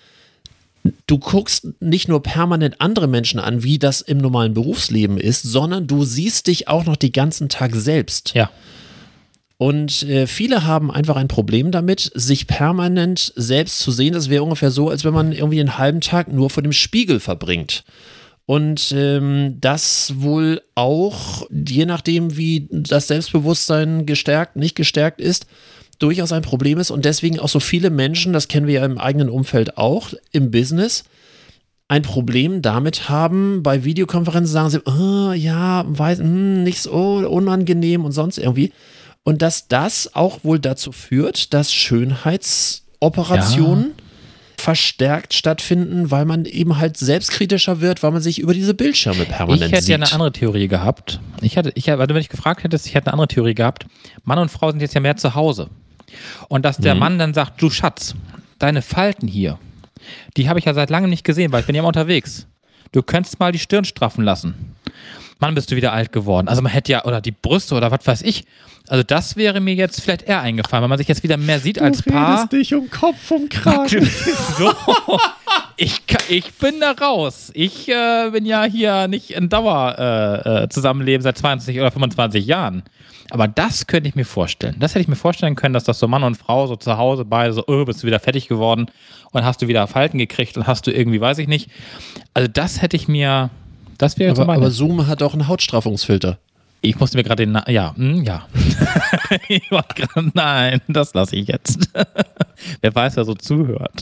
du 1.06 1.18
guckst 1.18 1.68
nicht 1.80 2.08
nur 2.08 2.22
permanent 2.22 2.80
andere 2.80 3.08
Menschen 3.08 3.40
an, 3.40 3.62
wie 3.62 3.78
das 3.78 4.00
im 4.00 4.18
normalen 4.18 4.54
Berufsleben 4.54 5.18
ist, 5.18 5.42
sondern 5.42 5.86
du 5.86 6.04
siehst 6.04 6.46
dich 6.46 6.68
auch 6.68 6.84
noch 6.84 6.96
den 6.96 7.12
ganzen 7.12 7.48
Tag 7.48 7.74
selbst. 7.74 8.34
Ja. 8.34 8.50
Und 9.58 10.02
äh, 10.02 10.26
viele 10.26 10.64
haben 10.64 10.90
einfach 10.90 11.16
ein 11.16 11.28
Problem 11.28 11.70
damit, 11.70 12.10
sich 12.14 12.46
permanent 12.46 13.32
selbst 13.36 13.78
zu 13.78 13.90
sehen. 13.90 14.12
Das 14.12 14.28
wäre 14.28 14.42
ungefähr 14.42 14.70
so, 14.70 14.90
als 14.90 15.04
wenn 15.04 15.14
man 15.14 15.32
irgendwie 15.32 15.60
einen 15.60 15.78
halben 15.78 16.02
Tag 16.02 16.30
nur 16.30 16.50
vor 16.50 16.62
dem 16.62 16.72
Spiegel 16.72 17.20
verbringt. 17.20 17.84
Und 18.44 18.92
ähm, 18.96 19.56
das 19.60 20.12
wohl 20.16 20.60
auch, 20.74 21.46
je 21.50 21.84
nachdem, 21.86 22.36
wie 22.36 22.68
das 22.70 23.08
Selbstbewusstsein 23.08 24.06
gestärkt, 24.06 24.56
nicht 24.56 24.76
gestärkt 24.76 25.20
ist, 25.20 25.46
durchaus 25.98 26.32
ein 26.32 26.42
Problem 26.42 26.78
ist 26.78 26.90
und 26.90 27.04
deswegen 27.04 27.38
auch 27.38 27.48
so 27.48 27.60
viele 27.60 27.90
Menschen, 27.90 28.32
das 28.32 28.48
kennen 28.48 28.66
wir 28.66 28.74
ja 28.74 28.84
im 28.84 28.98
eigenen 28.98 29.28
Umfeld 29.28 29.78
auch, 29.78 30.12
im 30.32 30.50
Business, 30.50 31.04
ein 31.88 32.02
Problem 32.02 32.62
damit 32.62 33.08
haben, 33.08 33.62
bei 33.62 33.84
Videokonferenzen 33.84 34.52
sagen 34.52 34.70
sie, 34.70 34.82
oh, 34.86 35.30
ja, 35.32 35.84
weiß, 35.86 36.18
hm, 36.18 36.64
nicht 36.64 36.82
so 36.82 37.26
unangenehm 37.28 38.04
und 38.04 38.10
sonst 38.12 38.38
irgendwie. 38.38 38.72
Und 39.22 39.40
dass 39.42 39.68
das 39.68 40.12
auch 40.14 40.42
wohl 40.44 40.58
dazu 40.58 40.90
führt, 40.92 41.52
dass 41.54 41.72
Schönheitsoperationen 41.72 43.84
ja. 43.84 43.90
verstärkt 44.56 45.34
stattfinden, 45.34 46.10
weil 46.10 46.24
man 46.24 46.44
eben 46.44 46.78
halt 46.78 46.96
selbstkritischer 46.96 47.80
wird, 47.80 48.02
weil 48.02 48.10
man 48.10 48.22
sich 48.22 48.40
über 48.40 48.54
diese 48.54 48.74
Bildschirme 48.74 49.24
permanent 49.24 49.62
sieht. 49.62 49.68
Ich 49.68 49.72
hätte 49.72 49.82
sieht. 49.82 49.90
ja 49.90 49.96
eine 49.96 50.12
andere 50.12 50.32
Theorie 50.32 50.66
gehabt. 50.68 51.20
Ich 51.40 51.56
hatte, 51.56 51.70
ich, 51.74 51.90
also 51.90 52.14
wenn 52.14 52.20
ich 52.20 52.28
gefragt 52.28 52.64
hättest, 52.64 52.86
ich 52.86 52.94
hätte 52.94 53.06
eine 53.08 53.14
andere 53.14 53.28
Theorie 53.28 53.54
gehabt. 53.54 53.86
Mann 54.24 54.38
und 54.38 54.50
Frau 54.50 54.70
sind 54.70 54.80
jetzt 54.80 54.94
ja 54.94 55.00
mehr 55.00 55.16
zu 55.16 55.36
Hause. 55.36 55.70
Und 56.48 56.64
dass 56.64 56.78
der 56.78 56.94
mhm. 56.94 57.00
Mann 57.00 57.18
dann 57.18 57.34
sagt, 57.34 57.60
du 57.60 57.70
Schatz, 57.70 58.14
deine 58.58 58.82
Falten 58.82 59.28
hier, 59.28 59.58
die 60.36 60.48
habe 60.48 60.58
ich 60.58 60.64
ja 60.64 60.74
seit 60.74 60.90
langem 60.90 61.10
nicht 61.10 61.24
gesehen, 61.24 61.52
weil 61.52 61.60
ich 61.60 61.66
bin 61.66 61.74
ja 61.74 61.80
immer 61.80 61.88
unterwegs. 61.88 62.46
Du 62.92 63.02
könntest 63.02 63.40
mal 63.40 63.52
die 63.52 63.58
Stirn 63.58 63.84
straffen 63.84 64.24
lassen. 64.24 64.76
Mann, 65.38 65.54
bist 65.54 65.70
du 65.70 65.76
wieder 65.76 65.92
alt 65.92 66.12
geworden. 66.12 66.48
Also 66.48 66.62
man 66.62 66.72
hätte 66.72 66.92
ja, 66.92 67.04
oder 67.04 67.20
die 67.20 67.32
Brüste 67.32 67.74
oder 67.74 67.90
was 67.90 68.06
weiß 68.06 68.22
ich. 68.22 68.44
Also 68.88 69.02
das 69.02 69.36
wäre 69.36 69.60
mir 69.60 69.74
jetzt 69.74 70.00
vielleicht 70.00 70.22
eher 70.22 70.40
eingefallen, 70.40 70.82
weil 70.82 70.88
man 70.88 70.98
sich 70.98 71.08
jetzt 71.08 71.22
wieder 71.22 71.36
mehr 71.36 71.58
sieht 71.60 71.78
du 71.78 71.82
als 71.82 72.02
Paar. 72.02 72.46
Du 72.48 72.56
dich 72.56 72.72
um 72.72 72.88
Kopf 72.88 73.30
und 73.32 73.50
Kragen. 73.50 74.08
so. 74.58 74.72
Ich, 75.76 76.00
ich 76.28 76.54
bin 76.54 76.80
da 76.80 76.92
raus. 76.92 77.50
Ich 77.52 77.88
äh, 77.88 78.30
bin 78.30 78.46
ja 78.46 78.64
hier 78.64 79.08
nicht 79.08 79.32
in 79.32 79.48
Dauer 79.48 79.96
äh, 79.98 80.64
äh 80.64 80.68
zusammenleben 80.68 81.22
seit 81.22 81.36
20 81.36 81.78
oder 81.78 81.90
25 81.90 82.46
Jahren. 82.46 82.82
Aber 83.30 83.48
das 83.48 83.86
könnte 83.86 84.08
ich 84.08 84.14
mir 84.14 84.24
vorstellen. 84.24 84.76
Das 84.78 84.92
hätte 84.92 85.02
ich 85.02 85.08
mir 85.08 85.16
vorstellen 85.16 85.56
können, 85.56 85.74
dass 85.74 85.84
das 85.84 85.98
so 85.98 86.08
Mann 86.08 86.22
und 86.22 86.36
Frau 86.36 86.66
so 86.66 86.76
zu 86.76 86.96
Hause 86.96 87.24
beide 87.24 87.52
so, 87.52 87.64
oh, 87.66 87.84
bist 87.84 88.02
du 88.02 88.06
wieder 88.06 88.20
fertig 88.20 88.48
geworden 88.48 88.86
und 89.32 89.44
hast 89.44 89.62
du 89.62 89.68
wieder 89.68 89.86
Falten 89.86 90.18
gekriegt 90.18 90.56
und 90.56 90.66
hast 90.66 90.86
du 90.86 90.92
irgendwie, 90.92 91.20
weiß 91.20 91.38
ich 91.38 91.48
nicht. 91.48 91.70
Also 92.34 92.48
das 92.48 92.82
hätte 92.82 92.96
ich 92.96 93.08
mir, 93.08 93.50
das 93.98 94.18
wäre 94.18 94.40
aber, 94.40 94.54
aber 94.54 94.70
Zoom 94.70 95.06
hat 95.06 95.22
auch 95.22 95.32
einen 95.32 95.48
Hautstraffungsfilter. 95.48 96.38
Ich 96.82 97.00
musste 97.00 97.16
mir 97.16 97.24
gerade 97.24 97.44
den. 97.44 97.52
Na 97.52 97.68
ja, 97.68 97.94
hm, 97.96 98.22
ja. 98.22 98.46
grad, 99.70 100.34
nein, 100.34 100.80
das 100.86 101.14
lasse 101.14 101.34
ich 101.34 101.48
jetzt. 101.48 101.90
Wer 102.80 102.94
weiß, 102.94 103.16
wer 103.16 103.24
so 103.24 103.34
zuhört. 103.34 104.00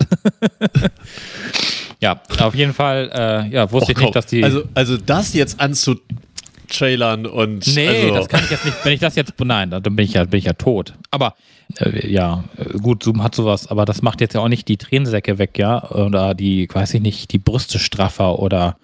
ja, 2.00 2.20
auf 2.38 2.54
jeden 2.54 2.72
Fall, 2.72 3.10
äh, 3.12 3.48
ja, 3.48 3.70
wusste 3.72 3.92
Och, 3.92 3.98
ich 3.98 4.04
nicht, 4.04 4.14
dass 4.14 4.26
die. 4.26 4.44
Also, 4.44 4.62
also 4.74 4.96
das 4.96 5.34
jetzt 5.34 5.60
anzutrailern 6.74 7.26
und. 7.26 7.66
Nee, 7.74 7.88
also 7.88 8.14
das 8.14 8.28
kann 8.28 8.44
ich 8.44 8.50
jetzt 8.50 8.64
nicht. 8.64 8.76
Wenn 8.84 8.92
ich 8.92 9.00
das 9.00 9.16
jetzt. 9.16 9.32
Nein, 9.38 9.70
dann 9.70 9.82
bin 9.82 9.98
ich 9.98 10.14
ja, 10.14 10.24
bin 10.24 10.38
ich 10.38 10.44
ja 10.44 10.52
tot. 10.52 10.94
Aber 11.10 11.34
äh, 11.78 12.10
ja, 12.10 12.44
gut, 12.82 13.02
Zoom 13.02 13.22
hat 13.22 13.34
sowas, 13.34 13.66
aber 13.68 13.84
das 13.84 14.02
macht 14.02 14.20
jetzt 14.20 14.34
ja 14.34 14.40
auch 14.40 14.48
nicht 14.48 14.68
die 14.68 14.76
Tränensäcke 14.76 15.38
weg, 15.38 15.58
ja. 15.58 15.90
Oder 15.90 16.34
die, 16.34 16.68
weiß 16.72 16.94
ich 16.94 17.00
nicht, 17.00 17.32
die 17.32 17.38
Brüste 17.38 17.78
straffer 17.78 18.38
oder 18.38 18.76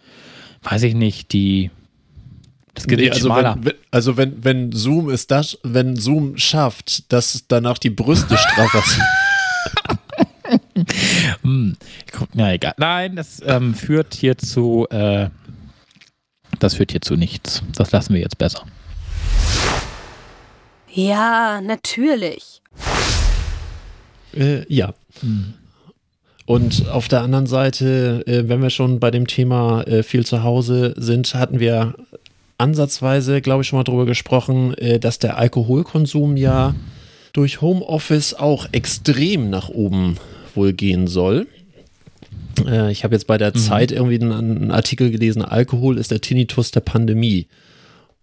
weiß 0.63 0.83
ich 0.85 0.95
nicht, 0.95 1.33
die 1.33 1.71
das 2.75 2.87
Gesicht 2.87 3.09
nee, 3.09 3.15
also 3.15 3.27
schmaler. 3.27 3.59
Wenn, 3.61 3.75
also 3.91 4.17
wenn, 4.17 4.45
wenn 4.45 4.73
Zoom 4.73 5.11
ist 5.11 5.31
das, 5.31 5.59
wenn 5.63 5.97
Zoom 5.97 6.37
schafft, 6.39 7.13
dass 7.13 7.45
danach 7.49 7.79
die 7.79 7.91
Brüste 7.91 8.37
straffer 8.37 8.83
sind. 8.87 9.05
hm, 11.43 11.77
na 12.33 12.55
egal. 12.55 12.75
Nein, 12.79 13.17
das 13.17 13.43
ähm, 13.45 13.75
führt 13.75 14.15
hier 14.15 14.39
zu, 14.39 14.87
äh, 14.91 15.31
das 16.61 16.75
führt 16.75 16.93
hier 16.93 17.01
zu 17.01 17.17
nichts. 17.17 17.63
Das 17.77 17.91
lassen 17.91 18.15
wir 18.15 18.21
jetzt 18.21 18.39
besser. 18.39 18.65
Ja, 20.93 21.61
natürlich. 21.61 22.63
Äh, 24.35 24.65
ja. 24.73 24.95
Hm. 25.21 25.55
Und 26.47 26.89
auf 26.89 27.07
der 27.07 27.23
anderen 27.23 27.47
Seite, 27.47 28.25
äh, 28.27 28.49
wenn 28.49 28.61
wir 28.61 28.71
schon 28.71 28.99
bei 28.99 29.11
dem 29.11 29.27
Thema 29.27 29.83
äh, 29.83 30.03
viel 30.03 30.27
zu 30.27 30.43
Hause 30.43 30.95
sind, 30.97 31.35
hatten 31.35 31.61
wir 31.61 31.95
ansatzweise, 32.59 33.41
glaube 33.41 33.63
ich, 33.63 33.69
schon 33.69 33.79
mal 33.79 33.85
drüber 33.85 34.07
gesprochen, 34.07 34.75
äh, 34.75 34.99
dass 34.99 35.19
der 35.19 35.37
Alkoholkonsum 35.37 36.37
ja 36.37 36.75
durch 37.33 37.61
Homeoffice 37.61 38.35
auch 38.35 38.67
extrem 38.73 39.51
nach 39.51 39.69
oben 39.69 40.17
wohl 40.55 40.73
gehen 40.73 41.07
soll. 41.07 41.47
Äh, 42.67 42.91
ich 42.93 43.05
habe 43.05 43.15
jetzt 43.15 43.27
bei 43.27 43.39
der 43.39 43.51
mhm. 43.51 43.59
Zeit 43.59 43.93
irgendwie 43.93 44.21
einen, 44.21 44.33
einen, 44.33 44.71
Artikel 44.71 45.11
gelesen, 45.11 45.43
Alkohol 45.43 45.99
ist 45.99 46.11
der 46.11 46.21
Tinnitus 46.21 46.71
der 46.71 46.81
Pandemie. 46.81 47.47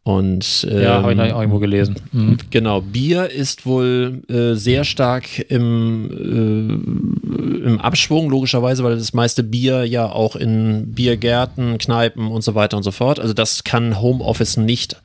Und, 0.03 0.65
ähm, 0.71 0.81
ja, 0.81 1.01
habe 1.01 1.13
ich 1.13 1.19
auch 1.19 1.41
irgendwo 1.41 1.59
gelesen. 1.59 1.95
Mhm. 2.13 2.37
Genau, 2.49 2.79
Bier 2.79 3.29
ist 3.29 3.65
wohl 3.65 4.21
äh, 4.29 4.53
sehr 4.53 4.85
stark 4.85 5.37
im, 5.49 6.09
äh, 6.09 7.67
im 7.67 7.81
Abschwung, 7.81 8.29
logischerweise, 8.29 8.85
weil 8.85 8.95
das 8.95 9.13
meiste 9.13 9.43
Bier 9.43 9.83
ja 9.83 10.09
auch 10.09 10.37
in 10.37 10.93
Biergärten, 10.93 11.77
Kneipen 11.77 12.27
und 12.27 12.41
so 12.41 12.55
weiter 12.55 12.77
und 12.77 12.83
so 12.83 12.91
fort. 12.91 13.19
Also 13.19 13.33
das 13.33 13.65
kann 13.65 13.99
Homeoffice 13.99 14.55
nicht 14.55 14.95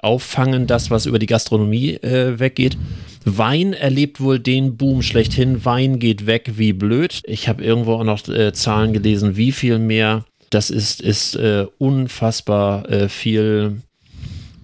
auffangen, 0.00 0.66
das, 0.66 0.90
was 0.90 1.06
über 1.06 1.20
die 1.20 1.26
Gastronomie 1.26 1.92
äh, 1.94 2.40
weggeht. 2.40 2.76
Wein 3.24 3.72
erlebt 3.72 4.20
wohl 4.20 4.38
den 4.38 4.76
Boom 4.76 5.02
schlechthin. 5.02 5.64
Wein 5.64 5.98
geht 5.98 6.26
weg 6.26 6.52
wie 6.56 6.72
blöd. 6.72 7.22
Ich 7.24 7.48
habe 7.48 7.62
irgendwo 7.62 7.94
auch 7.94 8.04
noch 8.04 8.26
äh, 8.28 8.52
Zahlen 8.52 8.92
gelesen, 8.92 9.36
wie 9.36 9.52
viel 9.52 9.78
mehr. 9.78 10.24
Das 10.50 10.70
ist, 10.70 11.00
ist 11.00 11.36
äh, 11.36 11.66
unfassbar 11.78 12.88
äh, 12.90 13.08
viel 13.08 13.76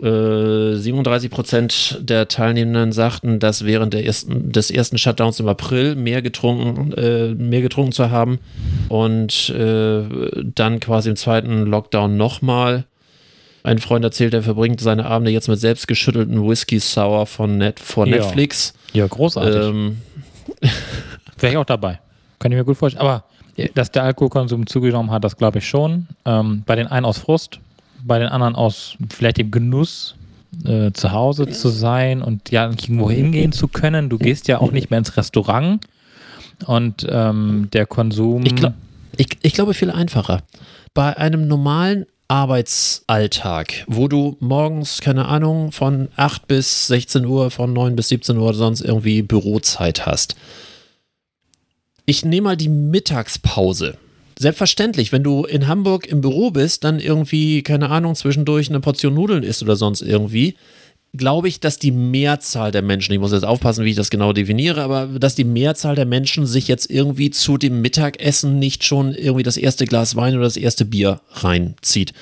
37 0.00 1.26
äh, 1.30 1.34
Prozent 1.34 1.98
der 2.00 2.28
Teilnehmenden 2.28 2.92
sagten, 2.92 3.40
dass 3.40 3.64
während 3.64 3.94
ersten, 3.94 4.52
des 4.52 4.70
ersten 4.70 4.96
Shutdowns 4.96 5.40
im 5.40 5.48
April 5.48 5.96
mehr 5.96 6.22
getrunken, 6.22 6.92
äh, 6.92 7.34
mehr 7.34 7.62
getrunken 7.62 7.92
zu 7.92 8.10
haben 8.10 8.38
und 8.88 9.50
äh, 9.50 10.04
dann 10.54 10.78
quasi 10.78 11.10
im 11.10 11.16
zweiten 11.16 11.62
Lockdown 11.62 12.16
nochmal. 12.16 12.84
Ein 13.62 13.78
Freund 13.78 14.04
erzählt, 14.04 14.34
er 14.34 14.42
verbringt 14.42 14.80
seine 14.80 15.06
Abende 15.06 15.30
jetzt 15.30 15.48
mit 15.48 15.58
selbstgeschüttelten 15.58 16.48
Whisky 16.48 16.78
Sour 16.78 17.26
von 17.26 17.58
Net 17.58 17.80
vor 17.80 18.06
ja. 18.06 18.16
Netflix. 18.16 18.72
Ja, 18.92 19.06
großartig. 19.06 19.54
Ähm, 19.54 19.98
Wäre 21.38 21.52
ich 21.52 21.56
auch 21.58 21.64
dabei. 21.64 22.00
Kann 22.38 22.52
ich 22.52 22.58
mir 22.58 22.64
gut 22.64 22.76
vorstellen. 22.76 23.06
Aber 23.06 23.24
dass 23.74 23.90
der 23.90 24.04
Alkoholkonsum 24.04 24.66
zugenommen 24.66 25.10
hat, 25.10 25.24
das 25.24 25.36
glaube 25.36 25.58
ich 25.58 25.68
schon. 25.68 26.06
Ähm, 26.24 26.62
bei 26.64 26.76
den 26.76 26.86
einen 26.86 27.04
aus 27.04 27.18
Frust, 27.18 27.58
bei 28.04 28.18
den 28.18 28.28
anderen 28.28 28.54
aus 28.54 28.96
vielleicht 29.10 29.38
dem 29.38 29.50
Genuss, 29.50 30.14
äh, 30.64 30.92
zu 30.92 31.12
Hause 31.12 31.48
zu 31.48 31.68
sein 31.68 32.22
und 32.22 32.50
ja 32.50 32.68
irgendwo 32.68 33.10
hingehen 33.10 33.52
zu 33.52 33.68
können. 33.68 34.08
Du 34.08 34.18
gehst 34.18 34.48
ja 34.48 34.58
auch 34.58 34.72
nicht 34.72 34.90
mehr 34.90 34.98
ins 34.98 35.16
Restaurant 35.16 35.84
und 36.66 37.06
ähm, 37.08 37.68
der 37.72 37.86
Konsum. 37.86 38.44
Ich, 38.46 38.54
glaub, 38.54 38.74
ich, 39.16 39.28
ich 39.42 39.52
glaube 39.52 39.74
viel 39.74 39.90
einfacher. 39.90 40.42
Bei 40.94 41.16
einem 41.16 41.46
normalen 41.46 42.06
Arbeitsalltag, 42.28 43.84
wo 43.86 44.06
du 44.06 44.36
morgens, 44.40 45.00
keine 45.00 45.26
Ahnung, 45.26 45.72
von 45.72 46.08
8 46.16 46.46
bis 46.46 46.86
16 46.86 47.24
Uhr, 47.24 47.50
von 47.50 47.72
9 47.72 47.96
bis 47.96 48.08
17 48.08 48.36
Uhr 48.36 48.52
sonst 48.54 48.82
irgendwie 48.82 49.22
Bürozeit 49.22 50.06
hast. 50.06 50.36
Ich 52.04 52.24
nehme 52.24 52.44
mal 52.44 52.56
die 52.56 52.68
Mittagspause 52.68 53.98
selbstverständlich, 54.38 55.12
wenn 55.12 55.24
du 55.24 55.44
in 55.44 55.66
Hamburg 55.66 56.06
im 56.06 56.20
Büro 56.20 56.50
bist, 56.50 56.84
dann 56.84 57.00
irgendwie, 57.00 57.62
keine 57.62 57.90
Ahnung, 57.90 58.14
zwischendurch 58.14 58.68
eine 58.68 58.80
Portion 58.80 59.14
Nudeln 59.14 59.42
isst 59.42 59.62
oder 59.62 59.76
sonst 59.76 60.00
irgendwie, 60.00 60.54
glaube 61.14 61.48
ich, 61.48 61.60
dass 61.60 61.78
die 61.78 61.90
Mehrzahl 61.90 62.70
der 62.70 62.82
Menschen, 62.82 63.12
ich 63.12 63.18
muss 63.18 63.32
jetzt 63.32 63.44
aufpassen, 63.44 63.84
wie 63.84 63.90
ich 63.90 63.96
das 63.96 64.10
genau 64.10 64.32
definiere, 64.32 64.82
aber 64.82 65.06
dass 65.06 65.34
die 65.34 65.44
Mehrzahl 65.44 65.94
der 65.94 66.06
Menschen 66.06 66.46
sich 66.46 66.68
jetzt 66.68 66.90
irgendwie 66.90 67.30
zu 67.30 67.56
dem 67.56 67.80
Mittagessen 67.80 68.58
nicht 68.58 68.84
schon 68.84 69.14
irgendwie 69.14 69.42
das 69.42 69.56
erste 69.56 69.86
Glas 69.86 70.16
Wein 70.16 70.34
oder 70.34 70.44
das 70.44 70.56
erste 70.56 70.84
Bier 70.84 71.20
reinzieht. 71.32 72.12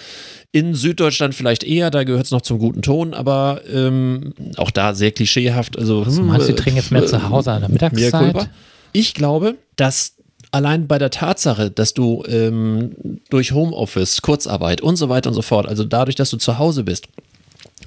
In 0.52 0.74
Süddeutschland 0.74 1.34
vielleicht 1.34 1.64
eher, 1.64 1.90
da 1.90 2.04
gehört 2.04 2.26
es 2.26 2.30
noch 2.30 2.40
zum 2.40 2.58
guten 2.58 2.80
Ton, 2.80 3.12
aber 3.12 3.60
ähm, 3.70 4.32
auch 4.56 4.70
da 4.70 4.94
sehr 4.94 5.10
klischeehaft. 5.10 5.78
Also, 5.78 6.02
also 6.04 6.22
meinst 6.22 6.48
du, 6.48 6.52
die 6.52 6.62
trinken 6.62 6.78
jetzt 6.78 6.92
mehr 6.92 7.02
äh, 7.02 7.06
zu 7.06 7.28
Hause 7.28 7.52
an 7.52 7.62
der 7.62 7.70
Mittagszeit? 7.70 8.48
Ich 8.92 9.12
glaube, 9.12 9.56
dass 9.74 10.14
allein 10.52 10.86
bei 10.86 10.98
der 10.98 11.10
Tatsache, 11.10 11.70
dass 11.70 11.92
du 11.92 12.22
ähm, 12.26 12.92
durch 13.28 13.52
Homeoffice, 13.52 14.22
Kurzarbeit 14.22 14.80
und 14.80 14.96
so 14.96 15.08
weiter 15.08 15.28
und 15.28 15.34
so 15.34 15.42
fort, 15.42 15.66
also 15.66 15.84
dadurch, 15.84 16.14
dass 16.14 16.30
du 16.30 16.38
zu 16.38 16.58
Hause 16.58 16.84
bist 16.84 17.08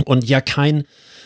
und 0.06 0.28
ja 0.28 0.42
kein 0.42 0.84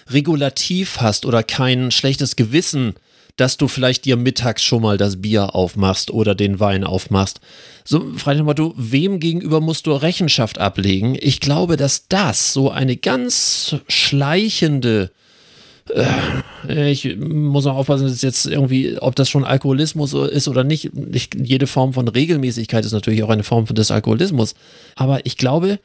Regulativ 0.09 0.97
hast 0.99 1.25
oder 1.25 1.43
kein 1.43 1.91
schlechtes 1.91 2.35
Gewissen, 2.35 2.95
dass 3.35 3.57
du 3.57 3.67
vielleicht 3.67 4.05
dir 4.05 4.15
mittags 4.15 4.63
schon 4.63 4.83
mal 4.83 4.97
das 4.97 5.21
Bier 5.21 5.55
aufmachst 5.55 6.11
oder 6.11 6.35
den 6.35 6.59
Wein 6.59 6.83
aufmachst. 6.83 7.39
So, 7.83 8.13
ich 8.15 8.25
mal, 8.43 8.53
du, 8.53 8.73
wem 8.77 9.19
gegenüber 9.19 9.59
musst 9.59 9.87
du 9.87 9.93
Rechenschaft 9.93 10.59
ablegen? 10.59 11.17
Ich 11.19 11.39
glaube, 11.39 11.77
dass 11.77 12.07
das 12.07 12.53
so 12.53 12.69
eine 12.69 12.95
ganz 12.95 13.75
schleichende 13.87 15.11
äh, 15.89 16.91
ich 16.91 17.17
muss 17.17 17.65
auch 17.65 17.75
aufpassen, 17.75 18.07
dass 18.07 18.21
jetzt 18.21 18.45
irgendwie, 18.45 18.97
ob 18.99 19.15
das 19.15 19.29
schon 19.29 19.43
Alkoholismus 19.43 20.13
ist 20.13 20.47
oder 20.47 20.63
nicht. 20.63 20.93
nicht. 20.93 21.35
Jede 21.35 21.67
Form 21.67 21.93
von 21.93 22.07
Regelmäßigkeit 22.07 22.85
ist 22.85 22.93
natürlich 22.93 23.23
auch 23.23 23.29
eine 23.29 23.43
Form 23.43 23.65
des 23.65 23.91
Alkoholismus. 23.91 24.55
Aber 24.95 25.25
ich 25.25 25.37
glaube, 25.37 25.79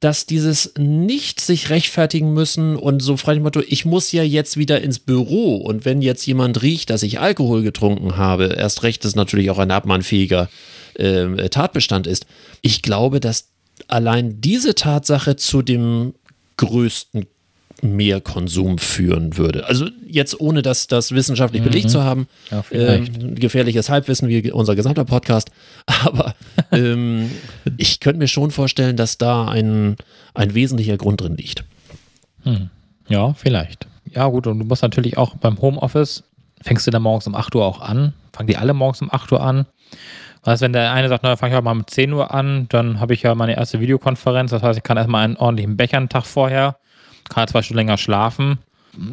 dass 0.00 0.26
dieses 0.26 0.74
nicht 0.76 1.40
sich 1.40 1.70
rechtfertigen 1.70 2.32
müssen 2.32 2.76
und 2.76 3.00
so 3.00 3.16
frei 3.16 3.38
Motto, 3.40 3.60
ich 3.66 3.84
muss 3.84 4.12
ja 4.12 4.22
jetzt 4.22 4.56
wieder 4.56 4.82
ins 4.82 4.98
Büro 4.98 5.56
und 5.56 5.84
wenn 5.84 6.02
jetzt 6.02 6.26
jemand 6.26 6.62
riecht, 6.62 6.90
dass 6.90 7.02
ich 7.02 7.20
Alkohol 7.20 7.62
getrunken 7.62 8.16
habe, 8.16 8.54
erst 8.56 8.82
recht 8.82 9.04
ist 9.04 9.16
natürlich 9.16 9.50
auch 9.50 9.58
ein 9.58 9.70
abmannfähiger 9.70 10.48
äh, 10.94 11.48
Tatbestand 11.48 12.06
ist. 12.06 12.26
Ich 12.62 12.82
glaube, 12.82 13.20
dass 13.20 13.48
allein 13.88 14.40
diese 14.40 14.74
Tatsache 14.74 15.36
zu 15.36 15.62
dem 15.62 16.14
größten 16.56 17.26
mehr 17.84 18.20
Konsum 18.20 18.78
führen 18.78 19.36
würde. 19.36 19.66
Also 19.66 19.88
jetzt 20.06 20.40
ohne 20.40 20.62
das, 20.62 20.86
das 20.86 21.12
wissenschaftlich 21.12 21.62
mhm. 21.62 21.66
belegt 21.66 21.90
zu 21.90 22.02
haben, 22.02 22.26
ja, 22.50 22.64
äh, 22.70 23.00
gefährliches 23.00 23.90
Halbwissen 23.90 24.28
wie 24.28 24.50
unser 24.50 24.74
gesamter 24.74 25.04
Podcast, 25.04 25.50
aber 25.86 26.34
ähm, 26.72 27.30
ich 27.76 28.00
könnte 28.00 28.18
mir 28.18 28.28
schon 28.28 28.50
vorstellen, 28.50 28.96
dass 28.96 29.18
da 29.18 29.46
ein, 29.46 29.96
ein 30.34 30.54
wesentlicher 30.54 30.96
Grund 30.96 31.20
drin 31.20 31.36
liegt. 31.36 31.64
Hm. 32.42 32.70
Ja, 33.08 33.34
vielleicht. 33.34 33.86
Ja 34.10 34.26
gut, 34.28 34.46
und 34.46 34.58
du 34.58 34.64
musst 34.64 34.82
natürlich 34.82 35.18
auch 35.18 35.36
beim 35.36 35.60
Homeoffice, 35.60 36.24
fängst 36.62 36.86
du 36.86 36.90
dann 36.90 37.02
morgens 37.02 37.26
um 37.26 37.34
8 37.34 37.54
Uhr 37.54 37.64
auch 37.64 37.80
an, 37.80 38.14
fangen 38.32 38.46
die 38.46 38.56
alle 38.56 38.74
morgens 38.74 39.02
um 39.02 39.12
8 39.12 39.32
Uhr 39.32 39.42
an. 39.42 39.66
Was, 40.42 40.60
wenn 40.60 40.74
der 40.74 40.92
eine 40.92 41.08
sagt, 41.08 41.22
na, 41.22 41.36
fange 41.36 41.52
ich 41.52 41.54
halt 41.54 41.64
mal 41.64 41.72
um 41.72 41.86
10 41.86 42.12
Uhr 42.12 42.34
an, 42.34 42.66
dann 42.68 43.00
habe 43.00 43.14
ich 43.14 43.22
ja 43.22 43.34
meine 43.34 43.56
erste 43.56 43.80
Videokonferenz. 43.80 44.50
Das 44.50 44.62
heißt, 44.62 44.76
ich 44.76 44.82
kann 44.82 44.98
erstmal 44.98 45.24
einen 45.24 45.36
ordentlichen 45.36 45.78
Becher 45.78 45.96
einen 45.96 46.10
Tag 46.10 46.26
vorher 46.26 46.76
kann 47.28 47.48
zwei 47.48 47.62
Stunden 47.62 47.78
länger 47.78 47.98
schlafen. 47.98 48.58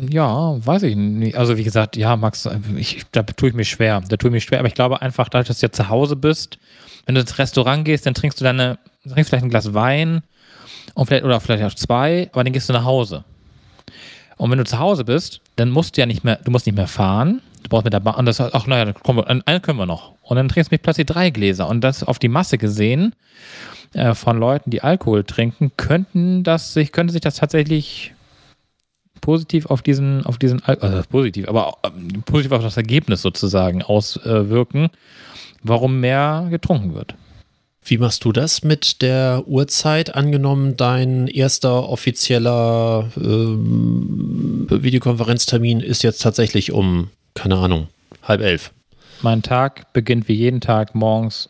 Ja, 0.10 0.56
weiß 0.66 0.84
ich 0.84 0.96
nicht. 0.96 1.36
Also 1.36 1.58
wie 1.58 1.64
gesagt, 1.64 1.98
ja, 1.98 2.16
Max, 2.16 2.48
ich, 2.76 3.04
da 3.12 3.24
tue 3.24 3.50
ich 3.50 3.56
mich 3.56 3.70
schwer. 3.70 4.02
Da 4.08 4.18
tue 4.18 4.30
ich 4.30 4.34
mich 4.34 4.44
schwer, 4.44 4.60
aber 4.60 4.68
ich 4.68 4.76
glaube 4.76 5.02
einfach, 5.02 5.30
dadurch, 5.30 5.48
dass 5.48 5.60
du 5.60 5.66
ja 5.66 5.72
zu 5.72 5.90
Hause 5.90 6.16
bist, 6.16 6.60
wenn 7.06 7.16
du 7.16 7.22
ins 7.22 7.38
Restaurant 7.40 7.86
gehst, 7.86 8.06
dann 8.06 8.14
trinkst 8.14 8.40
du 8.40 8.44
deine, 8.44 8.78
trinkst 9.04 9.30
vielleicht 9.30 9.44
ein 9.44 9.50
Glas 9.50 9.74
Wein 9.74 10.22
und 10.94 11.08
vielleicht, 11.08 11.24
oder 11.24 11.40
vielleicht 11.40 11.64
auch 11.64 11.74
zwei, 11.74 12.30
aber 12.32 12.44
dann 12.44 12.54
gehst 12.54 12.70
du 12.70 12.74
nach 12.74 12.86
Hause. 12.86 13.24
Und 14.38 14.52
wenn 14.52 14.58
du 14.58 14.66
zu 14.66 14.80
Hause 14.80 15.04
bist, 15.04 15.42
dann 15.56 15.70
musst 15.70 15.98
du 15.98 16.02
ja 16.02 16.06
nicht 16.06 16.24
mehr, 16.24 16.40
du 16.44 16.52
musst 16.52 16.66
nicht 16.66 16.76
mehr 16.76 16.88
fahren. 16.88 17.42
Du 17.64 17.70
brauchst 17.70 17.86
mit 17.86 17.94
der 17.94 18.00
Bahn, 18.00 18.26
das, 18.26 18.42
ach 18.42 18.68
naja, 18.68 18.86
dann 18.86 18.94
kommen 18.96 19.20
wir, 19.20 19.28
einen 19.28 19.62
können 19.62 19.78
wir 19.78 19.86
noch. 19.86 20.14
Und 20.22 20.38
dann 20.38 20.50
trinkst 20.50 20.72
du 20.72 20.74
mich 20.74 20.82
plötzlich 20.82 21.08
drei 21.08 21.30
Gläser. 21.30 21.68
Und 21.68 21.82
das 21.82 22.04
auf 22.04 22.20
die 22.20 22.28
Masse 22.28 22.58
gesehen, 22.58 23.16
äh, 23.94 24.14
von 24.14 24.38
Leuten, 24.38 24.70
die 24.70 24.82
Alkohol 24.82 25.24
trinken, 25.24 25.72
könnten 25.78 26.44
das 26.44 26.74
sich, 26.74 26.92
könnte 26.92 27.14
sich 27.14 27.22
das 27.22 27.36
tatsächlich 27.36 28.14
positiv 29.20 29.68
auf 29.68 29.82
diesen, 29.82 30.26
auf 30.26 30.38
diesen, 30.38 30.64
also 30.64 31.04
positiv, 31.10 31.48
aber 31.48 31.78
ähm, 31.84 32.24
positiv 32.26 32.52
auf 32.52 32.64
das 32.64 32.78
Ergebnis 32.78 33.22
sozusagen 33.22 33.84
auswirken, 33.84 34.90
warum 35.64 36.00
mehr 36.00 36.48
getrunken 36.50 36.96
wird. 36.96 37.16
Wie 37.84 37.98
machst 37.98 38.26
du 38.26 38.32
das 38.32 38.64
mit 38.64 39.02
der 39.02 39.44
Uhrzeit? 39.48 40.14
Angenommen, 40.14 40.78
dein 40.78 41.28
erster 41.28 41.90
offizieller 41.90 43.10
ähm, 43.18 44.68
Videokonferenztermin 44.70 45.80
ist 45.80 46.04
jetzt 46.04 46.22
tatsächlich 46.22 46.72
um, 46.72 47.10
keine 47.36 47.58
Ahnung, 47.58 47.88
halb 48.24 48.42
elf. 48.42 48.72
Mein 49.22 49.42
Tag 49.42 49.94
beginnt 49.94 50.28
wie 50.28 50.34
jeden 50.34 50.62
Tag 50.62 50.96
morgens 50.96 51.48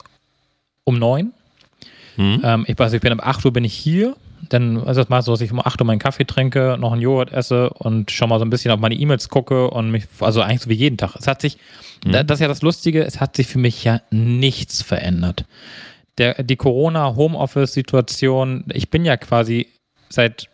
um 0.84 1.00
neun. 1.00 1.34
Hm. 2.16 2.42
Ähm, 2.44 2.66
ich 2.68 2.78
weiß, 2.78 2.94
ich 2.94 3.02
bin 3.02 3.14
um 3.14 3.22
8 3.22 3.46
Uhr 3.46 3.54
bin 3.54 3.64
ich 3.64 3.74
hier. 3.74 4.16
Dann 4.50 4.78
ist 4.86 4.98
das 4.98 5.08
mal 5.08 5.22
so, 5.22 5.32
dass 5.32 5.42
ich 5.42 5.52
um 5.52 5.60
8 5.60 5.80
Uhr 5.80 5.88
meinen 5.88 6.00
Kaffee 6.00 6.26
trinke, 6.26 6.78
noch 6.80 6.92
einen 6.92 7.02
Joghurt 7.02 7.32
esse 7.32 7.70
und 7.70 8.12
schon 8.12 8.28
mal 8.28 8.40
so 8.40 8.46
ein 8.46 8.50
bisschen 8.50 8.72
auf 8.72 8.80
meine 8.80 8.96
E-Mails 8.96 9.30
gucke 9.30 9.70
und 9.70 9.92
mich, 9.92 10.06
also 10.20 10.42
eigentlich 10.42 10.62
so 10.62 10.70
wie 10.70 10.76
jeden 10.76 10.98
Tag. 10.98 11.16
Es 11.16 11.28
hat 11.28 11.42
sich, 11.42 11.58
hm. 12.04 12.12
das 12.12 12.38
ist 12.38 12.42
ja 12.42 12.48
das 12.48 12.62
Lustige, 12.62 13.04
es 13.04 13.22
hat 13.22 13.36
sich 13.36 13.48
für 13.48 13.60
mich 13.60 13.84
ja 13.84 14.02
nichts 14.10 14.82
verändert 14.82 15.46
der, 16.18 16.44
die 16.44 16.56
Corona-Homeoffice-Situation, 16.56 18.66
ich 18.74 18.90
bin 18.90 19.06
ja 19.06 19.18
quasi 19.18 19.68
seit, 20.10 20.50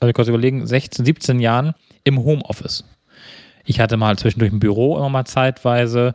also 0.00 0.08
ich 0.08 0.14
kurz 0.14 0.28
überlegen, 0.28 0.64
16, 0.66 1.04
17 1.04 1.40
Jahren 1.40 1.74
im 2.04 2.24
Homeoffice. 2.24 2.84
Ich 3.64 3.80
hatte 3.80 3.96
mal 3.96 4.18
zwischendurch 4.18 4.52
ein 4.52 4.60
Büro 4.60 4.96
immer 4.96 5.08
mal 5.08 5.24
zeitweise, 5.24 6.14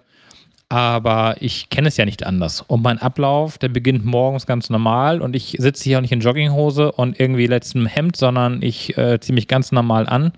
aber 0.70 1.36
ich 1.40 1.70
kenne 1.70 1.88
es 1.88 1.98
ja 1.98 2.06
nicht 2.06 2.26
anders. 2.26 2.62
Und 2.62 2.84
mein 2.84 3.00
Ablauf, 3.00 3.58
der 3.58 3.70
beginnt 3.70 4.06
morgens 4.06 4.46
ganz 4.46 4.70
normal 4.70 5.22
und 5.22 5.36
ich 5.36 5.56
sitze 5.58 5.84
hier 5.86 5.98
auch 5.98 6.02
nicht 6.02 6.12
in 6.12 6.20
Jogginghose 6.20 6.92
und 6.92 7.20
irgendwie 7.20 7.48
letztem 7.48 7.88
Hemd, 7.88 8.16
sondern 8.16 8.62
ich 8.62 8.98
äh, 8.98 9.20
ziehe 9.20 9.34
mich 9.34 9.48
ganz 9.48 9.72
normal 9.72 10.08
an. 10.08 10.34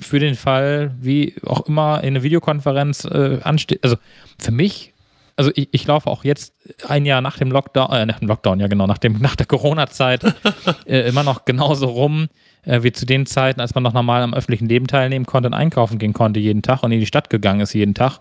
Für 0.00 0.18
den 0.18 0.34
Fall, 0.34 0.94
wie 1.00 1.34
auch 1.44 1.66
immer 1.66 2.02
in 2.02 2.08
eine 2.08 2.22
Videokonferenz 2.22 3.04
äh, 3.04 3.38
ansteht. 3.42 3.82
Also 3.82 3.96
für 4.38 4.52
mich 4.52 4.92
also 5.38 5.52
ich, 5.54 5.68
ich 5.70 5.86
laufe 5.86 6.10
auch 6.10 6.24
jetzt 6.24 6.52
ein 6.88 7.06
Jahr 7.06 7.20
nach 7.20 7.38
dem 7.38 7.52
Lockdown, 7.52 7.92
äh, 7.92 8.06
nach 8.06 8.18
dem 8.18 8.26
Lockdown, 8.26 8.58
ja 8.58 8.66
genau, 8.66 8.88
nach, 8.88 8.98
dem, 8.98 9.20
nach 9.20 9.36
der 9.36 9.46
Corona-Zeit 9.46 10.24
äh, 10.84 11.08
immer 11.08 11.22
noch 11.22 11.44
genauso 11.44 11.86
rum 11.86 12.28
äh, 12.68 12.82
wie 12.82 12.92
zu 12.92 13.06
den 13.06 13.26
Zeiten, 13.26 13.60
als 13.60 13.74
man 13.74 13.82
noch 13.82 13.92
normal 13.92 14.22
am 14.22 14.34
öffentlichen 14.34 14.68
Leben 14.68 14.86
teilnehmen 14.86 15.26
konnte 15.26 15.48
und 15.48 15.54
einkaufen 15.54 15.98
gehen 15.98 16.12
konnte 16.12 16.38
jeden 16.38 16.62
Tag 16.62 16.82
und 16.82 16.92
in 16.92 17.00
die 17.00 17.06
Stadt 17.06 17.30
gegangen 17.30 17.60
ist 17.60 17.72
jeden 17.72 17.94
Tag. 17.94 18.20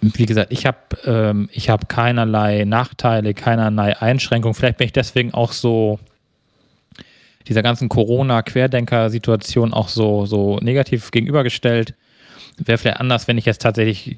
Wie 0.00 0.26
gesagt, 0.26 0.52
ich 0.52 0.64
habe 0.64 0.78
ähm, 1.04 1.48
hab 1.54 1.88
keinerlei 1.88 2.64
Nachteile, 2.64 3.34
keinerlei 3.34 4.00
Einschränkungen. 4.00 4.54
Vielleicht 4.54 4.78
bin 4.78 4.86
ich 4.86 4.92
deswegen 4.92 5.34
auch 5.34 5.52
so 5.52 5.98
dieser 7.46 7.62
ganzen 7.62 7.88
Corona-Querdenker-Situation 7.88 9.72
auch 9.72 9.88
so, 9.88 10.26
so 10.26 10.58
negativ 10.60 11.10
gegenübergestellt 11.10 11.94
wäre 12.58 12.78
vielleicht 12.78 13.00
anders, 13.00 13.28
wenn 13.28 13.38
ich 13.38 13.44
jetzt 13.44 13.62
tatsächlich 13.62 14.16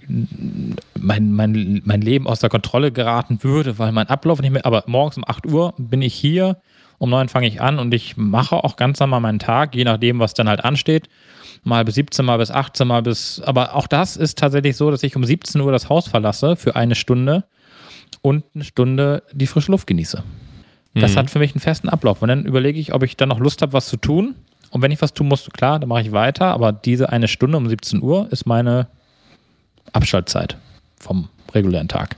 mein, 0.98 1.32
mein, 1.32 1.82
mein 1.84 2.00
Leben 2.00 2.26
aus 2.26 2.40
der 2.40 2.48
Kontrolle 2.48 2.90
geraten 2.90 3.42
würde, 3.42 3.78
weil 3.78 3.92
mein 3.92 4.08
Ablauf 4.08 4.40
nicht 4.40 4.52
mehr, 4.52 4.64
aber 4.64 4.84
morgens 4.86 5.18
um 5.18 5.24
8 5.26 5.46
Uhr 5.46 5.74
bin 5.76 6.02
ich 6.02 6.14
hier, 6.14 6.56
um 7.00 7.08
9 7.08 7.28
fange 7.28 7.48
ich 7.48 7.62
an 7.62 7.78
und 7.78 7.94
ich 7.94 8.18
mache 8.18 8.56
auch 8.56 8.76
ganz 8.76 9.00
normal 9.00 9.20
meinen 9.20 9.38
Tag, 9.38 9.74
je 9.74 9.84
nachdem, 9.84 10.18
was 10.18 10.34
dann 10.34 10.50
halt 10.50 10.62
ansteht. 10.62 11.08
Mal 11.64 11.84
bis 11.84 11.94
17, 11.94 12.24
mal 12.24 12.36
bis 12.36 12.50
18, 12.50 12.86
mal 12.86 13.02
bis, 13.02 13.40
aber 13.40 13.74
auch 13.74 13.86
das 13.86 14.18
ist 14.18 14.38
tatsächlich 14.38 14.76
so, 14.76 14.90
dass 14.90 15.02
ich 15.02 15.16
um 15.16 15.24
17 15.24 15.60
Uhr 15.62 15.72
das 15.72 15.88
Haus 15.88 16.08
verlasse 16.08 16.56
für 16.56 16.76
eine 16.76 16.94
Stunde 16.94 17.44
und 18.20 18.44
eine 18.54 18.64
Stunde 18.64 19.22
die 19.32 19.46
frische 19.46 19.72
Luft 19.72 19.86
genieße. 19.86 20.22
Das 20.94 21.12
mhm. 21.12 21.16
hat 21.16 21.30
für 21.30 21.38
mich 21.38 21.54
einen 21.54 21.60
festen 21.60 21.88
Ablauf. 21.88 22.20
Und 22.20 22.28
dann 22.28 22.44
überlege 22.44 22.78
ich, 22.78 22.92
ob 22.92 23.02
ich 23.02 23.16
dann 23.16 23.30
noch 23.30 23.38
Lust 23.38 23.62
habe, 23.62 23.72
was 23.72 23.88
zu 23.88 23.96
tun 23.96 24.34
und 24.70 24.82
wenn 24.82 24.92
ich 24.92 25.00
was 25.00 25.14
tun 25.14 25.28
muss, 25.28 25.48
klar, 25.50 25.78
dann 25.78 25.88
mache 25.88 26.02
ich 26.02 26.12
weiter. 26.12 26.46
Aber 26.46 26.72
diese 26.72 27.08
eine 27.08 27.28
Stunde 27.28 27.56
um 27.56 27.68
17 27.68 28.02
Uhr 28.02 28.28
ist 28.30 28.46
meine 28.46 28.88
Abschaltzeit 29.92 30.56
vom 30.98 31.28
regulären 31.54 31.88
Tag. 31.88 32.16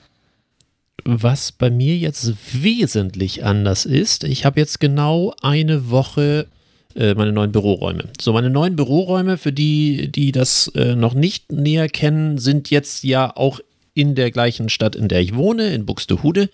Was 1.04 1.52
bei 1.52 1.70
mir 1.70 1.96
jetzt 1.96 2.32
wesentlich 2.62 3.44
anders 3.44 3.86
ist, 3.86 4.24
ich 4.24 4.44
habe 4.44 4.60
jetzt 4.60 4.78
genau 4.78 5.34
eine 5.42 5.90
Woche 5.90 6.46
äh, 6.94 7.14
meine 7.14 7.32
neuen 7.32 7.52
Büroräume. 7.52 8.04
So, 8.20 8.32
meine 8.32 8.50
neuen 8.50 8.76
Büroräume, 8.76 9.38
für 9.38 9.52
die, 9.52 10.12
die 10.12 10.30
das 10.32 10.68
äh, 10.74 10.94
noch 10.94 11.14
nicht 11.14 11.50
näher 11.50 11.88
kennen, 11.88 12.38
sind 12.38 12.70
jetzt 12.70 13.02
ja 13.02 13.34
auch 13.36 13.60
in 13.94 14.14
der 14.14 14.30
gleichen 14.30 14.68
Stadt, 14.68 14.94
in 14.94 15.08
der 15.08 15.20
ich 15.20 15.34
wohne, 15.34 15.72
in 15.74 15.86
Buxtehude 15.86 16.50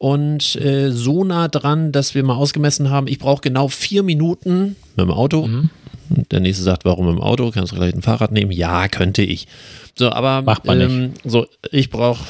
und 0.00 0.56
äh, 0.56 0.90
so 0.90 1.24
nah 1.24 1.48
dran, 1.48 1.92
dass 1.92 2.14
wir 2.14 2.24
mal 2.24 2.34
ausgemessen 2.34 2.88
haben, 2.88 3.06
ich 3.06 3.18
brauche 3.18 3.42
genau 3.42 3.68
vier 3.68 4.02
Minuten 4.02 4.76
mit 4.96 5.06
dem 5.06 5.10
Auto. 5.10 5.46
Mhm. 5.46 5.68
Der 6.10 6.40
nächste 6.40 6.64
sagt, 6.64 6.84
warum 6.84 7.06
dem 7.06 7.20
Auto? 7.20 7.50
Kannst 7.52 7.72
du 7.72 7.76
gleich 7.76 7.94
ein 7.94 8.02
Fahrrad 8.02 8.32
nehmen? 8.32 8.50
Ja, 8.50 8.88
könnte 8.88 9.22
ich. 9.22 9.46
So, 9.94 10.10
aber 10.10 10.42
Macht 10.42 10.64
man 10.64 10.80
ähm, 10.80 11.02
nicht. 11.02 11.20
so, 11.24 11.46
ich 11.70 11.90
brauche, 11.90 12.24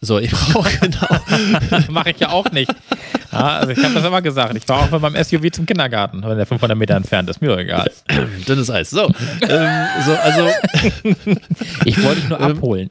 so, 0.00 0.18
ich 0.18 0.30
brauche 0.30 0.70
genau. 0.80 1.82
Mache 1.90 2.10
ich 2.10 2.20
ja 2.20 2.30
auch 2.30 2.50
nicht. 2.52 2.72
Ja, 3.32 3.58
also 3.58 3.72
ich 3.72 3.82
habe 3.82 3.94
das 3.94 4.04
immer 4.04 4.22
gesagt. 4.22 4.56
Ich 4.56 4.64
fahre 4.64 4.84
auch 4.84 4.90
mit 4.90 5.00
meinem 5.00 5.22
SUV 5.22 5.50
zum 5.50 5.66
Kindergarten, 5.66 6.22
wenn 6.22 6.36
der 6.36 6.46
500 6.46 6.78
Meter 6.78 6.94
entfernt 6.94 7.28
ist. 7.28 7.40
Mir 7.40 7.56
egal. 7.58 7.90
Dünnes 8.48 8.70
Eis. 8.70 8.90
So, 8.90 9.06
ähm, 9.48 9.86
so 10.04 10.12
also. 10.12 10.48
ich 11.84 12.02
wollte 12.04 12.20
dich 12.20 12.28
nur 12.28 12.40
ähm, 12.40 12.44
abholen. 12.44 12.90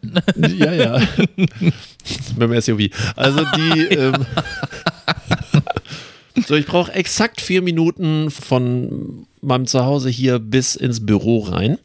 Ja, 0.58 0.74
ja. 0.74 1.02
mit 1.38 2.42
dem 2.42 2.62
SUV. 2.62 2.90
Also 3.16 3.46
die. 3.56 3.82
Ähm, 3.94 4.26
so, 6.46 6.56
ich 6.56 6.66
brauche 6.66 6.92
exakt 6.94 7.40
vier 7.40 7.62
Minuten 7.62 8.32
von 8.32 9.26
meinem 9.44 9.68
Zuhause 9.68 10.10
hier 10.10 10.40
bis 10.40 10.76
ins 10.76 11.06
Büro 11.06 11.40
rein. 11.40 11.78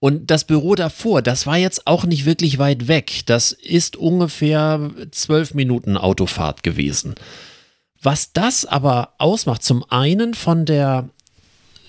Und 0.00 0.30
das 0.30 0.44
Büro 0.44 0.74
davor, 0.74 1.22
das 1.22 1.46
war 1.46 1.56
jetzt 1.56 1.86
auch 1.86 2.04
nicht 2.04 2.24
wirklich 2.24 2.58
weit 2.58 2.86
weg. 2.86 3.22
Das 3.26 3.50
ist 3.50 3.96
ungefähr 3.96 4.90
zwölf 5.10 5.54
Minuten 5.54 5.96
Autofahrt 5.96 6.62
gewesen. 6.62 7.14
Was 8.00 8.32
das 8.32 8.64
aber 8.64 9.14
ausmacht, 9.18 9.64
zum 9.64 9.84
einen 9.90 10.34
von 10.34 10.64
der 10.66 11.08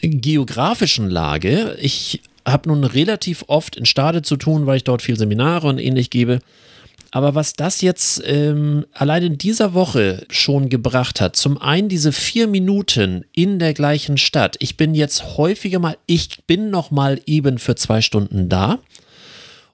geografischen 0.02 1.08
Lage, 1.08 1.78
ich 1.80 2.22
habe 2.48 2.70
nun 2.70 2.84
relativ 2.84 3.44
oft 3.48 3.76
in 3.76 3.86
Stade 3.86 4.24
zu 4.24 4.38
tun, 4.38 4.66
weil 4.66 4.78
ich 4.78 4.84
dort 4.84 5.04
viel 5.04 5.18
Seminare 5.18 5.68
und 5.68 5.78
ähnlich 5.78 6.10
gebe. 6.10 6.40
Aber 7.12 7.34
was 7.34 7.54
das 7.54 7.82
jetzt 7.82 8.22
ähm, 8.26 8.86
allein 8.94 9.24
in 9.24 9.38
dieser 9.38 9.74
Woche 9.74 10.26
schon 10.30 10.70
gebracht 10.70 11.22
hat, 11.22 11.36
zum 11.36 11.60
einen 11.60 11.90
diese 11.90 12.12
vier 12.12 12.48
Minuten 12.48 13.26
in 13.34 13.58
der 13.58 13.74
gleichen 13.74 14.18
Stadt. 14.18 14.58
Ich 14.60 14.78
bin 14.78 14.94
jetzt 14.94 15.38
häufiger 15.38 15.80
mal, 15.80 15.98
ich 16.06 16.44
bin 16.46 16.70
noch 16.70 16.92
mal 16.92 17.20
eben 17.26 17.58
für 17.58 17.76
zwei 17.76 18.02
Stunden 18.02 18.48
da. 18.50 18.80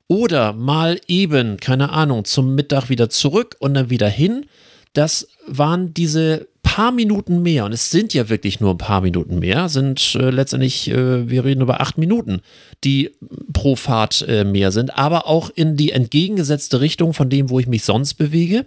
Oder 0.07 0.53
mal 0.53 1.01
eben, 1.07 1.57
keine 1.57 1.89
Ahnung, 1.89 2.25
zum 2.25 2.55
Mittag 2.55 2.89
wieder 2.89 3.09
zurück 3.09 3.55
und 3.59 3.73
dann 3.73 3.89
wieder 3.89 4.07
hin. 4.07 4.45
Das 4.93 5.27
waren 5.47 5.93
diese 5.93 6.47
paar 6.75 6.91
Minuten 6.91 7.41
mehr, 7.41 7.63
und 7.63 7.71
es 7.71 7.89
sind 7.89 8.13
ja 8.13 8.27
wirklich 8.27 8.59
nur 8.59 8.71
ein 8.71 8.77
paar 8.77 8.99
Minuten 8.99 9.39
mehr, 9.39 9.69
sind 9.69 10.13
äh, 10.15 10.29
letztendlich, 10.29 10.91
äh, 10.91 11.29
wir 11.29 11.45
reden 11.45 11.61
über 11.61 11.79
acht 11.79 11.97
Minuten, 11.97 12.41
die 12.83 13.11
pro 13.53 13.77
Fahrt 13.77 14.25
äh, 14.27 14.43
mehr 14.43 14.73
sind, 14.73 14.97
aber 14.97 15.25
auch 15.25 15.49
in 15.55 15.77
die 15.77 15.93
entgegengesetzte 15.93 16.81
Richtung 16.81 17.13
von 17.13 17.29
dem, 17.29 17.49
wo 17.49 17.61
ich 17.61 17.67
mich 17.67 17.85
sonst 17.85 18.15
bewege. 18.15 18.65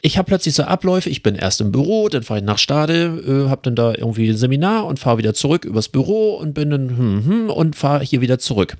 Ich 0.00 0.16
habe 0.16 0.26
plötzlich 0.26 0.54
so 0.54 0.62
Abläufe, 0.62 1.10
ich 1.10 1.24
bin 1.24 1.34
erst 1.34 1.60
im 1.60 1.72
Büro, 1.72 2.08
dann 2.08 2.22
fahre 2.22 2.38
ich 2.38 2.46
nach 2.46 2.58
Stade, 2.58 3.20
äh, 3.26 3.48
habe 3.48 3.62
dann 3.64 3.74
da 3.74 3.94
irgendwie 3.94 4.28
ein 4.28 4.36
Seminar 4.36 4.86
und 4.86 5.00
fahre 5.00 5.18
wieder 5.18 5.34
zurück 5.34 5.64
übers 5.64 5.88
Büro 5.88 6.36
und 6.36 6.54
bin 6.54 6.70
dann 6.70 6.96
hm, 6.96 7.26
hm, 7.26 7.50
und 7.50 7.74
fahre 7.74 8.04
hier 8.04 8.20
wieder 8.20 8.38
zurück 8.38 8.76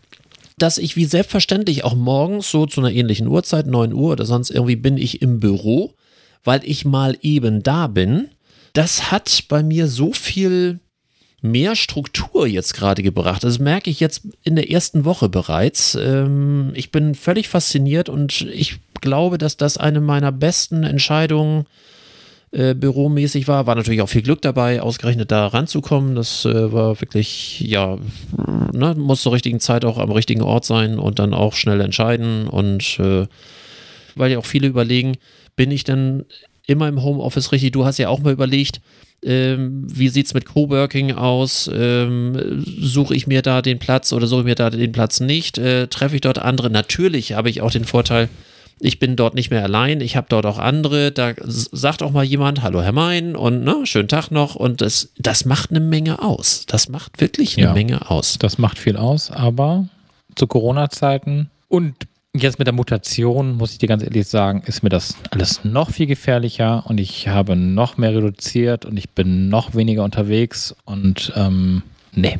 dass 0.59 0.77
ich 0.77 0.95
wie 0.95 1.07
selbstverständlich 1.07 1.85
auch 1.85 1.95
morgens 1.95 2.51
so 2.51 2.67
zu 2.67 2.83
einer 2.83 2.93
ähnlichen 2.93 3.27
Uhrzeit, 3.27 3.67
9 3.67 3.95
Uhr 3.95 4.13
oder 4.13 4.27
sonst 4.27 4.51
irgendwie 4.51 4.77
bin 4.77 4.99
ich 4.99 5.23
im 5.23 5.41
Büro, 5.41 5.95
weil 6.45 6.61
ich 6.65 6.85
mal 6.85 7.17
eben 7.23 7.63
da 7.63 7.87
bin 7.87 8.29
das 8.73 9.11
hat 9.11 9.45
bei 9.49 9.63
mir 9.63 9.87
so 9.89 10.13
viel 10.13 10.81
mehr 11.43 11.75
Struktur 11.75 12.47
jetzt 12.47 12.75
gerade 12.75 13.03
gebracht. 13.03 13.45
Das 13.45 13.59
merke 13.59 13.91
ich 13.91 14.01
jetzt 14.01 14.23
in 14.43 14.57
der 14.57 14.71
ersten 14.71 15.05
Woche 15.05 15.29
bereits. 15.29 15.95
Ähm, 15.95 16.73
ich 16.75 16.93
bin 16.93 17.15
völlig 17.15 17.49
fasziniert 17.49 18.09
und 18.09 18.43
ich 18.43 18.79
glaube, 19.01 19.39
dass 19.39 19.57
das 19.57 19.79
eine 19.79 20.01
meiner 20.01 20.33
besten 20.33 20.83
Entscheidungen 20.83 21.67
äh, 22.53 22.75
büromäßig 22.75 23.49
war. 23.49 23.67
War 23.67 23.75
natürlich 23.75 24.03
auch 24.03 24.09
viel 24.09 24.23
Glück 24.23 24.43
dabei, 24.43 24.83
ausgerechnet 24.83 25.31
da 25.31 25.47
ranzukommen. 25.47 26.15
Das 26.15 26.45
äh, 26.45 26.73
war 26.73 27.01
wirklich, 27.01 27.61
ja, 27.61 27.97
ne, 28.73 28.95
muss 28.97 29.23
zur 29.23 29.33
richtigen 29.33 29.61
Zeit 29.61 29.85
auch 29.85 29.99
am 29.99 30.11
richtigen 30.11 30.43
Ort 30.43 30.65
sein 30.65 30.99
und 30.99 31.19
dann 31.19 31.33
auch 31.33 31.55
schnell 31.55 31.81
entscheiden. 31.81 32.49
Und 32.49 32.99
äh, 32.99 33.27
weil 34.15 34.33
ja 34.33 34.39
auch 34.39 34.47
viele 34.47 34.67
überlegen, 34.67 35.17
bin 35.57 35.71
ich 35.71 35.85
denn 35.85 36.25
immer 36.71 36.89
im 36.89 37.03
Homeoffice 37.03 37.53
richtig. 37.53 37.73
Du 37.73 37.85
hast 37.85 37.99
ja 37.99 38.09
auch 38.09 38.21
mal 38.21 38.33
überlegt, 38.33 38.81
ähm, 39.23 39.85
wie 39.87 40.09
sieht 40.09 40.27
es 40.27 40.35
mit 40.35 40.47
Coworking 40.47 41.13
aus? 41.13 41.71
Ähm, 41.73 42.65
suche 42.65 43.15
ich 43.15 43.27
mir 43.27 43.43
da 43.43 43.61
den 43.61 43.79
Platz 43.79 44.13
oder 44.13 44.27
suche 44.27 44.41
ich 44.41 44.47
mir 44.47 44.55
da 44.55 44.71
den 44.71 44.93
Platz 44.93 45.21
nicht? 45.21 45.59
Äh, 45.59 45.89
treffe 45.89 46.15
ich 46.15 46.21
dort 46.23 46.39
andere? 46.39 46.71
Natürlich 46.71 47.35
habe 47.35 47.51
ich 47.51 47.61
auch 47.61 47.71
den 47.71 47.85
Vorteil, 47.85 48.29
ich 48.79 48.99
bin 48.99 49.17
dort 49.17 49.35
nicht 49.35 49.51
mehr 49.51 49.63
allein, 49.63 50.01
ich 50.01 50.17
habe 50.17 50.27
dort 50.31 50.47
auch 50.47 50.59
andere, 50.59 51.13
da 51.13 51.35
sagt 51.45 52.03
auch 52.03 52.13
mal 52.13 52.25
jemand, 52.25 52.63
hallo 52.63 52.83
Herr 52.83 52.93
Mein 52.93 53.37
und 53.37 53.63
ne, 53.63 53.83
schönen 53.85 54.09
Tag 54.09 54.31
noch 54.31 54.55
und 54.55 54.81
das, 54.81 55.13
das 55.19 55.45
macht 55.45 55.71
eine 55.71 55.81
Menge 55.81 56.23
aus. 56.23 56.65
Das 56.67 56.89
macht 56.89 57.21
wirklich 57.21 57.59
eine 57.59 57.67
ja, 57.67 57.73
Menge 57.75 58.11
aus. 58.11 58.39
Das 58.39 58.57
macht 58.57 58.79
viel 58.79 58.97
aus, 58.97 59.31
aber 59.31 59.87
zu 60.35 60.47
Corona-Zeiten 60.47 61.51
und 61.69 61.95
jetzt 62.35 62.59
mit 62.59 62.67
der 62.67 62.75
Mutation, 62.75 63.57
muss 63.57 63.73
ich 63.73 63.79
dir 63.79 63.89
ganz 63.89 64.03
ehrlich 64.03 64.27
sagen, 64.29 64.63
ist 64.67 64.83
mir 64.83 64.89
das 64.89 65.17
alles 65.31 65.65
noch 65.65 65.91
viel 65.91 66.07
gefährlicher 66.07 66.85
und 66.87 67.01
ich 67.01 67.29
habe 67.29 67.57
noch 67.57 67.97
mehr 67.97 68.15
reduziert 68.15 68.85
und 68.85 68.97
ich 68.97 69.11
bin 69.11 69.49
noch 69.49 69.75
weniger 69.75 70.05
unterwegs 70.05 70.75
und 70.85 71.33
ähm, 71.35 71.83
nee, 72.13 72.39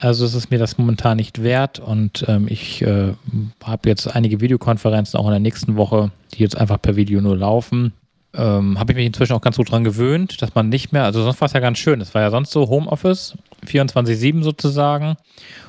also 0.00 0.24
es 0.24 0.34
ist 0.34 0.50
mir 0.50 0.58
das 0.58 0.78
momentan 0.78 1.16
nicht 1.16 1.42
wert 1.42 1.78
und 1.78 2.24
ähm, 2.28 2.46
ich 2.48 2.82
äh, 2.82 3.14
habe 3.62 3.88
jetzt 3.88 4.06
einige 4.14 4.40
Videokonferenzen 4.40 5.18
auch 5.18 5.26
in 5.26 5.32
der 5.32 5.40
nächsten 5.40 5.76
Woche, 5.76 6.10
die 6.34 6.42
jetzt 6.42 6.56
einfach 6.56 6.80
per 6.80 6.96
Video 6.96 7.20
nur 7.20 7.36
laufen. 7.36 7.92
Ähm, 8.34 8.78
habe 8.78 8.92
ich 8.92 8.96
mich 8.96 9.06
inzwischen 9.06 9.32
auch 9.32 9.40
ganz 9.40 9.56
gut 9.56 9.70
dran 9.70 9.84
gewöhnt, 9.84 10.42
dass 10.42 10.54
man 10.54 10.68
nicht 10.68 10.92
mehr, 10.92 11.04
also 11.04 11.22
sonst 11.22 11.40
war 11.40 11.46
es 11.46 11.52
ja 11.52 11.60
ganz 11.60 11.78
schön, 11.78 12.00
es 12.00 12.14
war 12.14 12.22
ja 12.22 12.30
sonst 12.30 12.50
so 12.50 12.68
Homeoffice, 12.68 13.34
24-7 13.66 14.42
sozusagen 14.42 15.16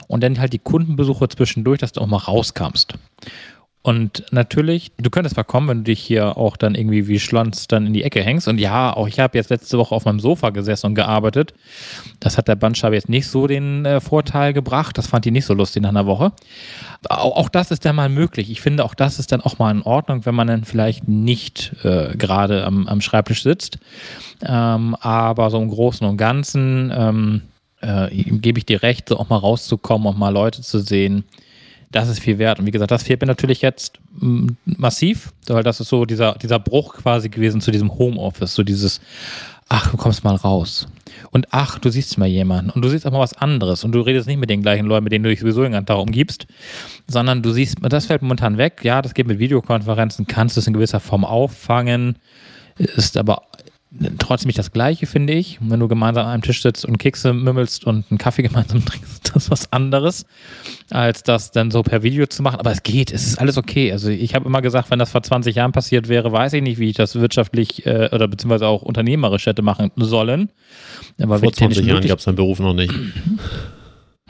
und 0.07 0.23
dann 0.23 0.39
halt 0.39 0.53
die 0.53 0.59
Kundenbesuche 0.59 1.29
zwischendurch, 1.29 1.79
dass 1.79 1.93
du 1.93 2.01
auch 2.01 2.07
mal 2.07 2.17
rauskamst. 2.17 2.95
Und 3.81 4.25
natürlich, 4.31 4.91
du 4.97 5.09
könntest 5.09 5.35
verkommen, 5.35 5.69
wenn 5.69 5.77
du 5.79 5.83
dich 5.85 6.01
hier 6.01 6.37
auch 6.37 6.57
dann 6.57 6.75
irgendwie 6.75 7.07
wie 7.07 7.17
Schlons 7.17 7.67
dann 7.67 7.87
in 7.87 7.93
die 7.93 8.03
Ecke 8.03 8.21
hängst. 8.21 8.49
Und 8.49 8.57
ja, 8.57 8.93
auch 8.93 9.07
ich 9.07 9.21
habe 9.21 9.37
jetzt 9.37 9.49
letzte 9.49 9.77
Woche 9.77 9.95
auf 9.95 10.03
meinem 10.03 10.19
Sofa 10.19 10.49
gesessen 10.49 10.87
und 10.87 10.95
gearbeitet. 10.95 11.53
Das 12.19 12.37
hat 12.37 12.49
der 12.49 12.55
Bandscheibe 12.55 12.95
jetzt 12.95 13.07
nicht 13.07 13.27
so 13.27 13.47
den 13.47 13.85
äh, 13.85 14.01
Vorteil 14.01 14.51
gebracht. 14.51 14.97
Das 14.97 15.07
fand 15.07 15.25
ich 15.25 15.31
nicht 15.31 15.45
so 15.45 15.53
lustig 15.53 15.81
nach 15.81 15.89
einer 15.89 16.05
Woche. 16.05 16.33
Auch, 17.07 17.37
auch, 17.37 17.47
das 17.47 17.71
ist 17.71 17.85
dann 17.85 17.95
mal 17.95 18.09
möglich. 18.09 18.51
Ich 18.51 18.59
finde, 18.59 18.83
auch 18.83 18.95
das 18.95 19.17
ist 19.17 19.31
dann 19.31 19.39
auch 19.39 19.59
mal 19.59 19.71
in 19.71 19.81
Ordnung, 19.81 20.25
wenn 20.25 20.35
man 20.35 20.47
dann 20.47 20.65
vielleicht 20.65 21.07
nicht 21.07 21.73
äh, 21.85 22.17
gerade 22.17 22.65
am, 22.65 22.85
am, 22.85 22.99
Schreibtisch 22.99 23.43
sitzt. 23.43 23.79
Ähm, 24.45 24.95
aber 24.99 25.49
so 25.49 25.61
im 25.61 25.69
Großen 25.69 26.05
und 26.05 26.17
Ganzen 26.17 26.91
ähm, 26.93 27.41
äh, 27.79 28.09
gebe 28.13 28.59
ich 28.59 28.65
dir 28.65 28.83
recht, 28.83 29.07
so 29.07 29.17
auch 29.17 29.29
mal 29.29 29.37
rauszukommen 29.37 30.05
und 30.05 30.19
mal 30.19 30.33
Leute 30.33 30.61
zu 30.61 30.79
sehen 30.79 31.23
das 31.91 32.09
ist 32.09 32.19
viel 32.19 32.37
wert. 32.37 32.59
Und 32.59 32.65
wie 32.65 32.71
gesagt, 32.71 32.91
das 32.91 33.03
fehlt 33.03 33.21
mir 33.21 33.27
natürlich 33.27 33.61
jetzt 33.61 33.99
mm, 34.19 34.49
massiv, 34.65 35.33
weil 35.47 35.63
das 35.63 35.79
ist 35.79 35.89
so 35.89 36.05
dieser, 36.05 36.33
dieser 36.33 36.59
Bruch 36.59 36.95
quasi 36.95 37.29
gewesen 37.29 37.61
zu 37.61 37.71
diesem 37.71 37.97
Homeoffice, 37.97 38.53
so 38.53 38.63
dieses, 38.63 39.01
ach, 39.69 39.91
du 39.91 39.97
kommst 39.97 40.23
mal 40.23 40.35
raus. 40.35 40.87
Und 41.31 41.47
ach, 41.51 41.79
du 41.79 41.89
siehst 41.89 42.17
mal 42.17 42.27
jemanden 42.27 42.71
und 42.71 42.83
du 42.83 42.89
siehst 42.89 43.05
auch 43.07 43.11
mal 43.11 43.19
was 43.19 43.33
anderes 43.33 43.83
und 43.83 43.91
du 43.91 44.01
redest 44.01 44.27
nicht 44.27 44.39
mit 44.39 44.49
den 44.49 44.61
gleichen 44.61 44.85
Leuten, 44.85 45.03
mit 45.03 45.13
denen 45.13 45.23
du 45.23 45.29
dich 45.29 45.39
sowieso 45.39 45.63
den 45.63 45.71
ganzen 45.71 45.87
Tag 45.87 45.97
umgibst, 45.97 46.47
sondern 47.07 47.41
du 47.41 47.51
siehst, 47.51 47.77
das 47.81 48.05
fällt 48.05 48.21
momentan 48.21 48.57
weg. 48.57 48.81
Ja, 48.83 49.01
das 49.01 49.13
geht 49.13 49.27
mit 49.27 49.39
Videokonferenzen, 49.39 50.27
kannst 50.27 50.55
du 50.55 50.59
es 50.59 50.67
in 50.67 50.73
gewisser 50.73 50.99
Form 50.99 51.25
auffangen, 51.25 52.17
ist 52.77 53.17
aber 53.17 53.43
trotzdem 54.19 54.47
nicht 54.47 54.59
das 54.59 54.71
Gleiche, 54.71 55.07
finde 55.07 55.33
ich. 55.33 55.57
Wenn 55.61 55.79
du 55.79 55.87
gemeinsam 55.87 56.25
an 56.25 56.33
einem 56.33 56.41
Tisch 56.43 56.61
sitzt 56.61 56.85
und 56.85 56.99
Kekse 56.99 57.33
mümmelst 57.33 57.85
und 57.85 58.05
einen 58.09 58.17
Kaffee 58.17 58.41
gemeinsam 58.47 58.85
trinkst, 58.85 59.33
das 59.33 59.43
ist 59.43 59.51
was 59.51 59.73
anderes, 59.73 60.25
als 60.91 61.23
das 61.23 61.51
dann 61.51 61.71
so 61.71 61.81
per 61.81 62.03
Video 62.03 62.27
zu 62.27 62.43
machen. 62.43 62.59
Aber 62.59 62.71
es 62.71 62.83
geht, 62.83 63.11
es 63.11 63.25
ist 63.25 63.39
alles 63.39 63.57
okay. 63.57 63.91
Also 63.91 64.09
ich 64.09 64.35
habe 64.35 64.45
immer 64.45 64.61
gesagt, 64.61 64.91
wenn 64.91 64.99
das 64.99 65.11
vor 65.11 65.23
20 65.23 65.55
Jahren 65.55 65.71
passiert 65.71 66.07
wäre, 66.07 66.31
weiß 66.31 66.53
ich 66.53 66.61
nicht, 66.61 66.79
wie 66.79 66.89
ich 66.89 66.95
das 66.95 67.15
wirtschaftlich 67.15 67.85
äh, 67.85 68.09
oder 68.11 68.27
beziehungsweise 68.27 68.67
auch 68.67 68.83
unternehmerisch 68.83 69.47
hätte 69.47 69.61
machen 69.61 69.91
sollen. 69.95 70.51
Aber 71.19 71.39
vor 71.39 71.51
20 71.51 71.85
Jahren 71.85 72.07
gab 72.07 72.19
es 72.19 72.25
meinen 72.25 72.35
Beruf 72.35 72.59
noch 72.59 72.73
nicht. 72.73 72.93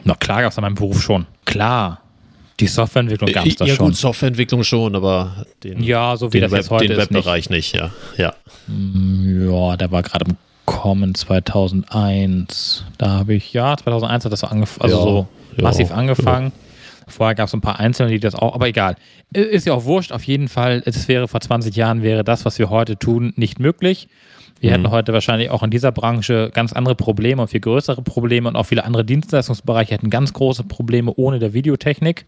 Na 0.03 0.15
klar 0.15 0.41
gab 0.41 0.51
es 0.51 0.61
meinen 0.61 0.75
Beruf 0.75 1.01
schon. 1.01 1.25
Klar. 1.45 2.01
Die 2.59 2.67
Softwareentwicklung 2.67 3.31
gab 3.31 3.45
es 3.45 3.55
da 3.55 3.65
ja, 3.65 3.75
schon. 3.75 3.85
Ja 3.85 3.89
gut, 3.89 3.97
Softwareentwicklung 3.97 4.63
schon, 4.63 4.95
aber 4.95 5.45
den, 5.63 5.81
ja, 5.81 6.15
so 6.17 6.31
wie 6.33 6.39
den, 6.39 6.51
Web, 6.51 6.67
den 6.79 6.97
Webbereich 6.97 7.49
nicht. 7.49 7.73
nicht, 7.73 7.81
ja. 7.81 7.91
ja. 8.17 8.33
Mm, 8.67 9.49
ja, 9.49 9.77
der 9.77 9.91
war 9.91 10.03
gerade 10.03 10.25
im 10.29 10.37
Kommen 10.65 11.15
2001. 11.15 12.85
Da 12.97 13.09
habe 13.09 13.33
ich, 13.33 13.53
ja, 13.53 13.75
2001 13.75 14.25
hat 14.25 14.31
das 14.31 14.43
angefangen, 14.43 14.83
also 14.83 14.97
ja, 14.97 15.03
so 15.03 15.27
ja, 15.57 15.63
massiv 15.63 15.91
angefangen. 15.91 16.51
Vorher 17.07 17.33
gab 17.35 17.47
es 17.47 17.53
ein 17.53 17.61
paar 17.61 17.79
Einzelne, 17.79 18.11
die 18.11 18.19
das 18.19 18.35
auch, 18.35 18.53
aber 18.53 18.67
egal. 18.67 18.95
Ist 19.33 19.65
ja 19.65 19.73
auch 19.73 19.85
wurscht, 19.85 20.11
auf 20.11 20.23
jeden 20.23 20.47
Fall. 20.47 20.83
Es 20.85 21.07
wäre 21.07 21.27
vor 21.27 21.41
20 21.41 21.75
Jahren 21.75 22.03
wäre 22.03 22.23
das, 22.23 22.45
was 22.45 22.59
wir 22.59 22.69
heute 22.69 22.97
tun, 22.97 23.33
nicht 23.35 23.59
möglich. 23.59 24.09
Wir 24.59 24.69
mhm. 24.69 24.73
hätten 24.73 24.91
heute 24.91 25.13
wahrscheinlich 25.13 25.49
auch 25.49 25.63
in 25.63 25.71
dieser 25.71 25.91
Branche 25.91 26.51
ganz 26.53 26.73
andere 26.73 26.95
Probleme 26.95 27.41
und 27.41 27.47
viel 27.49 27.61
größere 27.61 28.01
Probleme 28.01 28.49
und 28.49 28.55
auch 28.55 28.65
viele 28.65 28.83
andere 28.83 29.05
Dienstleistungsbereiche 29.05 29.93
hätten 29.93 30.09
ganz 30.09 30.33
große 30.33 30.63
Probleme 30.63 31.13
ohne 31.15 31.39
der 31.39 31.53
Videotechnik. 31.53 32.25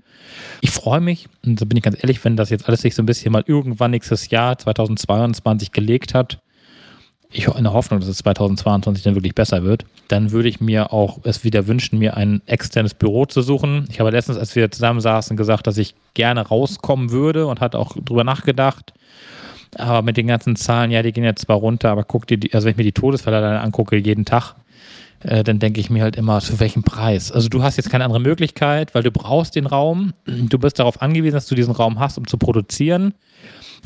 Ich 0.62 0.72
freue 0.72 1.02
mich, 1.02 1.28
und 1.46 1.62
da 1.62 1.66
bin 1.66 1.78
ich 1.78 1.84
ganz 1.84 1.98
ehrlich, 2.02 2.24
wenn 2.24 2.38
das 2.38 2.50
jetzt 2.50 2.68
alles 2.68 2.82
sich 2.82 2.96
so 2.96 3.04
ein 3.04 3.06
bisschen 3.06 3.32
mal 3.32 3.44
irgendwann 3.46 3.92
nächstes 3.92 4.30
Jahr, 4.30 4.58
2022, 4.58 5.72
gelegt 5.72 6.14
hat, 6.14 6.40
ich 7.34 7.48
in 7.48 7.64
der 7.64 7.74
Hoffnung, 7.74 8.00
dass 8.02 8.10
es 8.10 8.18
2022 8.18 9.04
dann 9.04 9.16
wirklich 9.16 9.36
besser 9.36 9.64
wird, 9.64 9.86
dann 10.10 10.32
würde 10.32 10.50
ich 10.50 10.60
mir 10.60 10.92
auch 10.92 11.20
es 11.24 11.44
wieder 11.44 11.68
wünschen, 11.68 11.98
mir 11.98 12.18
ein 12.18 12.42
externes 12.46 12.94
Büro 12.94 13.26
zu 13.26 13.42
suchen. 13.42 13.88
Ich 13.90 14.00
habe 14.00 14.12
letztens, 14.12 14.38
als 14.38 14.56
wir 14.56 14.70
zusammen 14.70 15.00
saßen, 15.00 15.38
gesagt, 15.38 15.66
dass 15.66 15.78
ich 15.78 15.96
gerne 16.14 16.42
rauskommen 16.42 17.12
würde 17.12 17.48
und 17.48 17.62
hatte 17.62 17.80
auch 17.80 17.96
drüber 17.96 18.26
nachgedacht. 18.26 18.94
Aber 19.76 20.02
mit 20.02 20.18
den 20.18 20.28
ganzen 20.28 20.56
Zahlen, 20.56 20.92
ja, 20.92 21.02
die 21.02 21.14
gehen 21.14 21.24
jetzt 21.24 21.44
zwar 21.44 21.58
runter, 21.58 21.92
aber 21.92 22.04
guck 22.04 22.28
dir, 22.28 22.38
die, 22.38 22.54
also 22.54 22.66
wenn 22.66 22.72
ich 22.72 22.78
mir 22.78 22.84
die 22.84 22.92
Todesfälle 22.92 23.42
dann 23.42 23.58
angucke, 23.58 23.96
jeden 23.96 24.26
Tag, 24.26 24.56
äh, 25.22 25.44
dann 25.44 25.60
denke 25.60 25.80
ich 25.80 25.90
mir 25.90 26.04
halt 26.04 26.16
immer, 26.16 26.42
zu 26.42 26.60
welchem 26.60 26.84
Preis? 26.84 27.32
Also 27.32 27.48
du 27.48 27.64
hast 27.64 27.78
jetzt 27.78 27.90
keine 27.90 28.04
andere 28.04 28.20
Möglichkeit, 28.20 28.94
weil 28.94 29.04
du 29.04 29.12
brauchst 29.12 29.56
den 29.56 29.66
Raum. 29.66 30.14
Du 30.26 30.60
bist 30.60 30.80
darauf 30.80 31.02
angewiesen, 31.02 31.36
dass 31.36 31.48
du 31.48 31.56
diesen 31.56 31.74
Raum 31.74 32.00
hast, 32.00 32.18
um 32.18 32.28
zu 32.28 32.38
produzieren. 32.38 33.14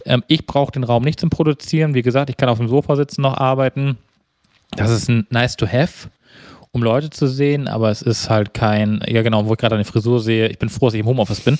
Ähm, 0.05 0.23
ich 0.27 0.45
brauche 0.45 0.71
den 0.71 0.83
Raum 0.83 1.03
nicht 1.03 1.19
zum 1.19 1.29
Produzieren. 1.29 1.93
Wie 1.93 2.01
gesagt, 2.01 2.29
ich 2.29 2.37
kann 2.37 2.49
auf 2.49 2.57
dem 2.57 2.67
Sofa 2.67 2.95
sitzen, 2.95 3.21
noch 3.21 3.37
arbeiten. 3.37 3.97
Das 4.75 4.89
ist 4.91 5.09
ein 5.09 5.27
nice 5.29 5.55
to 5.55 5.67
have 5.67 6.09
um 6.75 6.83
Leute 6.83 7.09
zu 7.09 7.27
sehen, 7.27 7.69
aber 7.69 7.89
es 7.89 8.01
ist 8.01 8.29
halt 8.29 8.53
kein, 8.53 9.01
ja 9.07 9.21
genau, 9.21 9.45
wo 9.45 9.53
ich 9.53 9.57
gerade 9.57 9.75
eine 9.75 9.85
Frisur 9.85 10.19
sehe, 10.19 10.49
ich 10.49 10.59
bin 10.59 10.67
froh, 10.67 10.87
dass 10.87 10.93
ich 10.93 10.99
im 10.99 11.05
Homeoffice 11.05 11.39
bin. 11.39 11.57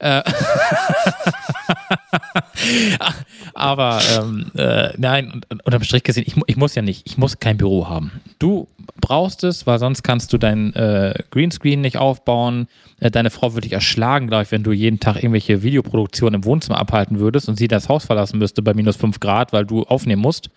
Äh, 0.00 0.22
aber 3.54 4.00
ähm, 4.16 4.50
äh, 4.56 4.90
nein, 4.96 5.40
unterm 5.64 5.82
Strich 5.82 6.02
gesehen, 6.02 6.24
ich, 6.26 6.36
ich, 6.46 6.56
muss 6.56 6.74
ja 6.74 6.82
nicht, 6.82 7.06
ich 7.06 7.18
muss 7.18 7.38
kein 7.38 7.56
Büro 7.56 7.88
haben. 7.88 8.12
Du 8.38 8.68
brauchst 9.00 9.44
es, 9.44 9.66
weil 9.66 9.78
sonst 9.78 10.02
kannst 10.02 10.32
du 10.32 10.38
dein 10.38 10.74
äh, 10.74 11.14
Greenscreen 11.30 11.80
nicht 11.80 11.98
aufbauen. 11.98 12.68
Äh, 13.00 13.10
deine 13.10 13.30
Frau 13.30 13.52
würde 13.52 13.62
dich 13.62 13.72
erschlagen, 13.72 14.28
glaube 14.28 14.44
ich, 14.44 14.52
wenn 14.52 14.62
du 14.62 14.72
jeden 14.72 15.00
Tag 15.00 15.16
irgendwelche 15.16 15.62
Videoproduktionen 15.62 16.40
im 16.40 16.44
Wohnzimmer 16.44 16.78
abhalten 16.78 17.18
würdest 17.18 17.48
und 17.48 17.56
sie 17.56 17.68
das 17.68 17.88
Haus 17.88 18.06
verlassen 18.06 18.38
müsste 18.38 18.62
bei 18.62 18.74
minus 18.74 18.96
5 18.96 19.20
Grad, 19.20 19.52
weil 19.52 19.66
du 19.66 19.82
aufnehmen 19.84 20.22
musst. 20.22 20.50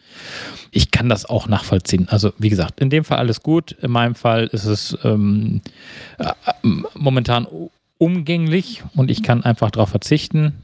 Ich 0.71 0.91
kann 0.91 1.09
das 1.09 1.25
auch 1.25 1.47
nachvollziehen. 1.47 2.07
Also, 2.09 2.31
wie 2.37 2.49
gesagt, 2.49 2.79
in 2.79 2.89
dem 2.89 3.03
Fall 3.03 3.17
alles 3.17 3.41
gut. 3.41 3.71
In 3.81 3.91
meinem 3.91 4.15
Fall 4.15 4.47
ist 4.47 4.65
es 4.65 4.97
ähm, 5.03 5.61
äh, 6.17 6.31
momentan 6.93 7.47
umgänglich 7.97 8.83
und 8.95 9.11
ich 9.11 9.23
kann 9.23 9.43
einfach 9.43 9.71
darauf 9.71 9.89
verzichten. 9.89 10.63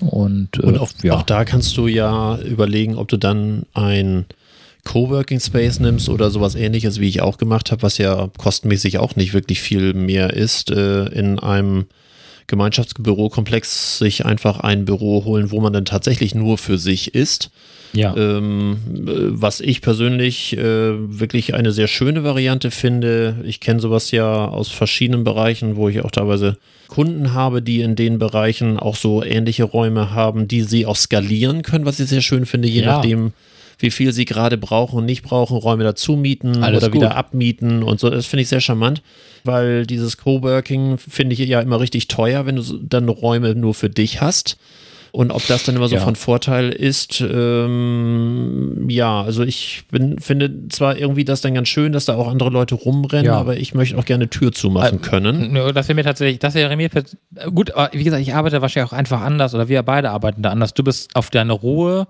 Und, 0.00 0.58
äh, 0.58 0.62
und 0.62 0.78
auch, 0.78 0.90
ja. 1.02 1.14
auch 1.14 1.22
da 1.22 1.44
kannst 1.44 1.76
du 1.76 1.86
ja 1.86 2.38
überlegen, 2.38 2.96
ob 2.96 3.08
du 3.08 3.16
dann 3.16 3.64
ein 3.74 4.26
Coworking 4.84 5.40
Space 5.40 5.80
nimmst 5.80 6.08
oder 6.08 6.30
sowas 6.30 6.54
ähnliches, 6.54 7.00
wie 7.00 7.08
ich 7.08 7.20
auch 7.20 7.38
gemacht 7.38 7.72
habe, 7.72 7.82
was 7.82 7.98
ja 7.98 8.28
kostenmäßig 8.38 8.98
auch 8.98 9.16
nicht 9.16 9.34
wirklich 9.34 9.60
viel 9.60 9.94
mehr 9.94 10.32
ist, 10.32 10.70
äh, 10.70 11.06
in 11.06 11.38
einem 11.38 11.86
Gemeinschaftsbürokomplex 12.46 13.98
sich 13.98 14.24
einfach 14.24 14.60
ein 14.60 14.84
Büro 14.84 15.24
holen, 15.24 15.50
wo 15.50 15.60
man 15.60 15.72
dann 15.72 15.84
tatsächlich 15.84 16.34
nur 16.34 16.58
für 16.58 16.78
sich 16.78 17.14
ist. 17.14 17.50
Ja. 17.96 18.14
Ähm, 18.16 18.78
was 18.86 19.60
ich 19.60 19.80
persönlich 19.80 20.56
äh, 20.56 20.60
wirklich 20.60 21.54
eine 21.54 21.72
sehr 21.72 21.88
schöne 21.88 22.24
Variante 22.24 22.70
finde. 22.70 23.36
Ich 23.44 23.60
kenne 23.60 23.80
sowas 23.80 24.10
ja 24.10 24.46
aus 24.46 24.68
verschiedenen 24.68 25.24
Bereichen, 25.24 25.76
wo 25.76 25.88
ich 25.88 26.04
auch 26.04 26.10
teilweise 26.10 26.58
Kunden 26.88 27.32
habe, 27.32 27.62
die 27.62 27.80
in 27.80 27.96
den 27.96 28.18
Bereichen 28.18 28.78
auch 28.78 28.96
so 28.96 29.22
ähnliche 29.22 29.64
Räume 29.64 30.12
haben, 30.12 30.48
die 30.48 30.62
sie 30.62 30.86
auch 30.86 30.96
skalieren 30.96 31.62
können, 31.62 31.86
was 31.86 32.00
ich 32.00 32.08
sehr 32.08 32.20
schön 32.20 32.46
finde, 32.46 32.68
je 32.68 32.82
ja. 32.82 32.96
nachdem, 32.96 33.32
wie 33.78 33.90
viel 33.90 34.12
sie 34.12 34.24
gerade 34.24 34.56
brauchen 34.56 34.98
und 34.98 35.06
nicht 35.06 35.22
brauchen, 35.22 35.56
Räume 35.56 35.84
dazu 35.84 36.16
mieten 36.16 36.62
Alles 36.62 36.78
oder 36.78 36.90
gut. 36.90 37.00
wieder 37.00 37.16
abmieten 37.16 37.82
und 37.82 38.00
so. 38.00 38.10
Das 38.10 38.26
finde 38.26 38.42
ich 38.42 38.48
sehr 38.48 38.60
charmant, 38.60 39.02
weil 39.44 39.86
dieses 39.86 40.16
Coworking 40.16 40.98
finde 40.98 41.34
ich 41.34 41.40
ja 41.40 41.60
immer 41.60 41.80
richtig 41.80 42.08
teuer, 42.08 42.46
wenn 42.46 42.56
du 42.56 42.62
dann 42.62 43.08
Räume 43.08 43.54
nur 43.54 43.74
für 43.74 43.90
dich 43.90 44.20
hast. 44.20 44.56
Und 45.16 45.30
ob 45.30 45.46
das 45.46 45.64
dann 45.64 45.76
immer 45.76 45.88
so 45.88 45.96
ja. 45.96 46.02
von 46.02 46.14
Vorteil 46.14 46.68
ist, 46.68 47.22
ähm, 47.22 48.84
ja, 48.90 49.22
also 49.22 49.44
ich 49.44 49.84
bin, 49.90 50.18
finde 50.18 50.68
zwar 50.68 50.98
irgendwie 50.98 51.24
das 51.24 51.40
dann 51.40 51.54
ganz 51.54 51.68
schön, 51.68 51.92
dass 51.92 52.04
da 52.04 52.16
auch 52.16 52.28
andere 52.28 52.50
Leute 52.50 52.74
rumrennen, 52.74 53.24
ja. 53.24 53.38
aber 53.38 53.56
ich 53.56 53.72
möchte 53.72 53.96
auch 53.96 54.04
gerne 54.04 54.28
Tür 54.28 54.52
zumachen 54.52 54.98
äh, 54.98 55.00
können. 55.00 55.54
Das 55.72 55.88
wäre 55.88 55.94
mir 55.94 56.04
tatsächlich, 56.04 56.38
das 56.40 56.52
wäre 56.52 56.76
mir, 56.76 56.90
gut, 57.54 57.72
wie 57.92 58.04
gesagt, 58.04 58.20
ich 58.20 58.34
arbeite 58.34 58.60
wahrscheinlich 58.60 58.92
auch 58.92 58.96
einfach 58.96 59.22
anders 59.22 59.54
oder 59.54 59.68
wir 59.68 59.82
beide 59.84 60.10
arbeiten 60.10 60.42
da 60.42 60.50
anders. 60.50 60.74
Du 60.74 60.84
bist 60.84 61.16
auf 61.16 61.30
deine 61.30 61.54
Ruhe 61.54 62.08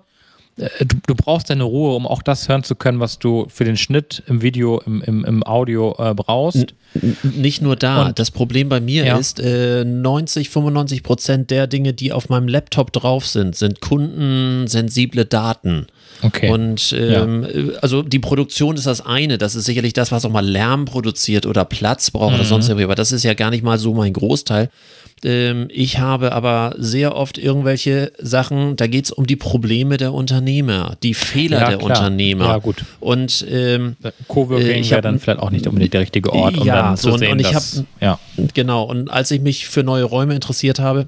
äh, 0.57 0.85
du, 0.85 0.97
du, 1.07 1.15
brauchst 1.15 1.49
deine 1.49 1.63
Ruhe, 1.63 1.95
um 1.95 2.05
auch 2.05 2.21
das 2.21 2.49
hören 2.49 2.63
zu 2.63 2.75
können, 2.75 2.99
was 2.99 3.19
du 3.19 3.47
für 3.47 3.63
den 3.63 3.77
Schnitt 3.77 4.21
im 4.27 4.41
Video, 4.41 4.81
im, 4.85 5.01
im, 5.01 5.23
im 5.23 5.43
Audio 5.43 5.95
äh, 5.97 6.13
brauchst. 6.13 6.75
Nicht 7.23 7.61
nur 7.61 7.75
da. 7.75 8.07
Und, 8.07 8.19
das 8.19 8.31
Problem 8.31 8.69
bei 8.69 8.79
mir 8.79 9.05
ja. 9.05 9.17
ist, 9.17 9.39
äh, 9.39 9.83
90, 9.85 10.49
95 10.49 11.03
Prozent 11.03 11.51
der 11.51 11.67
Dinge, 11.67 11.93
die 11.93 12.11
auf 12.11 12.29
meinem 12.29 12.47
Laptop 12.47 12.91
drauf 12.93 13.25
sind, 13.25 13.55
sind 13.55 13.81
kundensensible 13.81 15.25
Daten. 15.25 15.87
Okay. 16.21 16.49
Und 16.49 16.95
ähm, 16.97 17.45
ja. 17.53 17.79
also 17.81 18.01
die 18.01 18.19
Produktion 18.19 18.75
ist 18.75 18.87
das 18.87 19.05
eine, 19.05 19.37
das 19.37 19.55
ist 19.55 19.65
sicherlich 19.65 19.93
das, 19.93 20.11
was 20.11 20.25
auch 20.25 20.31
mal 20.31 20.45
Lärm 20.45 20.85
produziert 20.85 21.45
oder 21.45 21.65
Platz 21.65 22.11
braucht 22.11 22.31
mhm. 22.31 22.39
oder 22.39 22.45
sonst 22.45 22.67
irgendwie, 22.69 22.85
aber 22.85 22.95
das 22.95 23.11
ist 23.11 23.23
ja 23.23 23.33
gar 23.33 23.51
nicht 23.51 23.63
mal 23.63 23.77
so 23.77 23.93
mein 23.93 24.13
Großteil. 24.13 24.69
Ähm, 25.23 25.67
ich 25.71 25.97
habe 25.97 26.31
aber 26.31 26.75
sehr 26.77 27.15
oft 27.15 27.37
irgendwelche 27.37 28.11
Sachen, 28.19 28.75
da 28.75 28.85
geht 28.85 29.05
es 29.05 29.11
um 29.11 29.25
die 29.25 29.35
Probleme 29.35 29.97
der 29.97 30.13
Unternehmer, 30.13 30.95
die 31.01 31.15
Fehler 31.15 31.59
ja, 31.59 31.67
der 31.69 31.77
klar. 31.77 31.89
Unternehmer. 31.89 32.45
Ja, 32.45 32.57
gut. 32.59 32.83
Und 32.99 33.45
ähm, 33.49 33.95
Coworking 34.27 34.83
äh, 34.83 34.89
wäre 34.89 35.01
dann 35.01 35.19
vielleicht 35.19 35.39
auch 35.39 35.49
nicht 35.49 35.65
unbedingt 35.65 35.93
der 35.93 36.01
richtige 36.01 36.31
Ort, 36.33 36.57
um 36.57 36.67
ja, 36.67 36.75
dann 36.75 36.97
zu 36.97 37.11
so, 37.11 37.17
sehen, 37.17 37.31
und 37.31 37.39
ich 37.39 37.49
dass, 37.49 37.77
hab, 37.77 38.01
ja. 38.01 38.19
Genau, 38.53 38.83
und 38.83 39.09
als 39.09 39.31
ich 39.31 39.41
mich 39.41 39.67
für 39.67 39.83
neue 39.83 40.03
Räume 40.03 40.35
interessiert 40.35 40.79
habe, 40.79 41.07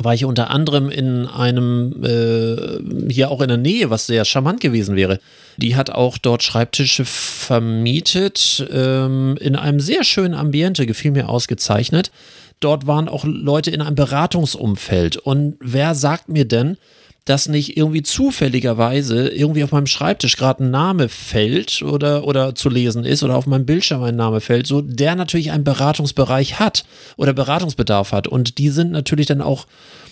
war 0.00 0.14
ich 0.14 0.24
unter 0.24 0.50
anderem 0.50 0.90
in 0.90 1.26
einem, 1.26 2.04
äh, 2.04 3.12
hier 3.12 3.30
auch 3.30 3.40
in 3.40 3.48
der 3.48 3.56
Nähe, 3.56 3.90
was 3.90 4.06
sehr 4.06 4.24
charmant 4.24 4.60
gewesen 4.60 4.96
wäre. 4.96 5.18
Die 5.56 5.74
hat 5.74 5.90
auch 5.90 6.18
dort 6.18 6.44
Schreibtische 6.44 7.04
vermietet, 7.04 8.66
ähm, 8.72 9.36
in 9.40 9.56
einem 9.56 9.80
sehr 9.80 10.04
schönen 10.04 10.34
Ambiente, 10.34 10.86
gefiel 10.86 11.10
mir 11.10 11.28
ausgezeichnet. 11.28 12.12
Dort 12.60 12.86
waren 12.86 13.08
auch 13.08 13.24
Leute 13.24 13.70
in 13.70 13.80
einem 13.80 13.94
Beratungsumfeld. 13.94 15.16
Und 15.16 15.56
wer 15.60 15.94
sagt 15.94 16.28
mir 16.28 16.46
denn, 16.46 16.76
dass 17.28 17.48
nicht 17.48 17.76
irgendwie 17.76 18.02
zufälligerweise 18.02 19.28
irgendwie 19.28 19.62
auf 19.62 19.72
meinem 19.72 19.86
Schreibtisch 19.86 20.36
gerade 20.36 20.64
ein 20.64 20.70
Name 20.70 21.08
fällt 21.08 21.82
oder, 21.82 22.24
oder 22.24 22.54
zu 22.54 22.70
lesen 22.70 23.04
ist 23.04 23.22
oder 23.22 23.36
auf 23.36 23.46
meinem 23.46 23.66
Bildschirm 23.66 24.02
ein 24.02 24.16
Name 24.16 24.40
fällt, 24.40 24.66
so 24.66 24.80
der 24.80 25.14
natürlich 25.14 25.50
einen 25.50 25.64
Beratungsbereich 25.64 26.58
hat 26.58 26.84
oder 27.16 27.34
Beratungsbedarf 27.34 28.12
hat. 28.12 28.28
Und 28.28 28.56
die 28.56 28.70
sind 28.70 28.92
natürlich 28.92 29.26
dann 29.26 29.42
auch, 29.42 29.66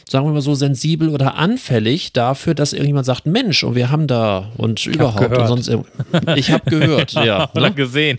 sagen 0.06 0.26
wir 0.26 0.32
mal 0.32 0.42
so, 0.42 0.54
sensibel 0.54 1.08
oder 1.08 1.36
anfällig 1.36 2.12
dafür, 2.12 2.54
dass 2.54 2.74
irgendjemand 2.74 3.06
sagt, 3.06 3.24
Mensch, 3.24 3.64
und 3.64 3.76
wir 3.76 3.90
haben 3.90 4.06
da 4.06 4.52
und 4.58 4.80
ich 4.80 4.94
überhaupt 4.94 5.38
und 5.38 5.46
sonst. 5.46 5.70
Ich 6.36 6.50
habe 6.50 6.68
gehört, 6.68 7.12
ja. 7.24 7.50
Oder 7.54 7.70
ne? 7.70 7.74
gesehen. 7.74 8.18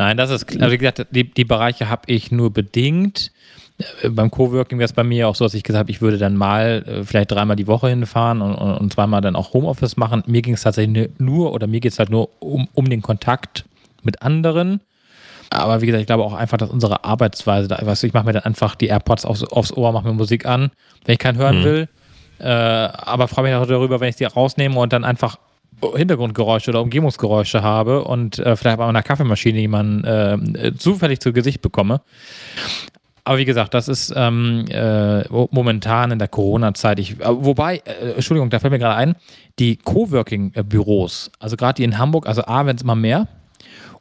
Nein, 0.00 0.16
das 0.16 0.30
ist, 0.30 0.58
also 0.58 0.72
wie 0.72 0.78
gesagt, 0.78 1.08
die, 1.10 1.30
die 1.30 1.44
Bereiche 1.44 1.90
habe 1.90 2.04
ich 2.06 2.32
nur 2.32 2.50
bedingt. 2.50 3.32
Äh, 4.02 4.08
beim 4.08 4.30
Coworking 4.30 4.78
wäre 4.78 4.86
es 4.86 4.94
bei 4.94 5.04
mir 5.04 5.28
auch 5.28 5.34
so, 5.34 5.44
dass 5.44 5.52
ich 5.52 5.62
gesagt 5.62 5.78
habe, 5.80 5.90
ich 5.90 6.00
würde 6.00 6.16
dann 6.16 6.36
mal 6.36 6.82
äh, 6.86 7.04
vielleicht 7.04 7.30
dreimal 7.30 7.54
die 7.54 7.66
Woche 7.66 7.90
hinfahren 7.90 8.40
und, 8.40 8.54
und, 8.54 8.78
und 8.78 8.92
zweimal 8.94 9.20
dann 9.20 9.36
auch 9.36 9.52
Homeoffice 9.52 9.98
machen. 9.98 10.22
Mir 10.26 10.40
ging 10.40 10.54
es 10.54 10.62
tatsächlich 10.62 11.10
nur 11.18 11.52
oder 11.52 11.66
mir 11.66 11.80
geht 11.80 11.92
es 11.92 11.98
halt 11.98 12.08
nur 12.08 12.30
um, 12.38 12.66
um 12.72 12.88
den 12.88 13.02
Kontakt 13.02 13.66
mit 14.02 14.22
anderen. 14.22 14.80
Aber 15.50 15.82
wie 15.82 15.86
gesagt, 15.86 16.00
ich 16.00 16.06
glaube 16.06 16.24
auch 16.24 16.32
einfach, 16.32 16.56
dass 16.56 16.70
unsere 16.70 17.04
Arbeitsweise, 17.04 17.68
da, 17.68 17.78
weißt 17.84 18.02
du, 18.02 18.06
ich 18.06 18.14
mache 18.14 18.24
mir 18.24 18.32
dann 18.32 18.44
einfach 18.44 18.76
die 18.76 18.86
AirPods 18.86 19.26
aufs, 19.26 19.44
aufs 19.44 19.70
Ohr, 19.70 19.92
mache 19.92 20.06
mir 20.06 20.14
Musik 20.14 20.46
an, 20.46 20.70
wenn 21.04 21.12
ich 21.12 21.18
keinen 21.18 21.36
hören 21.36 21.60
mhm. 21.60 21.64
will. 21.64 21.88
Äh, 22.38 22.48
aber 22.48 23.28
freue 23.28 23.44
mich 23.44 23.54
auch 23.54 23.66
darüber, 23.66 24.00
wenn 24.00 24.08
ich 24.08 24.16
die 24.16 24.24
rausnehme 24.24 24.80
und 24.80 24.94
dann 24.94 25.04
einfach 25.04 25.36
Hintergrundgeräusche 25.94 26.70
oder 26.70 26.82
Umgebungsgeräusche 26.82 27.62
habe 27.62 28.04
und 28.04 28.38
äh, 28.38 28.56
vielleicht 28.56 28.78
bei 28.78 28.86
einer 28.86 29.02
Kaffeemaschine 29.02 29.60
jemanden 29.60 30.04
äh, 30.04 30.74
zufällig 30.76 31.20
zu 31.20 31.32
Gesicht 31.32 31.62
bekomme. 31.62 32.00
Aber 33.24 33.38
wie 33.38 33.44
gesagt, 33.44 33.74
das 33.74 33.88
ist 33.88 34.12
ähm, 34.16 34.64
äh, 34.70 35.22
momentan 35.28 36.10
in 36.10 36.18
der 36.18 36.28
Corona-Zeit. 36.28 36.98
äh, 36.98 37.16
wobei, 37.20 37.76
äh, 37.84 38.12
Entschuldigung, 38.14 38.50
da 38.50 38.58
fällt 38.58 38.72
mir 38.72 38.78
gerade 38.78 38.96
ein, 38.96 39.14
die 39.58 39.76
Coworking-Büros, 39.76 41.30
also 41.38 41.56
gerade 41.56 41.74
die 41.74 41.84
in 41.84 41.98
Hamburg, 41.98 42.26
also 42.26 42.42
A, 42.44 42.66
werden 42.66 42.76
es 42.76 42.82
immer 42.82 42.96
mehr 42.96 43.28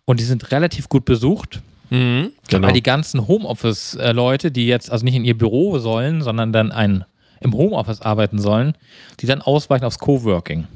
und 0.05 0.19
die 0.19 0.23
sind 0.23 0.51
relativ 0.51 0.89
gut 0.89 1.05
besucht. 1.05 1.61
Mhm, 1.89 2.31
genau. 2.47 2.67
Weil 2.67 2.73
die 2.73 2.83
ganzen 2.83 3.27
Homeoffice-Leute, 3.27 4.51
die 4.51 4.67
jetzt 4.67 4.91
also 4.91 5.03
nicht 5.03 5.15
in 5.15 5.25
ihr 5.25 5.37
Büro 5.37 5.77
sollen, 5.79 6.21
sondern 6.21 6.53
dann 6.53 6.71
ein, 6.71 7.03
im 7.41 7.53
Homeoffice 7.53 8.01
arbeiten 8.01 8.39
sollen, 8.39 8.73
die 9.19 9.25
dann 9.25 9.41
ausweichen 9.41 9.85
aufs 9.85 9.99
Coworking. 9.99 10.67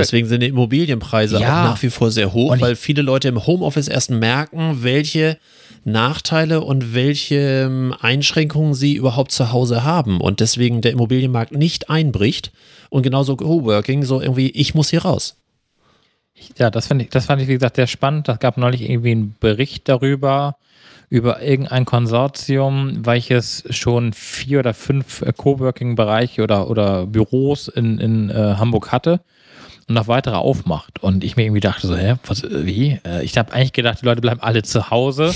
Deswegen 0.00 0.26
sind 0.26 0.42
die 0.42 0.48
Immobilienpreise 0.48 1.38
ja, 1.38 1.48
auch 1.48 1.64
nach 1.70 1.82
wie 1.82 1.90
vor 1.90 2.10
sehr 2.10 2.32
hoch, 2.32 2.56
weil 2.60 2.76
viele 2.76 3.02
Leute 3.02 3.28
im 3.28 3.46
Homeoffice 3.46 3.88
erst 3.88 4.10
merken, 4.10 4.82
welche 4.82 5.38
Nachteile 5.84 6.60
und 6.60 6.94
welche 6.94 7.64
ähm, 7.64 7.94
Einschränkungen 8.00 8.74
sie 8.74 8.94
überhaupt 8.94 9.32
zu 9.32 9.52
Hause 9.52 9.84
haben 9.84 10.20
und 10.20 10.40
deswegen 10.40 10.80
der 10.80 10.92
Immobilienmarkt 10.92 11.52
nicht 11.52 11.90
einbricht 11.90 12.52
und 12.90 13.02
genauso 13.02 13.36
Coworking, 13.36 14.04
so 14.04 14.20
irgendwie, 14.20 14.50
ich 14.50 14.74
muss 14.74 14.90
hier 14.90 15.02
raus. 15.02 15.36
Ja, 16.56 16.70
das, 16.70 16.90
ich, 16.90 17.08
das 17.10 17.26
fand 17.26 17.42
ich, 17.42 17.48
wie 17.48 17.54
gesagt, 17.54 17.76
sehr 17.76 17.86
spannend. 17.86 18.28
Das 18.28 18.38
gab 18.38 18.58
neulich 18.58 18.88
irgendwie 18.88 19.10
einen 19.10 19.36
Bericht 19.40 19.88
darüber, 19.88 20.56
über 21.10 21.42
irgendein 21.42 21.84
Konsortium, 21.84 23.04
welches 23.04 23.64
schon 23.70 24.12
vier 24.12 24.60
oder 24.60 24.74
fünf 24.74 25.22
äh, 25.22 25.32
Coworking-Bereiche 25.32 26.42
oder, 26.42 26.68
oder 26.68 27.06
Büros 27.06 27.68
in, 27.68 27.98
in 27.98 28.30
äh, 28.30 28.56
Hamburg 28.58 28.92
hatte 28.92 29.20
und 29.88 29.94
noch 29.94 30.08
weitere 30.08 30.36
aufmacht. 30.36 31.02
Und 31.02 31.24
ich 31.24 31.36
mir 31.36 31.44
irgendwie 31.44 31.60
dachte 31.60 31.86
so, 31.86 31.96
hä, 31.96 32.16
was, 32.26 32.42
wie? 32.42 32.98
Äh, 33.06 33.24
ich 33.24 33.36
habe 33.38 33.52
eigentlich 33.52 33.72
gedacht, 33.72 34.02
die 34.02 34.06
Leute 34.06 34.20
bleiben 34.20 34.40
alle 34.40 34.62
zu 34.62 34.90
Hause 34.90 35.32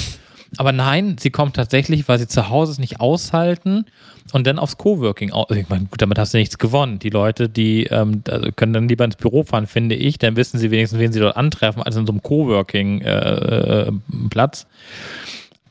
aber 0.59 0.73
nein, 0.73 1.17
sie 1.19 1.31
kommt 1.31 1.57
tatsächlich, 1.57 2.07
weil 2.09 2.19
sie 2.19 2.29
zu 2.29 2.51
Hause 2.51 2.73
es 2.73 2.79
nicht 2.79 3.01
aushalten 3.01 3.87
und 4.33 4.47
dann 4.47 4.59
aufs 4.59 4.77
Coworking. 4.77 5.33
Also 5.33 5.55
ich 5.55 5.71
meine, 5.71 5.87
gut, 5.87 6.03
damit 6.03 6.19
hast 6.19 6.35
du 6.35 6.39
nichts 6.39 6.59
gewonnen. 6.59 6.99
Die 6.99 7.09
Leute, 7.09 7.49
die 7.49 7.85
ähm, 7.85 8.23
können 8.57 8.75
dann 8.75 8.89
lieber 8.89 9.05
ins 9.05 9.17
Büro 9.17 9.45
fahren, 9.45 9.67
finde 9.67 9.95
ich. 9.95 10.19
Dann 10.19 10.37
wissen 10.37 10.59
sie 10.59 10.71
wenigstens, 10.71 10.99
wen 10.99 11.11
sie 11.13 11.21
dort 11.21 11.39
antreffen, 11.39 11.83
als 11.83 11.97
in 11.97 12.07
so 12.07 12.13
einem 12.13 12.23
Coworking-Platz. 12.23 14.63
Äh, 14.63 14.67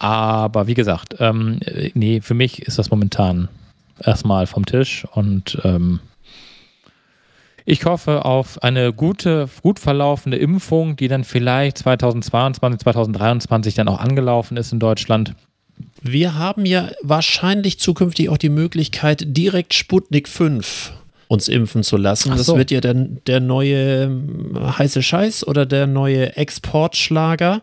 Aber 0.02 0.66
wie 0.66 0.74
gesagt, 0.74 1.18
ähm, 1.20 1.60
nee, 1.94 2.22
für 2.22 2.34
mich 2.34 2.64
ist 2.64 2.80
das 2.80 2.90
momentan 2.90 3.50
erstmal 4.04 4.48
vom 4.48 4.66
Tisch 4.66 5.06
und 5.14 5.60
ähm, 5.64 6.00
ich 7.66 7.86
hoffe 7.86 8.26
auf 8.26 8.64
eine 8.64 8.94
gute, 8.94 9.48
gut 9.62 9.78
verlaufende 9.78 10.38
Impfung, 10.38 10.96
die 10.96 11.08
dann 11.08 11.24
vielleicht 11.24 11.78
2022, 11.78 12.80
2023 12.80 13.76
dann 13.76 13.88
auch 13.90 14.00
angelaufen 14.00 14.58
ist 14.58 14.74
in 14.74 14.80
Deutschland. 14.80 15.36
Wir 16.02 16.34
haben 16.34 16.66
ja 16.66 16.90
wahrscheinlich 17.04 17.80
zukünftig 17.80 18.30
auch 18.30 18.40
die 18.40 18.50
Möglichkeit, 18.50 19.24
direkt 19.28 19.76
Sputnik 19.76 20.28
5 20.28 20.94
uns 21.28 21.48
impfen 21.48 21.84
zu 21.84 21.98
lassen. 21.98 22.32
So. 22.32 22.38
Das 22.38 22.58
wird 22.58 22.72
ja 22.72 22.82
dann 22.82 23.20
der 23.28 23.40
neue 23.40 24.06
ähm, 24.06 24.58
heiße 24.80 25.04
Scheiß 25.04 25.46
oder 25.46 25.68
der 25.68 25.86
neue 25.86 26.36
Exportschlager. 26.36 27.62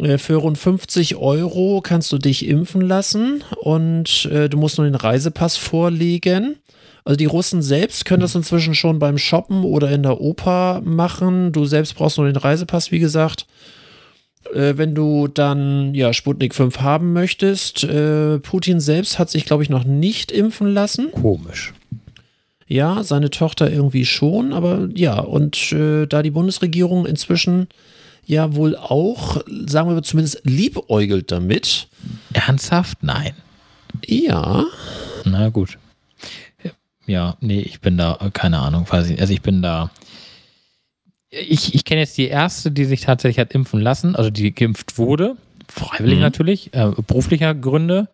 Äh, 0.00 0.18
für 0.18 0.36
rund 0.36 0.58
50 0.58 1.16
Euro 1.16 1.80
kannst 1.82 2.12
du 2.12 2.18
dich 2.18 2.46
impfen 2.46 2.80
lassen 2.80 3.44
und 3.60 4.26
äh, 4.26 4.48
du 4.48 4.58
musst 4.58 4.78
nur 4.78 4.86
den 4.86 4.94
Reisepass 4.94 5.56
vorlegen. 5.56 6.56
Also 7.04 7.16
die 7.16 7.26
Russen 7.26 7.60
selbst 7.60 8.06
können 8.06 8.22
das 8.22 8.34
inzwischen 8.34 8.74
schon 8.74 8.98
beim 8.98 9.18
Shoppen 9.18 9.62
oder 9.62 9.90
in 9.90 10.02
der 10.02 10.20
Oper 10.20 10.80
machen. 10.84 11.52
Du 11.52 11.66
selbst 11.66 11.96
brauchst 11.96 12.16
nur 12.16 12.26
den 12.26 12.36
Reisepass, 12.36 12.90
wie 12.90 12.98
gesagt. 12.98 13.46
Äh, 14.54 14.76
wenn 14.76 14.94
du 14.94 15.28
dann 15.28 15.94
ja 15.94 16.12
Sputnik 16.12 16.54
5 16.54 16.80
haben 16.80 17.12
möchtest, 17.12 17.84
äh, 17.84 18.38
Putin 18.38 18.80
selbst 18.80 19.18
hat 19.18 19.30
sich, 19.30 19.44
glaube 19.44 19.62
ich, 19.62 19.68
noch 19.68 19.84
nicht 19.84 20.32
impfen 20.32 20.68
lassen. 20.68 21.12
Komisch. 21.12 21.72
Ja, 22.66 23.04
seine 23.04 23.28
Tochter 23.28 23.70
irgendwie 23.70 24.06
schon, 24.06 24.54
aber 24.54 24.88
ja, 24.94 25.20
und 25.20 25.72
äh, 25.72 26.06
da 26.06 26.22
die 26.22 26.30
Bundesregierung 26.30 27.04
inzwischen 27.04 27.68
ja 28.26 28.54
wohl 28.54 28.76
auch, 28.76 29.42
sagen 29.66 29.94
wir 29.94 30.02
zumindest, 30.02 30.40
liebäugelt 30.44 31.30
damit. 31.30 31.88
Ernsthaft? 32.32 33.02
Nein. 33.02 33.34
Ja. 34.06 34.64
Na 35.24 35.48
gut. 35.48 35.78
Ja, 37.06 37.36
nee, 37.40 37.60
ich 37.60 37.80
bin 37.80 37.98
da, 37.98 38.18
keine 38.32 38.60
Ahnung, 38.60 38.86
weiß 38.88 39.10
ich, 39.10 39.20
also 39.20 39.32
ich 39.32 39.42
bin 39.42 39.62
da. 39.62 39.90
Ich, 41.30 41.74
ich 41.74 41.84
kenne 41.84 42.00
jetzt 42.00 42.16
die 42.16 42.28
erste, 42.28 42.70
die 42.70 42.84
sich 42.84 43.02
tatsächlich 43.02 43.38
hat 43.38 43.52
impfen 43.52 43.80
lassen, 43.80 44.16
also 44.16 44.30
die 44.30 44.54
geimpft 44.54 44.96
wurde, 44.96 45.36
freiwillig 45.68 46.16
mhm. 46.16 46.22
natürlich, 46.22 46.72
äh, 46.72 46.92
beruflicher 47.06 47.54
Gründe, 47.54 48.08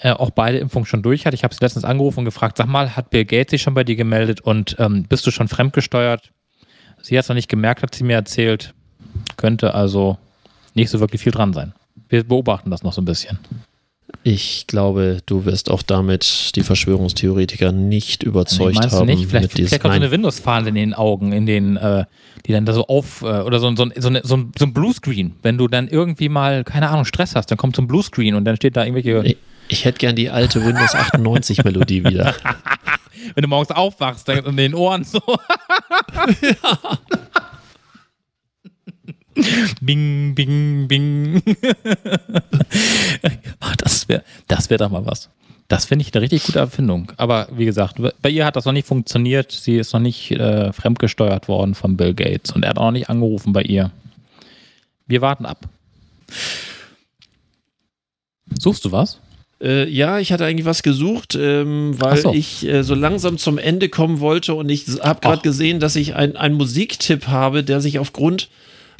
äh, 0.00 0.10
auch 0.10 0.30
beide 0.30 0.58
Impfungen 0.58 0.84
schon 0.84 1.02
durch 1.02 1.24
hat. 1.24 1.34
Ich 1.34 1.44
habe 1.44 1.54
sie 1.54 1.60
letztens 1.62 1.84
angerufen 1.84 2.20
und 2.20 2.24
gefragt, 2.24 2.58
sag 2.58 2.66
mal, 2.66 2.96
hat 2.96 3.10
Bill 3.10 3.24
Gates 3.24 3.52
sich 3.52 3.62
schon 3.62 3.74
bei 3.74 3.84
dir 3.84 3.96
gemeldet 3.96 4.40
und 4.40 4.76
ähm, 4.78 5.04
bist 5.04 5.26
du 5.26 5.30
schon 5.30 5.48
fremdgesteuert? 5.48 6.30
Sie 7.00 7.16
hat 7.16 7.24
es 7.24 7.28
noch 7.28 7.36
nicht 7.36 7.48
gemerkt, 7.48 7.82
hat 7.82 7.94
sie 7.94 8.04
mir 8.04 8.14
erzählt. 8.14 8.74
Könnte 9.38 9.74
also 9.74 10.18
nicht 10.74 10.90
so 10.90 11.00
wirklich 11.00 11.22
viel 11.22 11.32
dran 11.32 11.54
sein. 11.54 11.72
Wir 12.10 12.24
beobachten 12.24 12.70
das 12.70 12.82
noch 12.82 12.92
so 12.92 13.00
ein 13.00 13.06
bisschen. 13.06 13.38
Ich 14.24 14.66
glaube, 14.66 15.20
du 15.26 15.44
wirst 15.44 15.70
auch 15.70 15.82
damit 15.82 16.54
die 16.56 16.62
Verschwörungstheoretiker 16.62 17.72
nicht 17.72 18.22
überzeugt 18.24 18.74
nee, 18.74 18.90
haben. 18.90 19.06
Du 19.06 19.14
nicht? 19.14 19.28
Vielleicht, 19.28 19.52
vielleicht 19.52 19.80
kommt 19.80 19.94
so 19.94 20.00
eine 20.00 20.10
Windows-Fahne 20.10 20.70
in 20.70 20.74
den 20.74 20.94
Augen, 20.94 21.32
in 21.32 21.46
den, 21.46 21.76
äh, 21.76 22.04
die 22.44 22.52
dann 22.52 22.66
da 22.66 22.72
so 22.72 22.86
auf, 22.88 23.22
äh, 23.22 23.42
oder 23.42 23.60
so, 23.60 23.74
so, 23.76 23.88
so, 23.96 24.08
eine, 24.08 24.20
so, 24.24 24.36
ein, 24.36 24.52
so 24.58 24.64
ein 24.64 24.74
Bluescreen. 24.74 25.36
Wenn 25.42 25.56
du 25.56 25.68
dann 25.68 25.88
irgendwie 25.88 26.28
mal, 26.28 26.64
keine 26.64 26.88
Ahnung, 26.88 27.04
Stress 27.04 27.36
hast, 27.36 27.50
dann 27.50 27.58
kommt 27.58 27.76
so 27.76 27.82
ein 27.82 27.86
Bluescreen 27.86 28.34
und 28.34 28.44
dann 28.44 28.56
steht 28.56 28.76
da 28.76 28.84
irgendwelche. 28.84 29.22
Ich, 29.24 29.36
ich 29.68 29.84
hätte 29.84 29.98
gern 29.98 30.16
die 30.16 30.30
alte 30.30 30.64
Windows 30.64 30.94
98 30.94 31.64
Melodie 31.64 32.04
wieder. 32.04 32.34
wenn 33.34 33.42
du 33.42 33.48
morgens 33.48 33.70
aufwachst, 33.70 34.28
dann 34.28 34.44
in 34.44 34.56
den 34.56 34.74
Ohren 34.74 35.04
so. 35.04 35.20
ja. 36.40 36.98
Bing, 39.80 40.34
bing, 40.34 40.88
bing. 40.88 41.42
Ach, 43.60 43.76
das 43.78 44.08
wäre 44.08 44.22
das 44.46 44.70
wär 44.70 44.78
doch 44.78 44.90
mal 44.90 45.06
was. 45.06 45.30
Das 45.68 45.84
finde 45.84 46.02
ich 46.02 46.14
eine 46.14 46.22
richtig 46.22 46.44
gute 46.44 46.60
Erfindung. 46.60 47.12
Aber 47.18 47.48
wie 47.52 47.66
gesagt, 47.66 48.00
bei 48.22 48.30
ihr 48.30 48.46
hat 48.46 48.56
das 48.56 48.64
noch 48.64 48.72
nicht 48.72 48.86
funktioniert. 48.86 49.52
Sie 49.52 49.76
ist 49.76 49.92
noch 49.92 50.00
nicht 50.00 50.30
äh, 50.30 50.72
fremdgesteuert 50.72 51.46
worden 51.46 51.74
von 51.74 51.96
Bill 51.96 52.14
Gates 52.14 52.52
und 52.52 52.62
er 52.62 52.70
hat 52.70 52.78
auch 52.78 52.86
noch 52.86 52.92
nicht 52.92 53.10
angerufen 53.10 53.52
bei 53.52 53.62
ihr. 53.62 53.90
Wir 55.06 55.20
warten 55.20 55.44
ab. 55.44 55.68
Suchst 58.58 58.84
du 58.86 58.92
was? 58.92 59.20
Äh, 59.60 59.88
ja, 59.90 60.18
ich 60.18 60.32
hatte 60.32 60.44
eigentlich 60.44 60.66
was 60.66 60.82
gesucht, 60.82 61.34
ähm, 61.34 61.94
weil 61.98 62.18
so. 62.18 62.32
ich 62.32 62.66
äh, 62.66 62.82
so 62.82 62.94
langsam 62.94 63.38
zum 63.38 63.58
Ende 63.58 63.88
kommen 63.88 64.20
wollte 64.20 64.54
und 64.54 64.68
ich 64.68 64.86
habe 65.02 65.20
gerade 65.20 65.42
gesehen, 65.42 65.80
dass 65.80 65.96
ich 65.96 66.14
einen 66.14 66.54
Musiktipp 66.54 67.26
habe, 67.26 67.64
der 67.64 67.80
sich 67.80 67.98
aufgrund 67.98 68.48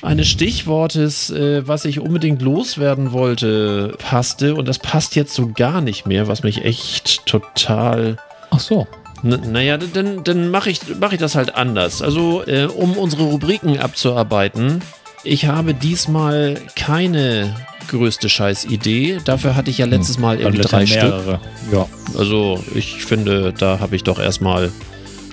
eines 0.03 0.29
Stichwortes, 0.29 1.31
äh, 1.31 1.67
was 1.67 1.85
ich 1.85 2.01
unbedingt 2.01 2.41
loswerden 2.43 3.13
wollte, 3.13 3.95
passte. 3.99 4.55
Und 4.55 4.69
das 4.69 4.79
passt 4.79 5.17
jetzt 5.17 5.35
so 5.35 5.49
gar 5.49 5.81
nicht 5.81 6.07
mehr, 6.07 6.29
was 6.29 6.43
mich 6.43 6.65
echt 6.65 7.27
total. 7.27 8.17
Ach 8.51 8.61
so. 8.61 8.87
N 9.25 9.41
naja, 9.51 9.77
dann, 9.77 10.23
dann 10.23 10.51
mache 10.51 10.71
ich, 10.71 10.81
mach 11.01 11.13
ich 11.13 11.19
das 11.19 11.35
halt 11.35 11.57
anders. 11.57 12.03
Also, 12.03 12.47
äh, 12.47 12.67
um 12.67 12.97
unsere 12.97 13.25
Rubriken 13.25 13.79
abzuarbeiten, 13.79 14.81
ich 15.25 15.47
habe 15.47 15.75
diesmal 15.75 16.61
keine 16.77 17.57
größte 17.89 18.29
Scheißidee. 18.29 19.19
Dafür 19.25 19.57
hatte 19.57 19.71
ich 19.71 19.79
ja 19.79 19.87
letztes 19.87 20.17
hm. 20.17 20.23
Mal 20.23 20.41
irgendwie 20.41 20.61
drei 20.61 20.85
mehrere. 20.85 21.41
Stück. 21.41 21.73
Ja. 21.73 21.87
Also, 22.17 22.63
ich 22.77 23.05
finde, 23.05 23.53
da 23.53 23.81
habe 23.81 23.97
ich 23.97 24.05
doch 24.05 24.21
erstmal 24.21 24.71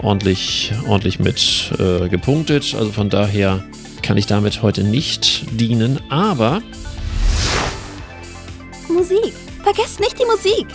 ordentlich, 0.02 0.74
ordentlich 0.88 1.20
mit 1.20 1.72
äh, 1.78 2.10
gepunktet. 2.10 2.76
Also 2.78 2.92
von 2.92 3.10
daher 3.10 3.64
kann 4.06 4.18
ich 4.18 4.28
damit 4.28 4.62
heute 4.62 4.84
nicht 4.84 5.46
dienen, 5.60 6.00
aber. 6.10 6.62
Musik. 8.88 9.34
Vergesst 9.64 10.00
nicht 10.00 10.20
die 10.20 10.26
Musik. 10.26 10.68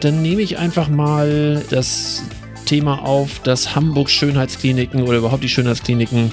Dann 0.00 0.20
nehme 0.20 0.42
ich 0.42 0.58
einfach 0.58 0.90
mal 0.90 1.64
das 1.70 2.24
Thema 2.66 3.02
auf, 3.06 3.38
dass 3.38 3.74
Hamburg 3.74 4.10
Schönheitskliniken 4.10 5.04
oder 5.04 5.16
überhaupt 5.16 5.42
die 5.42 5.48
Schönheitskliniken 5.48 6.30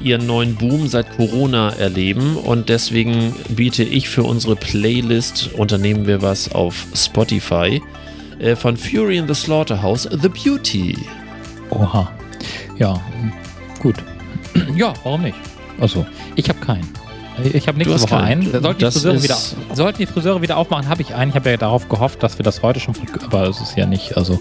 ihren 0.00 0.24
neuen 0.24 0.54
Boom 0.54 0.86
seit 0.86 1.10
Corona 1.16 1.70
erleben 1.70 2.36
und 2.36 2.68
deswegen 2.68 3.34
biete 3.48 3.82
ich 3.82 4.08
für 4.08 4.22
unsere 4.22 4.54
Playlist 4.54 5.50
Unternehmen 5.54 6.06
wir 6.06 6.22
was 6.22 6.52
auf 6.52 6.86
Spotify 6.94 7.82
äh, 8.38 8.54
von 8.54 8.76
Fury 8.76 9.16
in 9.16 9.26
the 9.26 9.34
Slaughterhouse 9.34 10.08
The 10.10 10.28
Beauty. 10.28 10.96
Oha. 11.70 12.12
Ja, 12.78 13.00
gut. 13.80 13.96
Ja, 14.82 14.94
warum 15.04 15.22
nicht? 15.22 15.36
Also, 15.80 16.04
ich 16.34 16.48
habe 16.48 16.58
keinen. 16.58 16.88
Ich 17.44 17.68
habe 17.68 17.78
nächste 17.78 18.00
Woche 18.00 18.08
keinen. 18.08 18.52
einen. 18.52 18.62
Sollten 18.62 18.78
die, 18.80 18.90
Friseure 18.90 19.22
wieder, 19.22 19.38
sollten 19.74 19.98
die 19.98 20.06
Friseure 20.06 20.42
wieder 20.42 20.56
aufmachen, 20.56 20.88
habe 20.88 21.02
ich 21.02 21.14
einen. 21.14 21.30
Ich 21.30 21.36
habe 21.36 21.50
ja 21.50 21.56
darauf 21.56 21.88
gehofft, 21.88 22.20
dass 22.24 22.36
wir 22.36 22.42
das 22.42 22.62
heute 22.62 22.80
schon, 22.80 22.96
aber 23.24 23.44
es 23.44 23.60
ist 23.60 23.76
ja 23.76 23.86
nicht. 23.86 24.16
Also, 24.16 24.40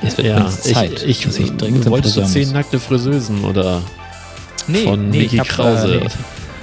es 0.00 0.16
wird 0.16 0.28
ja, 0.28 0.48
Zeit. 0.48 1.02
Ich, 1.02 1.26
ich, 1.26 1.40
ich 1.40 1.56
dringend 1.56 1.90
wolltest 1.90 2.16
du 2.16 2.24
zehn 2.24 2.52
nackte 2.52 2.78
Friseusen 2.78 3.44
oder 3.44 3.82
nee, 4.68 4.84
von 4.84 5.10
nee, 5.10 5.22
Niki 5.22 5.38
Krause? 5.38 5.96
Äh, 5.96 6.04
nee. 6.04 6.10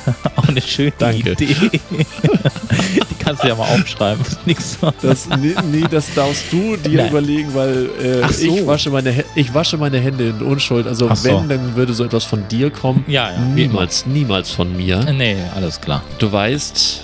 Auch 0.35 0.47
eine 0.47 0.61
schöne 0.61 0.93
Danke. 0.97 1.31
Idee. 1.31 1.55
Die 1.91 3.15
kannst 3.19 3.43
du 3.43 3.47
ja 3.47 3.55
mal 3.55 3.67
aufschreiben. 3.67 4.23
Nix 4.45 4.77
das, 5.01 5.27
nee, 5.39 5.53
nee, 5.71 5.85
das 5.89 6.13
darfst 6.13 6.51
du 6.51 6.75
dir 6.77 6.97
Nein. 6.97 7.09
überlegen, 7.09 7.53
weil 7.53 7.89
äh, 8.01 8.31
so. 8.31 8.57
ich, 8.57 8.67
wasche 8.67 8.89
meine, 8.89 9.23
ich 9.35 9.53
wasche 9.53 9.77
meine 9.77 9.99
Hände 9.99 10.29
in 10.29 10.41
Unschuld. 10.41 10.87
Also 10.87 11.07
Ach 11.09 11.23
wenn, 11.23 11.41
so. 11.41 11.47
dann 11.47 11.75
würde 11.75 11.93
so 11.93 12.03
etwas 12.03 12.23
von 12.23 12.47
dir 12.47 12.69
kommen. 12.71 13.05
Ja, 13.07 13.31
ja. 13.31 13.39
Niemals, 13.39 14.05
niemals 14.05 14.51
von 14.51 14.75
mir. 14.75 14.99
Nee, 15.11 15.37
alles 15.55 15.79
klar. 15.81 16.03
Du 16.19 16.31
weißt, 16.31 17.03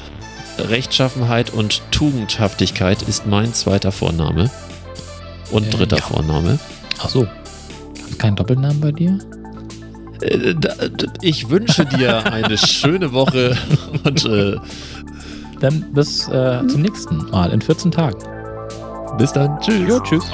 Rechtschaffenheit 0.60 1.52
und 1.52 1.82
Tugendhaftigkeit 1.92 3.02
ist 3.04 3.28
mein 3.28 3.54
zweiter 3.54 3.92
Vorname. 3.92 4.50
Und 5.52 5.68
äh, 5.68 5.70
dritter 5.70 5.98
ja. 5.98 6.04
Vorname. 6.04 6.60
Ach 7.00 7.10
so. 7.10 7.28
Kein 8.18 8.36
Doppelnamen 8.36 8.80
bei 8.82 8.92
dir? 8.92 9.20
Äh, 10.22 10.56
ich 11.22 11.50
wünsche 11.50 11.86
dir 11.86 12.32
eine 12.32 12.58
schöne 12.58 13.14
Woche 13.14 13.58
und 14.04 14.26
äh, 14.26 14.58
dann 15.60 15.86
bis 15.94 16.28
äh, 16.28 16.66
zum 16.68 16.82
nächsten 16.82 17.30
Mal 17.30 17.52
in 17.52 17.62
14 17.62 17.92
Tagen. 17.92 18.18
Bis 19.18 19.34
dann. 19.34 19.60
Tschüss. 19.60 19.90
Ja, 19.90 20.00
tschüss. 20.00 20.26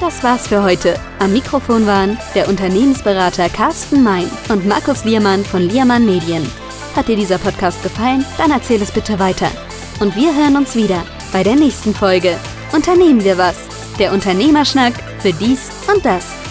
Das 0.00 0.22
war's 0.22 0.48
für 0.48 0.62
heute. 0.62 0.96
Am 1.20 1.32
Mikrofon 1.32 1.86
waren 1.86 2.18
der 2.34 2.48
Unternehmensberater 2.48 3.48
Carsten 3.48 4.02
Mein 4.02 4.28
und 4.50 4.66
Markus 4.66 5.04
Liermann 5.04 5.44
von 5.44 5.62
Liermann 5.62 6.04
Medien. 6.04 6.46
Hat 6.94 7.08
dir 7.08 7.16
dieser 7.16 7.38
Podcast 7.38 7.82
gefallen? 7.82 8.24
Dann 8.36 8.50
erzähl 8.50 8.82
es 8.82 8.90
bitte 8.90 9.18
weiter. 9.18 9.48
Und 10.00 10.14
wir 10.14 10.34
hören 10.34 10.56
uns 10.56 10.74
wieder 10.74 11.02
bei 11.32 11.42
der 11.42 11.56
nächsten 11.56 11.94
Folge. 11.94 12.38
Unternehmen 12.72 13.24
wir 13.24 13.38
was. 13.38 13.56
Der 13.98 14.12
Unternehmerschnack 14.12 14.92
für 15.20 15.32
dies 15.32 15.70
und 15.92 16.04
das. 16.04 16.41